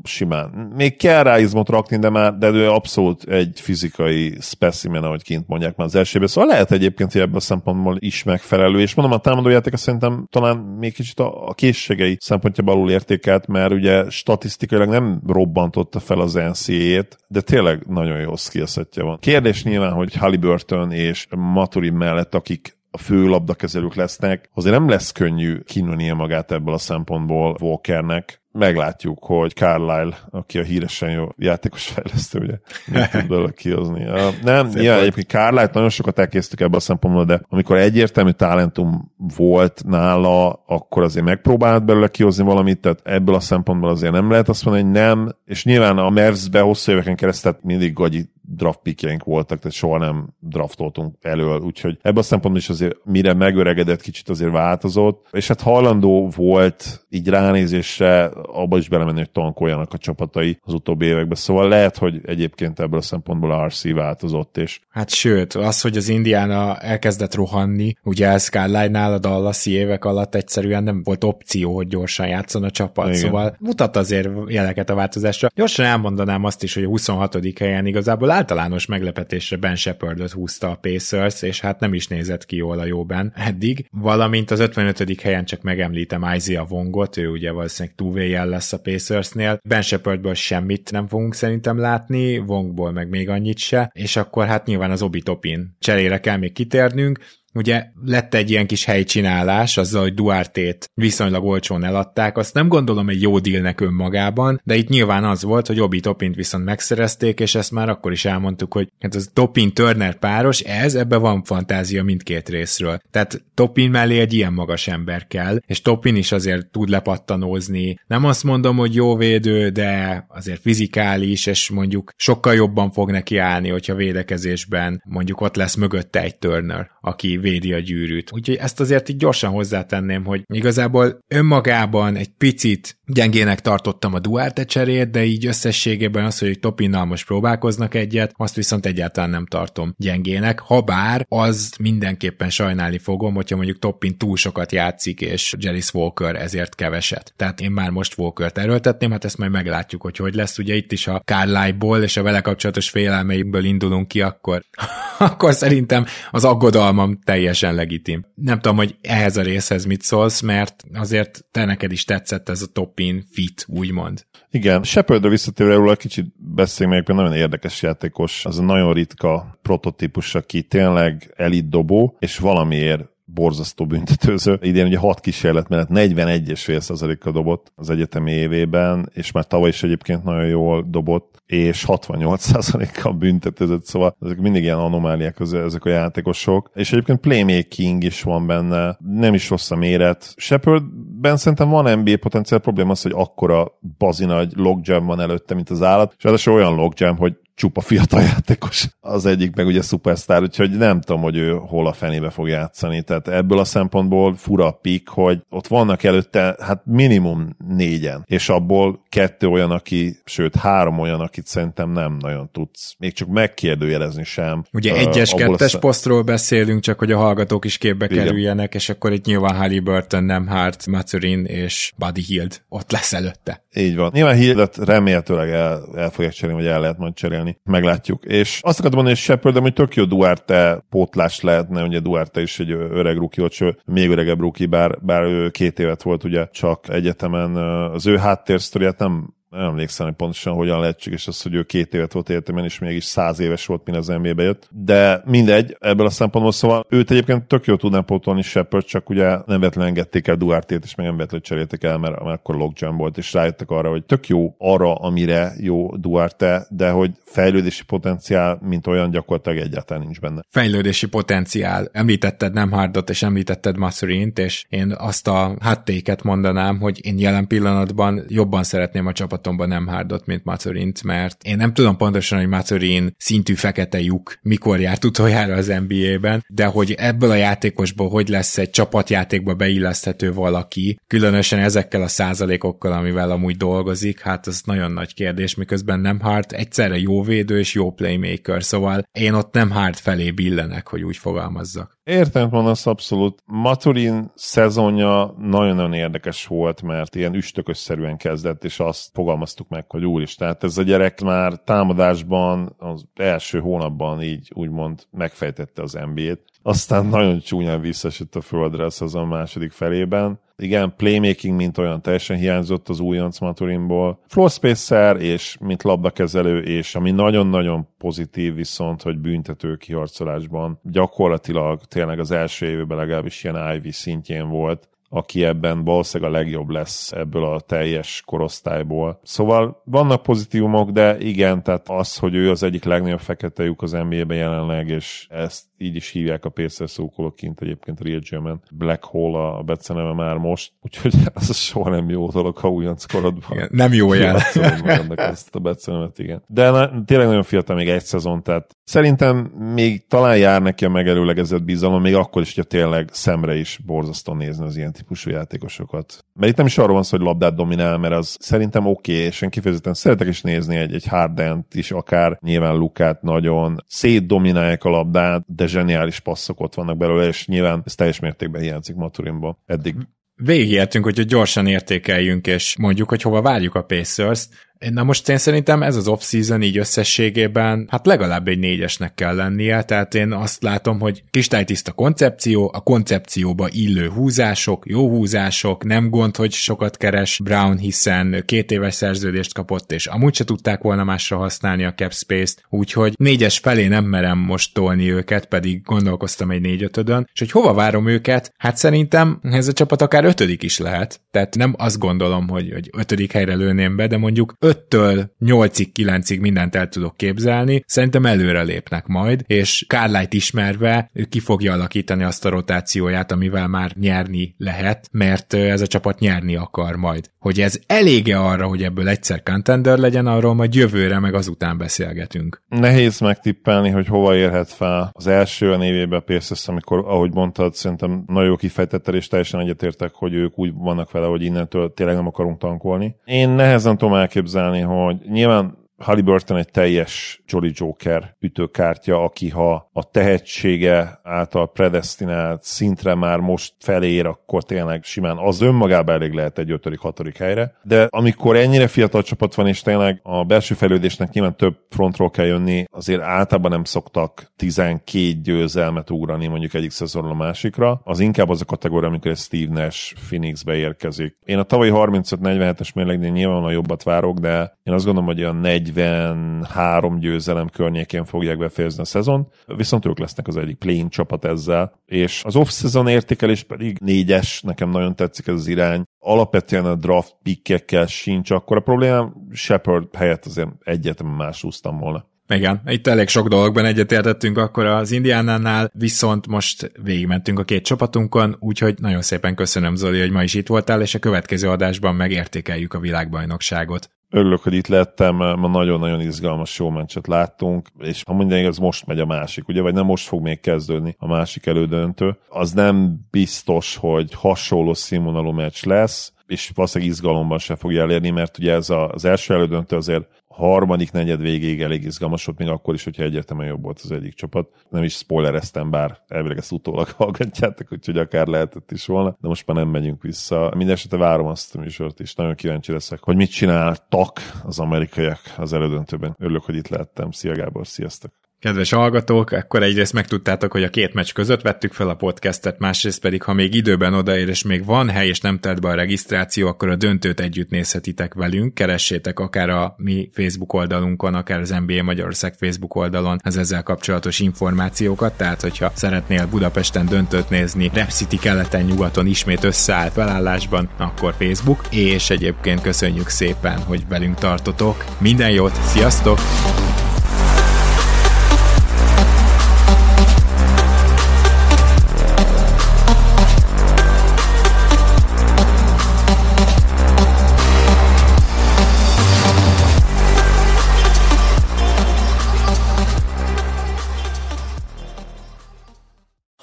simán. 0.02 0.72
Még 0.74 0.96
kell 0.96 1.22
rá 1.22 1.38
izmot 1.38 1.68
rakni, 1.68 1.98
de 1.98 2.08
már 2.10 2.34
de 2.34 2.48
ő 2.50 2.70
abszolút 2.70 3.22
egy 3.22 3.60
fizikai 3.60 4.36
specimen, 4.40 5.02
ahogy 5.02 5.22
kint 5.22 5.48
mondják 5.48 5.76
már 5.76 5.86
az 5.86 5.94
első 5.94 6.14
évben. 6.14 6.28
Szóval 6.28 6.50
lehet 6.50 6.70
egyébként, 6.70 7.12
hogy 7.12 7.20
ebből 7.20 7.36
a 7.36 7.40
szempontból 7.40 7.96
is 7.98 8.22
megfelelő, 8.22 8.80
és 8.80 8.94
mondom, 8.94 9.14
a 9.18 9.20
támadójáték 9.20 9.76
szerintem 9.76 10.26
talán 10.30 10.56
még 10.56 10.94
kicsit 10.94 11.20
a, 11.20 11.48
a 11.48 11.54
készségei 11.54 12.16
szempontjából 12.20 12.74
alul 12.74 12.90
értékelt, 12.90 13.46
mert 13.46 13.72
ugye 13.72 14.10
statisztikailag 14.10 14.88
nem 14.88 15.20
robbantotta 15.26 16.00
fel 16.00 16.20
az 16.20 16.32
NCA-t, 16.32 17.16
de 17.28 17.40
tényleg 17.40 17.86
nagyon 17.86 18.20
jó 18.20 18.36
skillsetje 18.36 19.02
van. 19.02 19.18
Kérdés 19.20 19.64
nyilván, 19.64 19.92
hogy 19.92 20.14
Halliburton 20.14 20.92
és 20.92 21.26
Maturi 21.36 21.90
mellett, 21.90 22.34
akik 22.34 22.77
a 22.98 23.02
fő 23.02 23.26
labdakezelők 23.26 23.94
lesznek, 23.94 24.50
azért 24.54 24.78
nem 24.78 24.88
lesz 24.88 25.12
könnyű 25.12 25.58
kinőnie 25.60 26.14
magát 26.14 26.52
ebből 26.52 26.74
a 26.74 26.78
szempontból 26.78 27.56
Walkernek. 27.60 28.40
Meglátjuk, 28.52 29.24
hogy 29.24 29.54
Carlisle, 29.54 30.18
aki 30.30 30.58
a 30.58 30.62
híresen 30.62 31.10
jó 31.10 31.26
játékos 31.36 31.86
fejlesztő, 31.86 32.38
ugye, 32.38 32.54
mit 32.86 33.10
tud 33.10 33.28
belőle 33.28 33.50
kihozni. 33.50 34.06
Nem, 34.42 34.70
ilyen 34.74 34.98
egyébként 34.98 35.28
Carlisle-t 35.28 35.74
nagyon 35.74 35.88
sokat 35.88 36.18
elkészítük 36.18 36.60
ebből 36.60 36.76
a 36.76 36.80
szempontból, 36.80 37.24
de 37.24 37.40
amikor 37.48 37.76
egyértelmű 37.76 38.30
talentum 38.30 39.12
volt 39.36 39.82
nála, 39.86 40.62
akkor 40.66 41.02
azért 41.02 41.24
megpróbált 41.24 41.84
belőle 41.84 42.08
kihozni 42.08 42.44
valamit, 42.44 42.80
tehát 42.80 43.00
ebből 43.04 43.34
a 43.34 43.40
szempontból 43.40 43.90
azért 43.90 44.12
nem 44.12 44.30
lehet 44.30 44.48
azt 44.48 44.64
mondani, 44.64 44.84
hogy 44.84 44.94
nem, 44.94 45.36
és 45.44 45.64
nyilván 45.64 45.98
a 45.98 46.10
Merzbe 46.10 46.60
hosszú 46.60 46.92
éveken 46.92 47.16
keresztül 47.16 47.56
mindig 47.62 47.92
gagyi 47.92 48.30
draft 48.54 48.80
pickjeink 48.82 49.24
voltak, 49.24 49.58
tehát 49.58 49.76
soha 49.76 49.98
nem 49.98 50.28
draftoltunk 50.40 51.14
elől, 51.20 51.60
úgyhogy 51.60 51.98
ebből 52.02 52.18
a 52.18 52.22
szempontból 52.22 52.62
is 52.62 52.68
azért 52.68 52.96
mire 53.04 53.32
megöregedett, 53.34 54.00
kicsit 54.00 54.28
azért 54.28 54.52
változott, 54.52 55.26
és 55.30 55.48
hát 55.48 55.60
hajlandó 55.60 56.30
volt 56.36 57.06
így 57.08 57.28
ránézésre 57.28 58.24
abba 58.52 58.78
is 58.78 58.88
belemenni, 58.88 59.18
hogy 59.18 59.30
tankoljanak 59.30 59.92
a 59.92 59.98
csapatai 59.98 60.58
az 60.62 60.72
utóbbi 60.72 61.06
években, 61.06 61.36
szóval 61.36 61.68
lehet, 61.68 61.96
hogy 61.96 62.20
egyébként 62.24 62.80
ebből 62.80 62.98
a 62.98 63.02
szempontból 63.02 63.52
a 63.52 63.66
RC 63.66 63.92
változott, 63.92 64.56
és... 64.56 64.80
Hát 64.88 65.10
sőt, 65.10 65.54
az, 65.54 65.80
hogy 65.80 65.96
az 65.96 66.08
Indiana 66.08 66.76
elkezdett 66.76 67.34
rohanni, 67.34 67.94
ugye 68.04 68.28
ez 68.28 68.48
Carline-nál 68.48 69.12
a 69.12 69.18
dallas 69.18 69.66
évek 69.66 70.04
alatt 70.04 70.34
egyszerűen 70.34 70.82
nem 70.82 71.02
volt 71.02 71.24
opció, 71.24 71.74
hogy 71.74 71.86
gyorsan 71.86 72.26
játszon 72.26 72.62
a 72.62 72.70
csapat, 72.70 73.06
Igen. 73.06 73.18
szóval 73.18 73.56
mutat 73.58 73.96
azért 73.96 74.28
jeleket 74.46 74.90
a 74.90 74.94
változásra. 74.94 75.48
Gyorsan 75.54 75.86
elmondanám 75.86 76.44
azt 76.44 76.62
is, 76.62 76.74
hogy 76.74 76.84
a 76.84 76.88
26. 76.88 77.38
helyen 77.58 77.86
igazából 77.86 78.30
általános 78.38 78.86
meglepetésre 78.86 79.56
Ben 79.56 79.76
Shepardot 79.76 80.30
húzta 80.30 80.70
a 80.70 80.74
Pacers, 80.74 81.42
és 81.42 81.60
hát 81.60 81.80
nem 81.80 81.94
is 81.94 82.06
nézett 82.06 82.44
ki 82.44 82.56
jól 82.56 82.78
a 82.78 82.84
jóben 82.84 83.32
eddig, 83.36 83.86
valamint 83.90 84.50
az 84.50 84.60
55. 84.60 85.20
helyen 85.20 85.44
csak 85.44 85.62
megemlítem 85.62 86.32
Isaiah 86.34 86.68
Vongot, 86.68 87.16
ő 87.16 87.28
ugye 87.28 87.50
valószínűleg 87.50 87.96
túvéjel 87.96 88.46
lesz 88.46 88.72
a 88.72 88.80
Pacersnél. 88.80 89.60
Ben 89.68 89.82
Shepardből 89.82 90.34
semmit 90.34 90.90
nem 90.92 91.06
fogunk 91.06 91.34
szerintem 91.34 91.78
látni, 91.78 92.38
Vongból 92.38 92.92
meg 92.92 93.08
még 93.08 93.28
annyit 93.28 93.58
se, 93.58 93.90
és 93.94 94.16
akkor 94.16 94.46
hát 94.46 94.66
nyilván 94.66 94.90
az 94.90 95.02
Obi 95.02 95.22
Topin 95.22 95.76
cserére 95.78 96.20
kell 96.20 96.36
még 96.36 96.52
kitérnünk, 96.52 97.18
Ugye 97.54 97.84
lett 98.04 98.34
egy 98.34 98.50
ilyen 98.50 98.66
kis 98.66 98.84
helycsinálás, 98.84 99.76
azzal, 99.76 100.02
hogy 100.02 100.14
Duarte-t 100.14 100.90
viszonylag 100.94 101.44
olcsón 101.44 101.84
eladták, 101.84 102.36
azt 102.36 102.54
nem 102.54 102.68
gondolom 102.68 103.08
egy 103.08 103.22
jó 103.22 103.38
dílnek 103.38 103.80
önmagában, 103.80 104.60
de 104.64 104.76
itt 104.76 104.88
nyilván 104.88 105.24
az 105.24 105.42
volt, 105.42 105.66
hogy 105.66 105.80
Obi 105.80 106.00
Topint 106.00 106.34
viszont 106.34 106.64
megszerezték, 106.64 107.40
és 107.40 107.54
ezt 107.54 107.70
már 107.70 107.88
akkor 107.88 108.12
is 108.12 108.24
elmondtuk, 108.24 108.72
hogy 108.72 108.92
hát 109.00 109.14
az 109.14 109.30
Topin-Turner 109.32 110.18
páros, 110.18 110.60
ez, 110.60 110.94
ebbe 110.94 111.16
van 111.16 111.42
fantázia 111.42 112.02
mindkét 112.02 112.48
részről. 112.48 113.00
Tehát 113.10 113.44
Topin 113.54 113.90
mellé 113.90 114.18
egy 114.18 114.32
ilyen 114.32 114.52
magas 114.52 114.88
ember 114.88 115.26
kell, 115.26 115.58
és 115.66 115.82
Topin 115.82 116.16
is 116.16 116.32
azért 116.32 116.66
tud 116.66 116.88
lepattanózni. 116.88 117.98
Nem 118.06 118.24
azt 118.24 118.44
mondom, 118.44 118.76
hogy 118.76 118.94
jó 118.94 119.16
védő, 119.16 119.68
de 119.68 120.24
azért 120.28 120.60
fizikális, 120.60 121.46
és 121.46 121.70
mondjuk 121.70 122.12
sokkal 122.16 122.54
jobban 122.54 122.90
fog 122.90 123.10
neki 123.10 123.36
állni, 123.36 123.68
hogyha 123.68 123.94
védekezésben 123.94 125.02
mondjuk 125.04 125.40
ott 125.40 125.56
lesz 125.56 125.74
mögötte 125.74 126.22
egy 126.22 126.36
Turner, 126.38 126.90
aki 127.00 127.37
védi 127.40 127.72
a 127.72 127.78
gyűrűt. 127.78 128.32
Úgyhogy 128.32 128.56
ezt 128.56 128.80
azért 128.80 129.08
így 129.08 129.16
gyorsan 129.16 129.50
hozzátenném, 129.50 130.24
hogy 130.24 130.42
igazából 130.46 131.18
önmagában 131.28 132.16
egy 132.16 132.30
picit 132.38 132.97
gyengének 133.08 133.60
tartottam 133.60 134.14
a 134.14 134.18
Duarte 134.18 134.64
cserét, 134.64 135.10
de 135.10 135.24
így 135.24 135.46
összességében 135.46 136.24
az, 136.24 136.38
hogy 136.38 136.60
Topinnal 136.60 137.04
most 137.04 137.26
próbálkoznak 137.26 137.94
egyet, 137.94 138.32
azt 138.36 138.54
viszont 138.54 138.86
egyáltalán 138.86 139.30
nem 139.30 139.46
tartom 139.46 139.94
gyengének, 139.96 140.60
ha 140.60 140.80
bár 140.80 141.26
az 141.28 141.74
mindenképpen 141.78 142.50
sajnálni 142.50 142.98
fogom, 142.98 143.34
hogyha 143.34 143.56
mondjuk 143.56 143.78
Toppin 143.78 144.18
túl 144.18 144.36
sokat 144.36 144.72
játszik, 144.72 145.20
és 145.20 145.54
Jerry 145.58 145.82
Walker 145.92 146.36
ezért 146.36 146.74
keveset. 146.74 147.32
Tehát 147.36 147.60
én 147.60 147.70
már 147.70 147.90
most 147.90 148.18
Walker-t 148.18 148.58
erőltetném, 148.58 149.10
hát 149.10 149.24
ezt 149.24 149.38
majd 149.38 149.50
meglátjuk, 149.50 150.02
hogy 150.02 150.16
hogy 150.16 150.34
lesz. 150.34 150.58
Ugye 150.58 150.74
itt 150.74 150.92
is 150.92 151.06
a 151.06 151.22
Carlisle-ból 151.24 152.02
és 152.02 152.16
a 152.16 152.22
vele 152.22 152.40
kapcsolatos 152.40 152.90
félelmeimből 152.90 153.64
indulunk 153.64 154.08
ki, 154.08 154.20
akkor, 154.20 154.62
akkor 155.18 155.52
szerintem 155.52 156.06
az 156.30 156.44
aggodalmam 156.44 157.18
teljesen 157.24 157.74
legitim. 157.74 158.26
Nem 158.34 158.60
tudom, 158.60 158.76
hogy 158.76 158.96
ehhez 159.02 159.36
a 159.36 159.42
részhez 159.42 159.84
mit 159.84 160.02
szólsz, 160.02 160.40
mert 160.40 160.84
azért 160.94 161.44
te 161.50 161.64
neked 161.64 161.92
is 161.92 162.04
tetszett 162.04 162.48
ez 162.48 162.62
a 162.62 162.72
topin 162.98 163.24
fit, 163.30 163.64
úgymond. 163.68 164.26
Igen, 164.50 164.82
Shepardra 164.82 165.28
visszatérve 165.28 165.74
róla 165.74 165.96
kicsit 165.96 166.26
beszéljünk 166.36 167.06
még, 167.06 167.16
nagyon 167.16 167.34
érdekes 167.34 167.82
játékos, 167.82 168.44
az 168.44 168.58
a 168.58 168.62
nagyon 168.62 168.92
ritka 168.92 169.58
prototípus, 169.62 170.34
aki 170.34 170.62
tényleg 170.62 171.32
elit 171.36 171.68
dobó, 171.68 172.16
és 172.18 172.38
valamiért 172.38 173.08
borzasztó 173.24 173.86
büntetőző. 173.86 174.58
Idén 174.62 174.86
ugye 174.86 174.98
6 174.98 175.20
kísérlet 175.20 175.68
mellett 175.68 175.88
41,5%-kal 175.90 177.32
dobott 177.32 177.72
az 177.74 177.90
egyetemi 177.90 178.32
évében, 178.32 179.10
és 179.14 179.32
már 179.32 179.46
tavaly 179.46 179.68
is 179.68 179.82
egyébként 179.82 180.24
nagyon 180.24 180.46
jól 180.46 180.86
dobott, 180.88 181.42
és 181.46 181.84
68%-kal 181.86 183.12
büntetőzött, 183.12 183.84
szóval 183.84 184.16
ezek 184.20 184.38
mindig 184.38 184.62
ilyen 184.62 184.78
anomáliák 184.78 185.40
ezek 185.40 185.84
a 185.84 185.88
játékosok. 185.88 186.70
És 186.74 186.92
egyébként 186.92 187.20
playmaking 187.20 188.04
is 188.04 188.22
van 188.22 188.46
benne, 188.46 188.98
nem 188.98 189.34
is 189.34 189.48
rossz 189.48 189.70
a 189.70 189.76
méret. 189.76 190.32
Shepard 190.36 190.84
Ben 191.20 191.36
szerintem 191.36 191.68
van 191.68 191.98
NBA 191.98 192.16
potenciál, 192.20 192.60
probléma 192.60 192.90
az, 192.90 193.02
hogy 193.02 193.12
akkora 193.14 193.78
bazinagy 193.98 194.52
logjam 194.56 195.06
van 195.06 195.20
előtte, 195.20 195.54
mint 195.54 195.70
az 195.70 195.82
állat, 195.82 196.14
és 196.16 196.24
ráadásul 196.24 196.54
olyan 196.54 196.74
logjam, 196.74 197.16
hogy 197.16 197.36
csupa 197.58 197.80
fiatal 197.80 198.22
játékos 198.22 198.88
az 199.00 199.26
egyik, 199.26 199.54
meg 199.54 199.66
ugye 199.66 199.82
szupersztár, 199.82 200.42
úgyhogy 200.42 200.70
nem 200.70 201.00
tudom, 201.00 201.22
hogy 201.22 201.36
ő 201.36 201.50
hol 201.50 201.86
a 201.86 201.92
fenébe 201.92 202.30
fog 202.30 202.48
játszani. 202.48 203.02
Tehát 203.02 203.28
ebből 203.28 203.58
a 203.58 203.64
szempontból 203.64 204.34
fura 204.36 204.66
a 204.66 204.70
pik, 204.70 205.08
hogy 205.08 205.40
ott 205.50 205.66
vannak 205.66 206.02
előtte 206.02 206.56
hát 206.60 206.82
minimum 206.84 207.56
négyen, 207.68 208.24
és 208.26 208.48
abból 208.48 209.02
kettő 209.08 209.46
olyan, 209.46 209.70
aki, 209.70 210.16
sőt 210.24 210.56
három 210.56 210.98
olyan, 210.98 211.20
akit 211.20 211.46
szerintem 211.46 211.90
nem 211.90 212.16
nagyon 212.20 212.50
tudsz 212.52 212.94
még 212.98 213.12
csak 213.12 213.28
megkérdőjelezni 213.28 214.24
sem. 214.24 214.64
Ugye 214.72 214.94
egyes-kettes 214.94 215.74
a... 215.74 215.78
posztról 215.78 216.22
beszélünk, 216.22 216.82
csak 216.82 216.98
hogy 216.98 217.12
a 217.12 217.18
hallgatók 217.18 217.64
is 217.64 217.78
képbe 217.78 218.06
Igen. 218.10 218.24
kerüljenek, 218.24 218.74
és 218.74 218.88
akkor 218.88 219.12
itt 219.12 219.24
nyilván 219.24 219.56
Halliburton, 219.56 220.24
nem 220.24 220.46
Hart, 220.46 220.86
Maturin 220.86 221.44
és 221.44 221.92
Buddy 221.96 222.22
Hield 222.22 222.60
ott 222.68 222.92
lesz 222.92 223.12
előtte. 223.12 223.62
Így 223.74 223.96
van. 223.96 224.10
Nyilván 224.14 224.36
Hieldet 224.36 224.76
remélhetőleg 224.76 225.50
el, 225.50 225.88
el 225.96 226.10
fogják 226.10 226.32
cserélni, 226.32 226.62
vagy 226.62 226.70
el 226.70 226.80
lehet 226.80 226.98
majd 226.98 227.14
cserélni 227.14 227.47
csinálni. 227.48 227.60
Meglátjuk. 227.64 228.24
És 228.24 228.60
azt 228.62 228.78
akartam 228.78 229.02
mondani, 229.02 229.16
hogy 229.16 229.24
Shepard, 229.24 229.54
de 229.54 229.60
hogy 229.60 229.72
tök 229.72 229.94
jó 229.94 230.04
Duarte 230.04 230.84
pótlás 230.90 231.40
lehetne, 231.40 231.82
ugye 231.82 232.00
Duarte 232.00 232.40
is 232.40 232.58
egy 232.58 232.70
öreg 232.70 233.16
ruki, 233.16 233.40
vagy 233.40 233.76
még 233.84 234.10
öregebb 234.10 234.40
ruki, 234.40 234.66
bár, 234.66 234.98
bár 235.02 235.22
ő 235.22 235.50
két 235.50 235.78
évet 235.78 236.02
volt 236.02 236.24
ugye 236.24 236.48
csak 236.48 236.88
egyetemen. 236.88 237.56
Az 237.92 238.06
ő 238.06 238.16
háttérsztoriát 238.16 238.98
nem 238.98 239.36
nem 239.50 239.60
emlékszem, 239.60 240.06
hogy 240.06 240.14
pontosan 240.14 240.54
hogyan 240.54 240.80
lehetséges 240.80 241.26
az, 241.26 241.42
hogy 241.42 241.54
ő 241.54 241.62
két 241.62 241.94
évet 241.94 242.12
volt 242.12 242.28
értemen, 242.28 242.64
és 242.64 242.78
mégis 242.78 243.04
száz 243.04 243.38
éves 243.40 243.66
volt, 243.66 243.84
mint 243.84 243.98
az 243.98 244.06
NBA-be 244.06 244.42
jött. 244.42 244.68
De 244.70 245.22
mindegy, 245.24 245.76
ebből 245.80 246.06
a 246.06 246.10
szempontból 246.10 246.52
szóval 246.52 246.86
őt 246.88 247.10
egyébként 247.10 247.46
tök 247.46 247.64
jó 247.64 247.76
tudnám 247.76 248.04
pótolni 248.04 248.42
Shepard, 248.42 248.84
csak 248.84 249.10
ugye 249.10 249.38
nem 249.46 249.60
vetlen 249.60 249.86
engedték 249.86 250.26
el 250.26 250.36
Duarte-t, 250.36 250.84
és 250.84 250.94
meg 250.94 251.06
nem 251.06 251.16
vetlen 251.16 251.40
cserélték 251.40 251.84
el, 251.84 251.98
mert, 251.98 252.22
mert 252.22 252.38
akkor 252.38 252.56
logjam 252.56 252.96
volt, 252.96 253.18
és 253.18 253.32
rájöttek 253.32 253.70
arra, 253.70 253.90
hogy 253.90 254.04
tök 254.04 254.28
jó 254.28 254.54
arra, 254.58 254.94
amire 254.94 255.52
jó 255.58 255.96
Duarte, 255.96 256.66
de 256.70 256.90
hogy 256.90 257.10
fejlődési 257.24 257.84
potenciál, 257.84 258.58
mint 258.62 258.86
olyan 258.86 259.10
gyakorlatilag 259.10 259.58
egyáltalán 259.58 260.02
nincs 260.02 260.20
benne. 260.20 260.40
Fejlődési 260.48 261.08
potenciál. 261.08 261.88
Említetted 261.92 262.52
nem 262.52 262.70
Hardot, 262.70 263.10
és 263.10 263.22
említetted 263.22 263.76
Masurint, 263.76 264.38
és 264.38 264.64
én 264.68 264.94
azt 264.98 265.28
a 265.28 265.56
háttéket 265.60 266.22
mondanám, 266.22 266.78
hogy 266.78 267.04
én 267.04 267.18
jelen 267.18 267.46
pillanatban 267.46 268.24
jobban 268.28 268.62
szeretném 268.62 269.06
a 269.06 269.12
csapat 269.12 269.37
csapatomban 269.38 269.68
nem 269.68 269.86
hárdott, 269.86 270.26
mint 270.26 270.44
Macorint, 270.44 271.02
mert 271.02 271.42
én 271.42 271.56
nem 271.56 271.74
tudom 271.74 271.96
pontosan, 271.96 272.38
hogy 272.38 272.48
Macorin 272.48 273.14
szintű 273.18 273.54
fekete 273.54 274.00
lyuk 274.00 274.38
mikor 274.42 274.80
járt 274.80 275.04
utoljára 275.04 275.54
az 275.54 275.72
NBA-ben, 275.86 276.44
de 276.48 276.64
hogy 276.64 276.92
ebből 276.92 277.30
a 277.30 277.34
játékosból 277.34 278.08
hogy 278.08 278.28
lesz 278.28 278.58
egy 278.58 278.70
csapatjátékba 278.70 279.54
beilleszthető 279.54 280.32
valaki, 280.32 280.98
különösen 281.06 281.58
ezekkel 281.58 282.02
a 282.02 282.08
százalékokkal, 282.08 282.92
amivel 282.92 283.30
amúgy 283.30 283.56
dolgozik, 283.56 284.20
hát 284.20 284.46
az 284.46 284.62
nagyon 284.64 284.92
nagy 284.92 285.14
kérdés, 285.14 285.54
miközben 285.54 286.00
nem 286.00 286.20
hard, 286.20 286.52
egyszerre 286.52 286.98
jó 286.98 287.22
védő 287.22 287.58
és 287.58 287.74
jó 287.74 287.92
playmaker, 287.92 288.64
szóval 288.64 289.02
én 289.12 289.32
ott 289.32 289.54
nem 289.54 289.70
hard 289.70 289.96
felé 289.96 290.30
billenek, 290.30 290.88
hogy 290.88 291.02
úgy 291.02 291.16
fogalmazzak. 291.16 291.97
Értem 292.08 292.48
mondasz 292.50 292.86
abszolút. 292.86 293.42
Maturin 293.46 294.30
szezonja 294.34 295.34
nagyon-nagyon 295.38 295.92
érdekes 295.92 296.46
volt, 296.46 296.82
mert 296.82 297.14
ilyen 297.14 297.34
üstökösszerűen 297.34 298.16
kezdett, 298.16 298.64
és 298.64 298.80
azt 298.80 299.10
fogalmaztuk 299.12 299.68
meg, 299.68 299.84
hogy 299.88 300.04
úr 300.04 300.22
is, 300.22 300.34
tehát 300.34 300.64
ez 300.64 300.78
a 300.78 300.82
gyerek 300.82 301.20
már 301.20 301.52
támadásban 301.52 302.74
az 302.78 303.04
első 303.14 303.60
hónapban 303.60 304.22
így 304.22 304.50
úgymond 304.54 305.06
megfejtette 305.10 305.82
az 305.82 305.98
NBA-t. 306.14 306.40
Aztán 306.62 307.06
nagyon 307.06 307.38
csúnyán 307.38 307.80
visszasett 307.80 308.34
a 308.34 308.40
földre 308.40 308.84
a 308.84 308.90
szezon 308.90 309.26
második 309.26 309.72
felében 309.72 310.40
igen, 310.62 310.94
playmaking, 310.96 311.56
mint 311.56 311.78
olyan 311.78 312.02
teljesen 312.02 312.36
hiányzott 312.36 312.88
az 312.88 313.00
újonc 313.00 313.38
Maturinból. 313.38 314.20
Floor 314.26 314.50
spacer 314.50 315.16
és 315.20 315.56
mint 315.60 315.82
labdakezelő, 315.82 316.62
és 316.62 316.94
ami 316.94 317.10
nagyon-nagyon 317.10 317.88
pozitív 317.98 318.54
viszont, 318.54 319.02
hogy 319.02 319.18
büntető 319.18 319.76
kiharcolásban 319.76 320.80
gyakorlatilag 320.82 321.80
tényleg 321.84 322.18
az 322.18 322.30
első 322.30 322.66
évben 322.66 322.96
legalábbis 322.96 323.44
ilyen 323.44 323.74
Ivy 323.74 323.90
szintjén 323.90 324.48
volt, 324.48 324.88
aki 325.08 325.44
ebben 325.44 325.84
valószínűleg 325.84 326.32
a 326.32 326.36
legjobb 326.36 326.68
lesz 326.68 327.12
ebből 327.12 327.44
a 327.44 327.60
teljes 327.60 328.22
korosztályból. 328.26 329.20
Szóval 329.22 329.82
vannak 329.84 330.22
pozitívumok, 330.22 330.90
de 330.90 331.18
igen, 331.18 331.62
tehát 331.62 331.88
az, 331.88 332.16
hogy 332.16 332.34
ő 332.34 332.50
az 332.50 332.62
egyik 332.62 332.84
legnagyobb 332.84 333.20
fekete 333.20 333.64
lyuk 333.64 333.82
az 333.82 333.92
NBA-ben 333.92 334.36
jelenleg, 334.36 334.88
és 334.88 335.26
ezt 335.30 335.64
így 335.78 335.96
is 335.96 336.10
hívják 336.10 336.44
a 336.44 336.48
Pacers 336.48 336.90
szókolók 336.90 337.36
kint 337.36 337.60
egyébként 337.60 338.00
Real 338.00 338.20
German. 338.30 338.60
Black 338.70 339.04
Hole 339.04 339.38
a 339.38 339.62
beceneve 339.62 340.12
már 340.12 340.36
most, 340.36 340.72
úgyhogy 340.82 341.14
ez 341.34 341.56
soha 341.56 341.90
nem 341.90 342.08
jó 342.08 342.28
dolog, 342.28 342.56
ha 342.56 342.68
újonc 342.68 343.04
korodban. 343.04 343.56
Igen, 343.56 343.68
nem 343.72 343.92
jó 343.92 344.12
jel. 344.12 344.36
ezt 345.16 345.54
a 345.54 345.58
becenevet, 345.58 346.18
igen. 346.18 346.42
De 346.46 346.70
na, 346.70 347.04
tényleg 347.04 347.26
nagyon 347.26 347.42
fiatal, 347.42 347.76
még 347.76 347.88
egy 347.88 348.04
szezon, 348.04 348.42
tehát 348.42 348.76
szerintem 348.84 349.36
még 349.74 350.06
talán 350.06 350.38
jár 350.38 350.62
neki 350.62 350.84
a 350.84 350.88
megelőlegezett 350.88 351.62
bizalom, 351.62 352.02
még 352.02 352.14
akkor 352.14 352.42
is, 352.42 352.54
hogyha 352.54 352.70
tényleg 352.70 353.08
szemre 353.12 353.56
is 353.56 353.80
borzasztó 353.86 354.34
nézni 354.34 354.64
az 354.64 354.76
ilyen 354.76 354.92
típusú 354.92 355.30
játékosokat. 355.30 356.24
Mert 356.34 356.50
itt 356.50 356.56
nem 356.56 356.66
is 356.66 356.78
arról 356.78 356.94
van 356.94 357.02
szó, 357.02 357.16
hogy 357.16 357.26
labdát 357.26 357.54
dominál, 357.54 357.98
mert 357.98 358.14
az 358.14 358.36
szerintem 358.40 358.86
oké, 358.86 359.12
okay, 359.12 359.24
és 359.24 359.42
én 359.42 359.50
kifejezetten 359.50 359.94
szeretek 359.94 360.28
is 360.28 360.42
nézni 360.42 360.76
egy, 360.76 360.94
egy 360.94 361.06
Hardent 361.06 361.74
is, 361.74 361.90
akár 361.90 362.38
nyilván 362.40 362.76
Lukát 362.76 363.22
nagyon 363.22 363.84
szétdominálják 363.86 364.84
a 364.84 364.90
labdát, 364.90 365.44
de 365.46 365.66
zseniális 365.68 366.20
passzok 366.20 366.60
ott 366.60 366.74
vannak 366.74 366.96
belőle, 366.96 367.26
és 367.26 367.46
nyilván 367.46 367.82
ez 367.84 367.94
teljes 367.94 368.20
mértékben 368.20 368.62
hiányzik 368.62 368.96
Maturinból 368.96 369.58
eddig. 369.66 369.94
Végigértünk, 370.34 371.04
hogy 371.04 371.24
gyorsan 371.24 371.66
értékeljünk, 371.66 372.46
és 372.46 372.76
mondjuk, 372.78 373.08
hogy 373.08 373.22
hova 373.22 373.42
várjuk 373.42 373.74
a 373.74 373.82
Pacers-t. 373.82 374.67
Na 374.78 375.02
most 375.02 375.28
én 375.28 375.38
szerintem 375.38 375.82
ez 375.82 375.96
az 375.96 376.08
off-season 376.08 376.62
így 376.62 376.78
összességében, 376.78 377.86
hát 377.90 378.06
legalább 378.06 378.48
egy 378.48 378.58
négyesnek 378.58 379.14
kell 379.14 379.34
lennie, 379.34 379.82
tehát 379.82 380.14
én 380.14 380.32
azt 380.32 380.62
látom, 380.62 381.00
hogy 381.00 381.22
kristálytiszta 381.30 381.92
koncepció, 381.92 382.70
a 382.74 382.80
koncepcióba 382.80 383.68
illő 383.70 384.08
húzások, 384.08 384.84
jó 384.86 385.08
húzások, 385.08 385.84
nem 385.84 386.10
gond, 386.10 386.36
hogy 386.36 386.52
sokat 386.52 386.96
keres. 386.96 387.40
Brown, 387.44 387.78
hiszen 387.78 388.42
két 388.46 388.70
éves 388.70 388.94
szerződést 388.94 389.54
kapott, 389.54 389.92
és 389.92 390.06
amúgy 390.06 390.34
se 390.34 390.44
tudták 390.44 390.82
volna 390.82 391.04
másra 391.04 391.36
használni 391.36 391.84
a 391.84 391.94
cap 391.94 392.12
space-t, 392.12 392.62
úgyhogy 392.68 393.14
négyes 393.16 393.58
felé 393.58 393.86
nem 393.86 394.04
merem 394.04 394.38
most 394.38 394.74
tolni 394.74 395.12
őket, 395.12 395.46
pedig 395.46 395.82
gondolkoztam 395.82 396.50
egy 396.50 396.60
négy 396.60 396.82
ötödön, 396.82 397.28
és 397.32 397.38
hogy 397.38 397.50
hova 397.50 397.74
várom 397.74 398.06
őket, 398.06 398.52
hát 398.56 398.76
szerintem 398.76 399.40
ez 399.42 399.68
a 399.68 399.72
csapat 399.72 400.02
akár 400.02 400.24
ötödik 400.24 400.62
is 400.62 400.78
lehet, 400.78 401.20
tehát 401.30 401.56
nem 401.56 401.74
azt 401.78 401.98
gondolom, 401.98 402.48
hogy, 402.48 402.72
hogy 402.72 402.90
ötödik 402.96 403.32
helyre 403.32 403.54
lőném 403.54 403.96
be, 403.96 404.06
de 404.06 404.16
mondjuk 404.16 404.54
5-től 404.68 405.28
8-ig, 405.40 405.88
9-ig 405.94 406.40
mindent 406.40 406.74
el 406.74 406.88
tudok 406.88 407.16
képzelni, 407.16 407.82
szerintem 407.86 408.26
előre 408.26 408.62
lépnek 408.62 409.06
majd, 409.06 409.42
és 409.46 409.84
Kárlájt 409.88 410.32
ismerve 410.32 411.10
ki 411.28 411.40
fogja 411.40 411.72
alakítani 411.72 412.22
azt 412.22 412.44
a 412.44 412.48
rotációját, 412.48 413.32
amivel 413.32 413.68
már 413.68 413.92
nyerni 413.94 414.54
lehet, 414.58 415.08
mert 415.12 415.54
ez 415.54 415.80
a 415.80 415.86
csapat 415.86 416.18
nyerni 416.18 416.56
akar 416.56 416.96
majd. 416.96 417.30
Hogy 417.38 417.60
ez 417.60 417.80
elége 417.86 418.38
arra, 418.38 418.66
hogy 418.66 418.82
ebből 418.82 419.08
egyszer 419.08 419.42
contender 419.42 419.98
legyen, 419.98 420.26
arról 420.26 420.54
majd 420.54 420.74
jövőre 420.74 421.18
meg 421.18 421.34
azután 421.34 421.78
beszélgetünk. 421.78 422.62
Nehéz 422.68 423.20
megtippelni, 423.20 423.90
hogy 423.90 424.06
hova 424.06 424.36
érhet 424.36 424.68
fel 424.68 425.10
az 425.12 425.26
első 425.26 425.72
a 425.72 425.76
névében 425.76 426.22
Pacers, 426.24 426.68
amikor, 426.68 426.98
ahogy 426.98 427.32
mondtad, 427.32 427.74
szerintem 427.74 428.24
nagyon 428.26 428.48
jó 428.48 428.56
kifejtettel, 428.56 429.14
és 429.14 429.26
teljesen 429.26 429.60
egyetértek, 429.60 430.10
hogy 430.14 430.34
ők 430.34 430.58
úgy 430.58 430.72
vannak 430.74 431.10
vele, 431.10 431.26
hogy 431.26 431.42
innentől 431.42 431.92
tényleg 431.94 432.14
nem 432.14 432.26
akarunk 432.26 432.58
tankolni. 432.58 433.16
Én 433.24 433.48
nehezen 433.48 433.98
tudom 433.98 434.14
elképzelni, 434.14 434.57
elképzelni, 434.58 434.80
hogy 434.80 435.20
nyilván 435.30 435.77
Halliburton 435.98 436.56
egy 436.56 436.70
teljes 436.70 437.42
Jolly 437.46 437.70
Joker 437.74 438.36
ütőkártya, 438.40 439.22
aki 439.22 439.48
ha 439.48 439.90
a 439.92 440.10
tehetsége 440.10 441.20
által 441.22 441.72
predestinált 441.72 442.62
szintre 442.62 443.14
már 443.14 443.38
most 443.38 443.74
felér, 443.78 444.26
akkor 444.26 444.64
tényleg 444.64 445.04
simán 445.04 445.36
az 445.38 445.60
önmagában 445.60 446.14
elég 446.14 446.32
lehet 446.32 446.58
egy 446.58 446.70
5.-6. 446.70 447.34
helyre. 447.38 447.74
De 447.82 448.06
amikor 448.10 448.56
ennyire 448.56 448.86
fiatal 448.86 449.22
csapat 449.22 449.54
van, 449.54 449.66
és 449.66 449.80
tényleg 449.80 450.20
a 450.22 450.44
belső 450.44 450.74
fejlődésnek 450.74 451.32
nyilván 451.32 451.56
több 451.56 451.76
frontról 451.90 452.30
kell 452.30 452.46
jönni, 452.46 452.84
azért 452.90 453.20
általában 453.20 453.70
nem 453.70 453.84
szoktak 453.84 454.52
12 454.56 455.32
győzelmet 455.42 456.10
ugrani 456.10 456.46
mondjuk 456.46 456.74
egyik 456.74 456.90
szezonról 456.90 457.32
a 457.32 457.34
másikra. 457.34 458.00
Az 458.04 458.20
inkább 458.20 458.48
az 458.48 458.60
a 458.60 458.64
kategória, 458.64 459.08
amikor 459.08 459.30
egy 459.30 459.36
Steve 459.36 459.82
Nash 459.82 460.14
Phoenixbe 460.26 460.74
érkezik. 460.74 461.36
Én 461.44 461.58
a 461.58 461.62
tavalyi 461.62 461.90
35-47-es 461.94 462.94
mérlegnél 462.94 463.30
nyilván 463.30 463.62
a 463.62 463.70
jobbat 463.70 464.02
várok, 464.02 464.38
de 464.38 464.78
én 464.82 464.94
azt 464.94 465.04
gondolom, 465.04 465.28
hogy 465.28 465.42
a 465.42 465.52
43 465.94 467.18
győzelem 467.18 467.68
környékén 467.68 468.24
fogják 468.24 468.58
befejezni 468.58 469.02
a 469.02 469.04
szezon, 469.04 469.48
viszont 469.66 470.06
ők 470.06 470.18
lesznek 470.18 470.48
az 470.48 470.56
egyik 470.56 470.76
playing 470.78 471.10
csapat 471.10 471.44
ezzel, 471.44 472.02
és 472.06 472.42
az 472.44 472.56
off-season 472.56 473.08
értékelés 473.08 473.62
pedig 473.62 473.98
négyes, 474.00 474.62
nekem 474.62 474.90
nagyon 474.90 475.16
tetszik 475.16 475.46
ez 475.46 475.54
az 475.54 475.66
irány. 475.66 476.02
Alapvetően 476.18 476.84
a 476.84 476.94
draft 476.94 477.36
pickekkel 477.42 478.06
sincs 478.06 478.50
akkor 478.50 478.76
a 478.76 478.80
problémám, 478.80 479.34
Shepard 479.52 480.14
helyett 480.14 480.44
azért 480.44 480.68
egyetlen 480.84 481.30
más 481.30 481.64
úsztam 481.64 481.98
volna. 481.98 482.26
Igen, 482.54 482.80
itt 482.86 483.06
elég 483.06 483.28
sok 483.28 483.48
dologban 483.48 483.84
egyetértettünk 483.84 484.58
akkor 484.58 484.84
az 484.84 485.10
Indiánánál, 485.10 485.90
viszont 485.94 486.46
most 486.46 486.92
végigmentünk 487.02 487.58
a 487.58 487.64
két 487.64 487.84
csapatunkon, 487.84 488.56
úgyhogy 488.58 488.94
nagyon 489.00 489.22
szépen 489.22 489.54
köszönöm 489.54 489.94
Zoli, 489.94 490.20
hogy 490.20 490.30
ma 490.30 490.42
is 490.42 490.54
itt 490.54 490.66
voltál, 490.66 491.00
és 491.00 491.14
a 491.14 491.18
következő 491.18 491.68
adásban 491.68 492.14
megértékeljük 492.14 492.94
a 492.94 493.00
világbajnokságot. 493.00 494.10
Örülök, 494.30 494.62
hogy 494.62 494.74
itt 494.74 494.86
lettem, 494.86 495.36
ma 495.36 495.68
nagyon-nagyon 495.68 496.20
izgalmas 496.20 496.78
jó 496.78 496.90
meccset 496.90 497.26
láttunk, 497.26 497.88
és 497.98 498.22
ha 498.26 498.34
minden 498.34 498.58
igaz, 498.58 498.78
most 498.78 499.06
megy 499.06 499.20
a 499.20 499.26
másik, 499.26 499.68
ugye, 499.68 499.80
vagy 499.80 499.94
nem 499.94 500.04
most 500.04 500.26
fog 500.26 500.42
még 500.42 500.60
kezdődni 500.60 501.14
a 501.18 501.26
másik 501.26 501.66
elődöntő. 501.66 502.38
Az 502.48 502.72
nem 502.72 503.18
biztos, 503.30 503.96
hogy 503.96 504.34
hasonló 504.34 504.94
színvonalú 504.94 505.50
meccs 505.50 505.84
lesz, 505.84 506.32
és 506.46 506.70
valószínűleg 506.74 507.12
izgalomban 507.12 507.58
se 507.58 507.76
fogja 507.76 508.02
elérni, 508.02 508.30
mert 508.30 508.58
ugye 508.58 508.72
ez 508.72 508.90
az 508.90 509.24
első 509.24 509.54
elődöntő 509.54 509.96
azért 509.96 510.37
harmadik 510.58 511.12
negyed 511.12 511.40
végéig 511.40 511.82
elég 511.82 512.04
izgalmas 512.04 512.44
volt, 512.44 512.58
még 512.58 512.68
akkor 512.68 512.94
is, 512.94 513.04
hogyha 513.04 513.22
egyértelműen 513.22 513.68
jobb 513.68 513.82
volt 513.82 514.00
az 514.04 514.12
egyik 514.12 514.34
csapat. 514.34 514.68
Nem 514.90 515.02
is 515.02 515.14
spoilereztem, 515.14 515.90
bár 515.90 516.18
elvileg 516.28 516.58
ezt 516.58 516.72
utólag 516.72 517.08
hallgatjátok, 517.16 517.92
úgyhogy 517.92 518.18
akár 518.18 518.46
lehetett 518.46 518.90
is 518.90 519.06
volna, 519.06 519.36
de 519.40 519.48
most 519.48 519.66
már 519.66 519.76
nem 519.76 519.88
megyünk 519.88 520.22
vissza. 520.22 520.72
Mindenesetre 520.76 521.18
várom 521.18 521.46
azt 521.46 521.74
a 521.74 521.80
műsort, 521.80 522.20
és 522.20 522.34
nagyon 522.34 522.54
kíváncsi 522.54 522.92
leszek, 522.92 523.22
hogy 523.22 523.36
mit 523.36 523.50
csináltak 523.50 524.40
az 524.64 524.78
amerikaiak 524.78 525.40
az 525.56 525.72
elődöntőben. 525.72 526.36
Örülök, 526.38 526.64
hogy 526.64 526.76
itt 526.76 526.88
lehettem. 526.88 527.30
Szia 527.30 527.54
Gábor, 527.54 527.86
sziasztok! 527.86 528.47
Kedves 528.60 528.90
hallgatók, 528.90 529.50
akkor 529.50 529.82
egyrészt 529.82 530.12
megtudtátok, 530.12 530.72
hogy 530.72 530.82
a 530.82 530.88
két 530.88 531.14
meccs 531.14 531.32
között 531.32 531.62
vettük 531.62 531.92
fel 531.92 532.08
a 532.08 532.14
podcastet, 532.14 532.78
másrészt 532.78 533.20
pedig, 533.20 533.42
ha 533.42 533.52
még 533.52 533.74
időben 533.74 534.14
odaér, 534.14 534.48
és 534.48 534.62
még 534.62 534.84
van 534.84 535.08
hely, 535.10 535.28
és 535.28 535.40
nem 535.40 535.58
telt 535.58 535.80
be 535.80 535.88
a 535.88 535.94
regisztráció, 535.94 536.68
akkor 536.68 536.88
a 536.88 536.96
döntőt 536.96 537.40
együtt 537.40 537.70
nézhetitek 537.70 538.34
velünk. 538.34 538.74
Keressétek 538.74 539.38
akár 539.38 539.68
a 539.68 539.94
mi 539.96 540.30
Facebook 540.32 540.72
oldalunkon, 540.72 541.34
akár 541.34 541.60
az 541.60 541.74
NBA 541.86 542.02
Magyarország 542.02 542.54
Facebook 542.54 542.94
oldalon 542.94 543.38
az 543.42 543.56
ezzel 543.56 543.82
kapcsolatos 543.82 544.38
információkat, 544.38 545.36
tehát 545.36 545.60
hogyha 545.60 545.92
szeretnél 545.94 546.46
Budapesten 546.46 547.06
döntőt 547.06 547.50
nézni, 547.50 547.90
Rep 547.94 548.10
City 548.10 548.36
keleten, 548.36 548.84
nyugaton 548.84 549.26
ismét 549.26 549.64
összeállt 549.64 550.12
felállásban, 550.12 550.88
akkor 550.96 551.34
Facebook, 551.38 551.86
és 551.90 552.30
egyébként 552.30 552.80
köszönjük 552.80 553.28
szépen, 553.28 553.78
hogy 553.78 554.08
velünk 554.08 554.38
tartotok. 554.38 555.04
Minden 555.18 555.50
jót, 555.50 555.74
sziasztok! 555.84 556.38